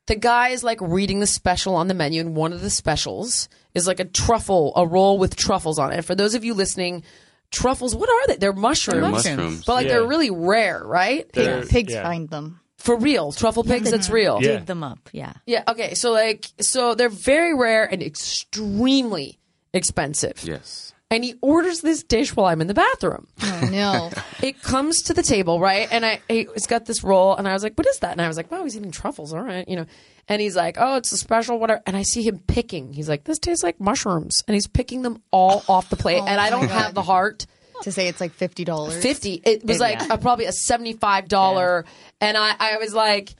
the 0.10 0.16
guy 0.18 0.50
is 0.50 0.62
like 0.64 0.80
reading 0.82 1.22
the 1.22 1.28
special 1.28 1.76
on 1.76 1.88
the 1.88 1.94
menu, 1.94 2.20
and 2.20 2.36
one 2.36 2.52
of 2.52 2.60
the 2.60 2.70
specials 2.70 3.48
is 3.74 3.88
like 3.88 4.02
a 4.02 4.06
truffle, 4.06 4.74
a 4.76 4.86
roll 4.86 5.18
with 5.18 5.38
truffles 5.38 5.80
on 5.80 5.92
it. 5.92 5.96
And 5.96 6.06
for 6.06 6.16
those 6.16 6.36
of 6.36 6.44
you 6.44 6.54
listening, 6.54 7.04
truffles, 7.52 7.96
what 7.96 8.10
are 8.10 8.28
they? 8.28 8.36
They're 8.36 8.52
mushrooms. 8.54 9.00
They're 9.24 9.36
mushrooms. 9.38 9.64
But 9.66 9.74
like 9.74 9.86
Yeah. 9.88 9.94
they're 9.94 10.08
really 10.08 10.30
rare, 10.32 10.84
right? 10.86 11.32
They're- 11.32 11.66
Pigs 11.66 11.94
yeah. 11.94 12.04
find 12.04 12.30
them. 12.30 12.60
For 12.78 12.96
real. 12.96 13.32
Truffle 13.32 13.64
pigs, 13.64 13.92
it's 13.92 14.10
real. 14.10 14.40
Yeah. 14.42 14.58
Dig 14.58 14.66
them 14.66 14.84
up. 14.84 15.10
Yeah. 15.12 15.34
Yeah. 15.46 15.64
Okay. 15.68 15.96
So 15.96 16.12
like, 16.12 16.48
so 16.62 16.96
they're 16.96 17.10
very 17.10 17.54
rare 17.54 17.86
and 17.86 18.02
extremely 18.02 19.40
expensive. 19.74 20.42
Yes. 20.44 20.94
And 21.12 21.24
he 21.24 21.34
orders 21.42 21.82
this 21.82 22.04
dish 22.04 22.36
while 22.36 22.46
I'm 22.46 22.62
in 22.62 22.68
the 22.68 22.74
bathroom. 22.76 23.28
Oh 23.42 23.70
no. 23.72 24.12
It 24.42 24.62
comes 24.62 25.02
to 25.04 25.14
the 25.14 25.22
table, 25.24 25.60
right? 25.60 25.88
And 25.92 26.06
I, 26.06 26.22
it's 26.30 26.66
got 26.68 26.86
this 26.86 27.04
roll, 27.04 27.36
and 27.36 27.46
I 27.46 27.52
was 27.54 27.62
like, 27.62 27.76
"What 27.78 27.86
is 27.88 27.98
that?" 28.00 28.14
And 28.14 28.22
I 28.22 28.28
was 28.30 28.38
like, 28.38 28.50
"Wow, 28.50 28.64
he's 28.64 28.78
eating 28.78 28.92
truffles, 28.92 29.34
all 29.34 29.42
right, 29.42 29.68
you 29.68 29.76
know." 29.76 29.86
And 30.30 30.40
he's 30.42 30.56
like, 30.56 30.78
"Oh, 30.80 30.96
it's 30.96 31.12
a 31.12 31.18
special, 31.18 31.60
whatever." 31.60 31.82
And 31.86 31.98
I 31.98 32.04
see 32.04 32.22
him 32.22 32.40
picking. 32.48 32.94
He's 32.94 33.10
like, 33.10 33.26
"This 33.26 33.38
tastes 33.38 33.64
like 33.64 33.82
mushrooms," 33.82 34.44
and 34.48 34.54
he's 34.56 34.68
picking 34.68 35.02
them 35.02 35.22
all 35.32 35.64
off 35.68 35.90
the 35.90 35.98
plate. 35.98 36.22
Oh 36.22 36.26
and 36.28 36.40
I 36.40 36.50
don't 36.52 36.70
have 36.70 36.94
the 36.94 37.02
heart. 37.02 37.48
to 37.82 37.92
say 37.92 38.08
it's 38.08 38.22
like 38.22 38.32
fifty 38.32 38.64
dollars. 38.64 39.02
Fifty. 39.02 39.42
It 39.44 39.66
was 39.66 39.80
like 39.82 40.00
Yeah. 40.00 40.14
a, 40.14 40.18
probably 40.18 40.46
a 40.46 40.52
seventy-five 40.54 41.28
dollar, 41.28 41.84
and 42.22 42.38
I, 42.38 42.56
I 42.58 42.78
was 42.78 42.94
like, 42.94 43.36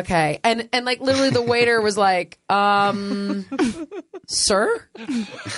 okay, 0.00 0.40
and 0.44 0.68
and 0.72 0.84
like 0.84 1.00
literally 1.00 1.30
the 1.30 1.42
waiter 1.42 1.80
was 1.80 1.96
like, 1.96 2.38
um, 2.48 3.46
sir, 4.26 4.86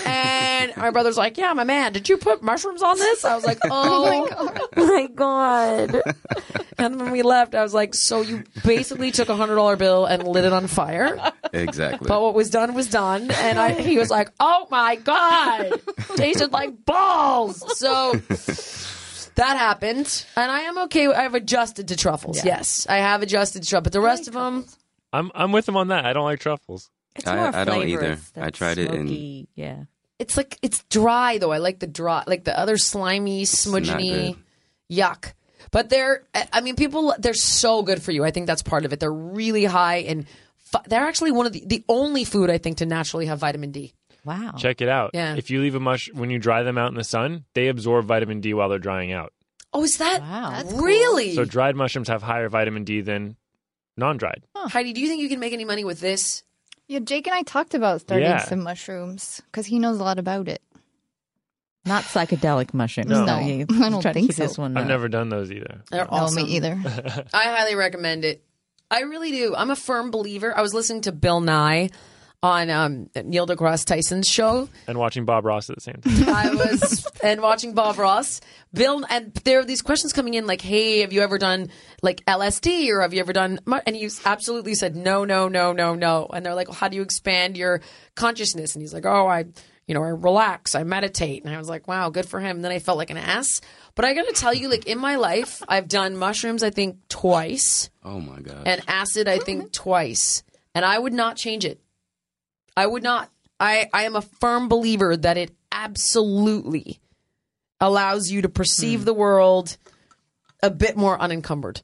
and 0.05 0.77
my 0.77 0.91
brother's 0.91 1.17
like, 1.17 1.39
yeah, 1.39 1.53
my 1.53 1.65
man, 1.65 1.93
did 1.93 2.09
you 2.09 2.17
put 2.17 2.43
mushrooms 2.43 2.83
on 2.83 2.97
this? 2.99 3.25
I 3.25 3.35
was 3.35 3.45
like, 3.45 3.59
oh, 3.65 4.53
my 4.77 5.07
god. 5.15 6.01
And 6.79 7.01
when 7.01 7.11
we 7.11 7.23
left, 7.23 7.55
I 7.55 7.63
was 7.63 7.73
like, 7.73 7.95
so 7.95 8.21
you 8.21 8.45
basically 8.65 9.11
took 9.11 9.29
a 9.29 9.37
hundred 9.37 9.55
dollar 9.57 9.77
bill 9.77 10.05
and 10.05 10.27
lit 10.27 10.45
it 10.45 10.53
on 10.53 10.67
fire. 10.67 11.19
Exactly. 11.53 12.07
But 12.07 12.21
what 12.21 12.35
was 12.35 12.51
done 12.51 12.75
was 12.75 12.89
done, 12.89 13.31
and 13.31 13.59
I, 13.59 13.73
he 13.73 13.99
was 13.99 14.11
like, 14.11 14.31
"Oh 14.41 14.67
my 14.71 14.97
god, 14.97 15.81
tasted 16.17 16.53
like 16.53 16.85
balls." 16.85 17.79
So 17.79 18.13
that 19.37 19.57
happened, 19.57 20.25
and 20.37 20.51
I 20.51 20.61
am 20.63 20.77
okay. 20.85 21.07
I've 21.07 21.35
adjusted 21.35 21.89
to 21.89 21.97
truffles. 21.97 22.45
Yes, 22.45 22.87
I 22.89 22.99
have 22.99 23.23
adjusted 23.23 23.63
to 23.63 23.69
truffles, 23.69 23.85
but 23.85 23.93
the 23.93 24.01
rest 24.01 24.29
of 24.29 24.35
them, 24.35 24.67
I'm 25.13 25.31
I'm 25.35 25.53
with 25.53 25.69
him 25.69 25.77
on 25.77 25.89
that. 25.89 26.05
I 26.05 26.13
don't 26.13 26.25
like 26.25 26.41
truffles. 26.41 26.91
It's 27.15 27.27
I- 27.27 27.37
more 27.37 27.55
I 27.57 27.65
don't 27.65 27.89
either. 27.89 28.19
I 28.37 28.41
that 28.41 28.55
tried 28.55 28.79
it 28.79 28.91
and- 28.91 29.09
smoky- 29.09 29.49
Yeah. 29.55 29.85
it's 30.19 30.37
like 30.37 30.59
it's 30.63 30.83
dry 30.91 31.39
though. 31.39 31.53
I 31.53 31.59
like 31.59 31.79
the 31.79 31.87
dry, 31.87 32.25
like 32.27 32.45
the 32.45 32.59
other 32.59 32.77
slimy, 32.77 33.45
smudgy, 33.45 34.37
yuck. 34.91 35.33
But 35.73 35.91
they're, 35.91 36.23
I 36.53 36.61
mean, 36.61 36.77
people, 36.77 37.15
they're 37.19 37.35
so 37.35 37.83
good 37.83 38.01
for 38.01 38.13
you. 38.13 38.25
I 38.25 38.31
think 38.31 38.47
that's 38.47 38.63
part 38.63 38.85
of 38.85 38.93
it. 38.93 39.01
They're 39.01 39.13
really 39.13 39.65
high 39.65 39.97
in. 39.97 40.27
fi- 40.57 40.83
They're 40.87 41.05
actually 41.07 41.33
one 41.33 41.47
of 41.47 41.53
the 41.53 41.63
the 41.67 41.85
only 41.89 42.25
food 42.25 42.51
I 42.51 42.59
think 42.59 42.79
to 42.79 42.87
naturally 42.87 43.27
have 43.27 43.41
vitamin 43.41 43.73
D. 43.73 43.93
Wow. 44.27 44.53
Check 44.59 44.81
it 44.83 44.89
out. 44.89 45.13
Yeah. 45.15 45.37
If 45.37 45.51
you 45.51 45.61
leave 45.63 45.75
a 45.77 45.81
mush 45.81 46.11
when 46.13 46.29
you 46.31 46.39
dry 46.39 46.63
them 46.65 46.77
out 46.77 46.89
in 46.91 46.97
the 46.97 47.05
sun, 47.05 47.45
they 47.55 47.69
absorb 47.69 48.05
vitamin 48.07 48.41
D 48.41 48.53
while 48.53 48.69
they're 48.69 48.79
drying 48.79 49.13
out. 49.13 49.33
Oh, 49.73 49.85
is 49.85 49.99
that 49.99 50.21
Wow. 50.21 50.51
That's 50.51 50.73
really? 50.75 51.35
So 51.35 51.45
dried 51.45 51.77
mushrooms 51.77 52.09
have 52.09 52.23
higher 52.23 52.49
vitamin 52.49 52.85
D 52.85 53.01
than 53.01 53.37
non-dried. 53.97 54.43
Heidi, 54.55 54.93
do 54.93 55.01
you 55.01 55.09
think 55.09 55.23
you 55.23 55.29
can 55.29 55.41
make 55.41 55.53
any 55.53 55.65
money 55.65 55.85
with 55.85 56.01
this? 56.01 56.43
Yeah, 56.89 56.99
Jake 57.01 57.27
and 57.27 57.35
I 57.35 57.43
talked 57.43 57.75
about 57.75 58.01
starting 58.03 58.29
Yeah. 58.29 58.45
some 58.45 58.63
mushrooms 58.63 59.41
because 59.47 59.67
he 59.67 59.79
knows 59.79 59.99
a 59.99 60.03
lot 60.05 60.19
about 60.19 60.49
it. 60.49 60.61
Not 61.85 62.03
psychedelic 62.05 62.75
mushrooms. 62.75 63.11
No. 63.11 63.25
No, 63.25 63.39
you 63.39 63.65
I 63.71 63.91
don't 63.91 64.03
try 64.03 64.13
to 64.13 64.15
think 64.15 64.33
so. 64.33 64.43
this 64.43 64.59
one. 64.59 64.77
I've 64.77 64.85
uh, 64.87 64.89
never 64.89 65.09
done 65.09 65.29
those 65.29 65.53
either. 65.53 65.83
They're 65.91 66.05
No, 66.05 66.11
awesome. 66.11 66.43
me 66.43 66.57
either. 66.57 66.73
I 67.33 67.45
highly 67.45 67.75
recommend 67.77 68.25
it. 68.25 68.43
I 68.91 69.01
really 69.01 69.31
do. 69.31 69.55
I'm 69.57 69.71
a 69.71 69.77
firm 69.77 70.11
believer. 70.11 70.57
I 70.57 70.63
was 70.63 70.75
listening 70.75 71.03
to 71.03 71.13
Bill 71.13 71.41
Nye 71.41 71.91
on 72.43 72.71
um, 72.71 73.11
Neil 73.25 73.47
deGrasse 73.47 73.85
Tyson's 73.85 74.29
show. 74.29 74.69
And 74.87 74.99
watching 74.99 75.25
Bob 75.25 75.45
Ross 75.45 75.69
at 75.71 75.77
the 75.77 75.81
same 75.81 75.97
time. 76.25 76.29
I 76.29 76.55
was 76.55 77.07
and 77.23 77.41
watching 77.41 77.73
Bob 77.75 77.99
Ross. 77.99 78.41
Bill 78.73 79.05
and 79.09 79.33
there 79.45 79.61
are 79.61 79.65
these 79.65 79.83
questions 79.83 80.13
coming 80.13 80.35
in 80.35 80.47
like, 80.47 80.61
"Hey, 80.61 81.01
have 81.01 81.13
you 81.13 81.23
ever 81.23 81.39
done 81.39 81.71
like 82.03 82.25
LSD 82.27 82.91
or 82.91 83.01
have 83.03 83.15
you 83.15 83.21
ever 83.21 83.33
done?" 83.33 83.59
And 83.87 83.97
he 83.97 84.09
absolutely 84.25 84.75
said, 84.75 84.95
"No, 84.97 85.25
no, 85.25 85.49
no, 85.49 85.73
no, 85.73 85.95
no." 85.95 86.27
And 86.33 86.45
they're 86.45 86.55
like, 86.55 86.69
well, 86.69 86.77
"How 86.77 86.89
do 86.89 86.97
you 86.97 87.03
expand 87.03 87.57
your 87.57 87.81
consciousness?" 88.15 88.75
And 88.75 88.83
he's 88.83 88.95
like, 88.95 89.07
"Oh, 89.07 89.27
I." 89.27 89.47
You 89.89 89.95
know, 89.95 90.03
I 90.03 90.09
relax, 90.09 90.75
I 90.75 90.83
meditate. 90.83 91.45
And 91.45 91.55
I 91.55 91.59
was 91.59 91.69
like, 91.69 91.87
wow, 91.87 92.11
good 92.11 92.29
for 92.29 92.41
him. 92.41 92.57
And 92.57 92.65
then 92.65 92.73
I 92.73 92.81
felt 92.81 92.99
like 92.99 93.11
an 93.11 93.19
ass. 93.19 93.61
But 93.95 94.05
I 94.05 94.15
got 94.15 94.27
to 94.27 94.33
tell 94.33 94.53
you, 94.53 94.69
like, 94.69 94.89
in 94.89 94.99
my 94.99 95.15
life, 95.15 95.63
I've 95.69 95.87
done 95.87 96.17
mushrooms, 96.17 96.65
I 96.65 96.71
think, 96.71 97.07
twice 97.09 97.89
oh 98.05 98.19
my 98.21 98.41
god. 98.41 98.63
and 98.67 98.83
acid 98.89 99.27
i 99.29 99.39
think 99.39 99.73
twice 99.73 100.43
and 100.75 100.85
i 100.85 100.99
would 100.99 101.13
not 101.13 101.37
change 101.37 101.65
it 101.65 101.81
i 102.77 102.87
would 102.87 103.03
not 103.03 103.31
i 103.61 103.89
i 103.93 104.05
am 104.05 104.17
a 104.17 104.23
firm 104.23 104.69
believer 104.69 105.17
that 105.17 105.37
it 105.37 105.51
absolutely 105.73 107.01
allows 107.81 108.31
you 108.31 108.43
to 108.43 108.49
perceive 108.49 109.01
hmm. 109.01 109.07
the 109.07 109.15
world 109.15 109.77
a 110.63 110.71
bit 110.71 110.97
more 110.97 111.21
unencumbered 111.21 111.83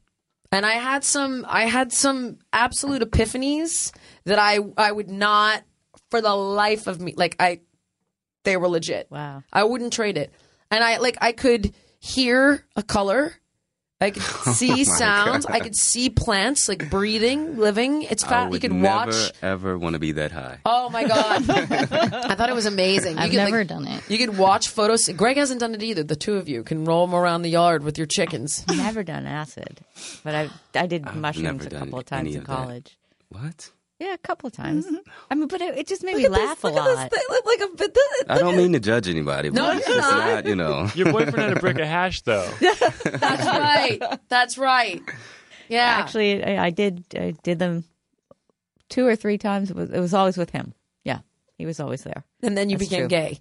and 0.51 0.65
i 0.65 0.73
had 0.73 1.03
some 1.03 1.45
i 1.47 1.65
had 1.65 1.91
some 1.91 2.37
absolute 2.51 3.01
epiphanies 3.01 3.91
that 4.25 4.39
i 4.39 4.59
i 4.77 4.91
would 4.91 5.09
not 5.09 5.63
for 6.09 6.21
the 6.21 6.33
life 6.33 6.87
of 6.87 6.99
me 6.99 7.13
like 7.15 7.35
i 7.39 7.59
they 8.43 8.57
were 8.57 8.67
legit 8.67 9.07
Wow. 9.09 9.43
I 9.51 9.63
wouldn't 9.63 9.93
trade 9.93 10.17
it. 10.17 10.31
And 10.69 10.83
I 10.83 10.97
like 10.97 11.17
I 11.21 11.31
could 11.31 11.73
hear 11.99 12.65
a 12.75 12.83
color. 12.83 13.35
I 14.03 14.11
could 14.11 14.23
oh 14.47 14.51
see 14.53 14.83
sounds. 14.83 15.45
I 15.45 15.59
could 15.59 15.75
see 15.75 16.09
plants 16.09 16.67
like 16.67 16.89
breathing, 16.89 17.57
living. 17.57 18.03
It's 18.03 18.23
I 18.23 18.27
fat. 18.27 18.43
You 18.45 18.49
would 18.51 18.61
could 18.61 18.73
never 18.73 19.11
watch. 19.11 19.31
ever 19.41 19.77
want 19.77 19.93
to 19.93 19.99
be 19.99 20.11
that 20.13 20.31
high. 20.31 20.59
Oh 20.65 20.89
my 20.89 21.07
god! 21.07 21.49
I 21.49 22.35
thought 22.35 22.49
it 22.49 22.55
was 22.55 22.65
amazing. 22.65 23.17
I've 23.17 23.31
could, 23.31 23.37
like, 23.37 23.51
never 23.51 23.63
done 23.63 23.87
it. 23.87 24.03
You 24.09 24.17
could 24.17 24.37
watch 24.37 24.67
photos. 24.69 25.07
Greg 25.09 25.37
hasn't 25.37 25.61
done 25.61 25.73
it 25.73 25.81
either. 25.81 26.03
The 26.03 26.15
two 26.17 26.35
of 26.35 26.49
you 26.49 26.63
can 26.63 26.83
roam 26.85 27.15
around 27.15 27.43
the 27.43 27.49
yard 27.49 27.83
with 27.83 27.97
your 27.97 28.07
chickens. 28.07 28.65
Never 28.67 29.03
done 29.03 29.25
acid, 29.25 29.79
but 30.23 30.35
I 30.35 30.49
I 30.75 30.87
did 30.87 31.07
I've 31.07 31.15
mushrooms 31.15 31.65
a 31.65 31.69
couple 31.69 31.99
of 31.99 32.05
times 32.05 32.35
in 32.35 32.41
of 32.41 32.47
that. 32.47 32.53
college. 32.55 32.97
What? 33.29 33.71
Yeah, 34.03 34.13
a 34.15 34.17
couple 34.17 34.47
of 34.47 34.53
times. 34.53 34.85
Mm-hmm. 34.85 34.95
I 35.31 35.35
mean, 35.35 35.47
but 35.47 35.61
it, 35.61 35.77
it 35.77 35.87
just 35.87 36.03
made 36.03 36.17
me 36.17 36.23
Look 36.27 36.33
at 36.33 36.37
this- 36.39 36.45
laugh 36.47 36.63
a 36.63 36.67
look 36.67 36.77
at 36.77 36.85
this 36.85 36.95
lot. 36.97 37.09
thing, 37.11 37.21
look 37.29 37.45
like 37.45 37.59
a 37.61 37.67
bit. 37.75 37.93
this- 37.93 38.23
I 38.27 38.37
don't 38.39 38.57
mean 38.57 38.73
to 38.73 38.79
judge 38.81 39.07
anybody, 39.07 39.47
but 39.49 39.55
No, 39.55 39.71
it's 39.71 39.87
you're 39.87 39.97
just 39.97 40.11
not. 40.11 40.27
not, 40.27 40.45
you 40.45 40.55
know. 40.55 40.89
Your 40.93 41.11
boyfriend 41.13 41.37
had 41.37 41.57
a 41.57 41.59
brick 41.61 41.79
of 41.79 41.87
hash, 41.97 42.21
though. 42.23 42.49
That's 42.59 43.45
right. 43.45 44.01
That's 44.27 44.57
right. 44.57 45.01
Yeah. 45.69 45.85
Actually, 45.85 46.43
I, 46.43 46.65
I 46.65 46.69
did 46.69 47.05
I 47.15 47.33
did 47.43 47.59
them 47.59 47.85
two 48.89 49.07
or 49.07 49.15
three 49.15 49.37
times. 49.37 49.69
It 49.71 49.75
was, 49.77 49.89
it 49.89 49.99
was 49.99 50.13
always 50.13 50.37
with 50.37 50.49
him. 50.49 50.73
Yeah, 51.05 51.19
he 51.57 51.65
was 51.65 51.79
always 51.79 52.03
there. 52.03 52.25
and 52.41 52.57
then 52.57 52.69
you 52.69 52.77
That's 52.77 52.89
became 52.89 53.03
true. 53.03 53.07
gay. 53.07 53.39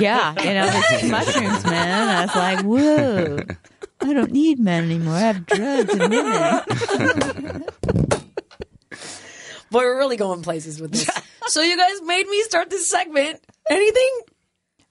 Yeah, 0.00 0.32
you 0.42 0.54
know, 0.54 0.66
the 0.66 1.08
mushrooms, 1.10 1.64
man. 1.64 2.08
I 2.08 2.22
was 2.24 2.34
like, 2.34 2.64
whoa, 2.64 3.38
I 4.00 4.12
don't 4.14 4.32
need 4.32 4.58
men 4.58 4.84
anymore. 4.84 5.14
I 5.14 5.20
have 5.20 5.46
drugs 5.46 5.94
and 5.94 6.10
women. 6.10 7.64
Boy, 9.74 9.80
we're 9.82 9.98
really 9.98 10.16
going 10.16 10.42
places 10.42 10.80
with 10.80 10.92
this. 10.92 11.08
so 11.48 11.60
you 11.60 11.76
guys 11.76 12.00
made 12.02 12.26
me 12.28 12.42
start 12.44 12.70
this 12.70 12.88
segment. 12.88 13.40
Anything? 13.68 14.20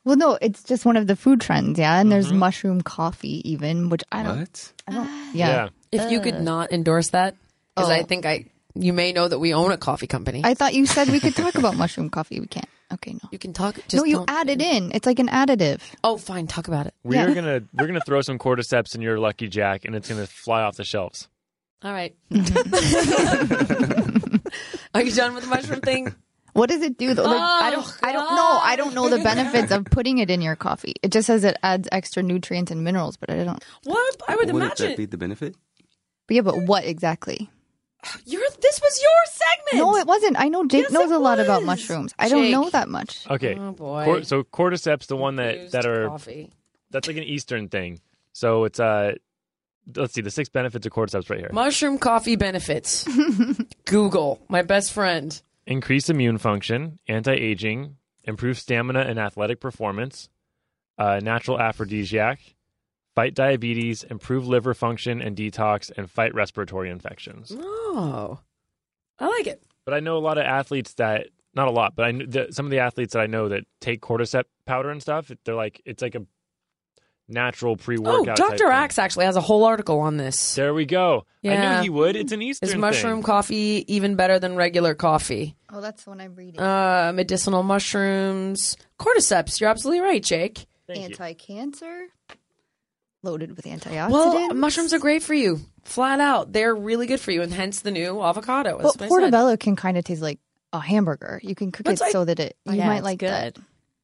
Well, 0.05 0.17
no, 0.17 0.37
it's 0.41 0.61
just 0.63 0.85
one 0.85 0.97
of 0.97 1.07
the 1.07 1.15
food 1.15 1.39
trends, 1.41 1.79
yeah. 1.79 1.93
And 1.99 2.07
Mm-hmm. 2.07 2.09
there's 2.11 2.33
mushroom 2.33 2.81
coffee, 2.81 3.49
even, 3.49 3.87
which 3.89 4.03
I 4.11 4.23
don't. 4.23 4.39
What? 4.39 4.73
I 4.87 4.91
don't. 4.91 5.09
Yeah. 5.33 5.69
If 5.91 6.11
you 6.11 6.19
could 6.19 6.41
not 6.41 6.71
endorse 6.73 7.09
that, 7.11 7.35
because 7.75 7.89
I 7.89 8.01
Oh. 8.01 8.03
think 8.03 8.25
I, 8.25 8.45
you 8.75 8.91
may 8.93 9.13
know 9.13 9.27
that 9.27 9.39
we 9.39 9.53
own 9.53 9.71
a 9.71 9.77
coffee 9.77 10.07
company. 10.07 10.41
I 10.43 10.53
thought 10.53 10.73
you 10.73 10.85
said 10.85 11.07
we 11.09 11.19
could 11.21 11.35
talk 11.35 11.55
about 11.55 11.75
mushroom 11.77 12.09
coffee. 12.09 12.39
We 12.41 12.47
can't. 12.47 12.67
Okay, 12.93 13.13
no. 13.13 13.29
you 13.31 13.39
can 13.39 13.53
talk. 13.53 13.75
Just 13.75 13.95
no, 13.95 14.03
you 14.03 14.17
don't- 14.17 14.29
add 14.29 14.49
it 14.49 14.61
in. 14.61 14.91
It's 14.93 15.05
like 15.07 15.19
an 15.19 15.29
additive. 15.29 15.79
Oh, 16.03 16.17
fine. 16.17 16.45
Talk 16.47 16.67
about 16.67 16.85
it. 16.87 16.93
We 17.03 17.17
are 17.17 17.33
gonna 17.33 17.61
we're 17.73 17.87
gonna 17.87 18.01
throw 18.05 18.21
some 18.21 18.37
cordyceps 18.37 18.93
in 18.95 19.01
your 19.01 19.17
Lucky 19.17 19.47
Jack, 19.47 19.85
and 19.85 19.95
it's 19.95 20.09
gonna 20.09 20.27
fly 20.27 20.61
off 20.63 20.75
the 20.75 20.83
shelves. 20.83 21.29
All 21.83 21.91
right. 21.93 22.15
Are 24.93 25.01
you 25.01 25.11
done 25.11 25.33
with 25.35 25.43
the 25.43 25.49
mushroom 25.49 25.81
thing? 25.81 26.15
What 26.53 26.69
does 26.69 26.81
it 26.83 26.97
do 26.99 27.13
though? 27.15 27.23
Like, 27.23 27.39
I 27.41 27.71
don't. 27.71 27.83
Oh, 27.85 27.97
I 28.03 28.11
don't 28.11 28.35
know. 28.35 28.59
I 28.61 28.75
don't 28.75 28.93
know 28.93 29.09
the 29.09 29.17
benefits 29.23 29.71
of 29.71 29.85
putting 29.91 30.19
it 30.19 30.29
in 30.29 30.39
your 30.41 30.55
coffee. 30.55 30.93
It 31.01 31.11
just 31.11 31.25
says 31.25 31.43
it 31.43 31.57
adds 31.63 31.87
extra 31.91 32.21
nutrients 32.21 32.71
and 32.71 32.83
minerals, 32.83 33.17
but 33.17 33.31
I 33.31 33.43
don't. 33.43 33.63
What? 33.85 34.15
I 34.27 34.35
would 34.35 34.51
Wouldn't 34.51 34.59
that 34.77 34.79
imagine. 34.79 34.97
be 34.97 35.05
the 35.07 35.17
benefit? 35.17 35.55
But 36.27 36.35
yeah, 36.35 36.41
but 36.41 36.57
what 36.63 36.85
exactly? 36.85 37.49
You're, 38.25 38.41
this 38.61 38.81
was 38.81 39.01
your 39.01 39.11
segment. 39.25 39.85
No, 39.87 39.97
it 39.97 40.05
wasn't. 40.05 40.37
I 40.37 40.49
know 40.49 40.65
Jake 40.67 40.83
Yes, 40.83 40.91
knows 40.91 41.09
a 41.09 41.17
lot 41.17 41.39
about 41.39 41.61
was. 41.61 41.67
mushrooms. 41.67 42.13
I 42.19 42.27
don't 42.29 42.51
know 42.51 42.69
that 42.69 42.87
much. 42.89 43.25
Okay. 43.29 43.55
Oh 43.57 43.71
boy. 43.71 44.03
Cor- 44.05 44.23
so 44.23 44.43
cordyceps, 44.43 45.07
the 45.07 45.15
one 45.15 45.37
that 45.37 45.57
Used 45.57 45.71
that 45.73 45.85
are 45.85 46.09
coffee. 46.09 46.51
that's 46.91 47.07
like 47.07 47.15
an 47.17 47.23
Eastern 47.23 47.69
thing. 47.69 47.99
So 48.33 48.65
it's 48.65 48.79
uh, 48.79 49.13
let's 49.95 50.13
see, 50.13 50.21
the 50.21 50.31
six 50.31 50.49
benefits 50.49 50.85
of 50.85 50.91
cordyceps 50.91 51.29
right 51.29 51.39
here: 51.39 51.49
Mushroom 51.51 51.97
coffee 51.97 52.35
benefits. 52.35 53.07
Google, 53.85 54.41
my 54.49 54.61
best 54.61 54.93
friend. 54.93 55.41
Increase 55.65 56.09
immune 56.09 56.37
function, 56.37 56.99
anti-aging, 57.07 57.95
improve 58.25 58.59
stamina 58.59 58.99
and 59.01 59.17
athletic 59.17 59.59
performance, 59.61 60.27
uh, 60.97 61.19
natural 61.23 61.59
aphrodisiac, 61.59 62.39
fight 63.15 63.33
diabetes, 63.33 64.03
improve 64.03 64.47
liver 64.47 64.73
function 64.73 65.21
and 65.21 65.37
detox, 65.37 65.91
and 65.95 66.09
fight 66.09 66.33
respiratory 66.33 66.89
infections. 66.89 67.51
Oh. 67.55 68.39
I 69.19 69.27
like 69.27 69.47
it. 69.47 69.63
But 69.85 69.93
I 69.93 69.99
know 69.99 70.17
a 70.17 70.19
lot 70.19 70.37
of 70.37 70.45
athletes 70.45 70.93
that 70.95 71.27
not 71.53 71.67
a 71.67 71.71
lot, 71.71 71.95
but 71.95 72.05
I 72.05 72.11
kn- 72.11 72.29
the, 72.29 72.47
some 72.51 72.65
of 72.65 72.71
the 72.71 72.79
athletes 72.79 73.13
that 73.13 73.21
I 73.21 73.27
know 73.27 73.49
that 73.49 73.63
take 73.79 74.01
cordyceps 74.01 74.45
powder 74.65 74.89
and 74.89 75.01
stuff. 75.01 75.31
They're 75.45 75.55
like 75.55 75.81
it's 75.85 76.01
like 76.01 76.15
a 76.15 76.25
natural 77.29 77.73
Oh, 77.73 77.75
pre-workout. 77.77 78.37
type 78.37 78.57
Dr. 78.57 78.69
Axe 78.69 78.99
actually 78.99 79.25
has 79.25 79.35
a 79.35 79.41
whole 79.41 79.63
article 79.63 79.99
on 79.99 80.17
this. 80.17 80.55
There 80.55 80.73
we 80.73 80.85
go. 80.85 81.25
Yeah. 81.41 81.51
I 81.51 81.53
Yeah. 81.55 81.75
knew 81.77 81.83
he 81.83 81.89
would. 81.89 82.15
It's 82.15 82.31
an 82.31 82.41
Eastern 82.41 82.67
Is 82.67 82.71
thing. 82.73 82.81
mushroom 82.81 83.23
coffee 83.23 83.85
even 83.87 84.15
better 84.15 84.39
than 84.39 84.55
regular 84.55 84.93
coffee? 84.93 85.55
Oh, 85.71 85.81
that's 85.81 86.03
the 86.03 86.09
one 86.11 86.21
I'm 86.21 86.35
reading. 86.35 86.59
Uh, 86.59 87.11
medicinal 87.15 87.63
mushrooms, 87.63 88.77
cordyceps. 88.99 89.59
You're 89.59 89.69
absolutely 89.69 90.01
right, 90.01 90.23
Jake. 90.23 90.65
Anti-cancer, 90.89 92.07
loaded 93.23 93.55
with 93.55 93.65
antioxidants. 93.65 94.09
Well, 94.11 94.53
mushrooms 94.53 94.93
are 94.93 94.99
great 94.99 95.23
for 95.23 95.33
you, 95.33 95.59
flat 95.83 96.19
out. 96.19 96.51
They're 96.51 96.75
really 96.75 97.07
good 97.07 97.19
for 97.19 97.31
you, 97.31 97.41
and 97.41 97.53
hence 97.53 97.81
the 97.81 97.91
new 97.91 98.21
avocado. 98.21 98.77
But 98.77 98.85
as 98.87 98.95
I 98.95 98.99
said. 98.99 99.07
portobello 99.09 99.57
can 99.57 99.75
kind 99.75 99.97
of 99.97 100.03
taste 100.03 100.21
like 100.21 100.39
a 100.73 100.79
hamburger. 100.79 101.39
You 101.43 101.55
can 101.55 101.71
cook 101.71 101.85
That's 101.85 102.01
it 102.01 102.03
like- 102.05 102.11
so 102.11 102.25
that 102.25 102.39
it 102.39 102.57
you 102.65 102.73
Yeah, 102.75 102.87
might 102.87 102.95
it's 102.97 103.03
like 103.05 103.19
that. 103.19 103.57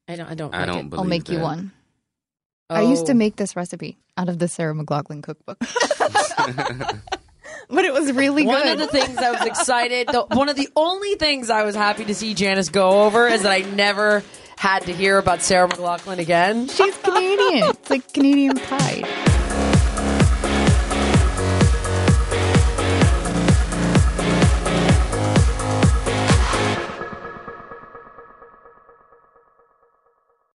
I 0.08 0.16
don't. 0.16 0.28
I 0.28 0.34
don't. 0.36 0.56
I 0.56 0.60
like 0.60 0.68
don't 0.68 0.94
it. 0.94 0.98
I'll 0.98 1.04
make 1.04 1.30
you 1.30 1.38
that. 1.40 1.44
One. 2.70 2.80
I 2.80 2.84
used 2.84 3.06
to 3.08 3.14
Oh. 3.14 3.16
make 3.16 3.36
this 3.36 3.56
recipe 3.56 3.98
out 4.18 4.30
of 4.30 4.40
the 4.40 4.48
Sarah 4.48 4.74
McLachlan 4.76 5.24
cookbook. 5.24 5.58
but 7.70 7.86
it 7.86 7.94
was 7.94 8.12
really 8.14 8.46
One 8.46 8.68
of 8.68 8.78
the 8.78 8.88
things 8.88 9.18
I 9.18 9.32
was 9.32 9.46
excited. 9.46 10.08
The, 10.08 10.26
one 10.32 10.50
of 10.50 10.56
the 10.56 10.70
only 10.76 11.16
things 11.16 11.50
I 11.50 11.64
was 11.64 11.76
happy 11.76 12.06
to 12.06 12.16
see 12.16 12.34
Janice 12.34 12.70
go 12.70 13.06
over 13.06 13.28
is 13.28 13.44
that 13.44 13.52
I 13.52 13.60
never 13.62 14.24
had 14.58 14.84
to 14.84 14.94
hear 14.94 15.18
about 15.18 15.42
Sarah 15.42 15.68
McLachlan 15.68 16.20
again. 16.20 16.68
She's 16.68 16.98
Canadian. 16.98 17.70
it's 17.70 17.90
like 17.90 18.12
Canadian 18.14 18.58
Pride. 18.58 19.29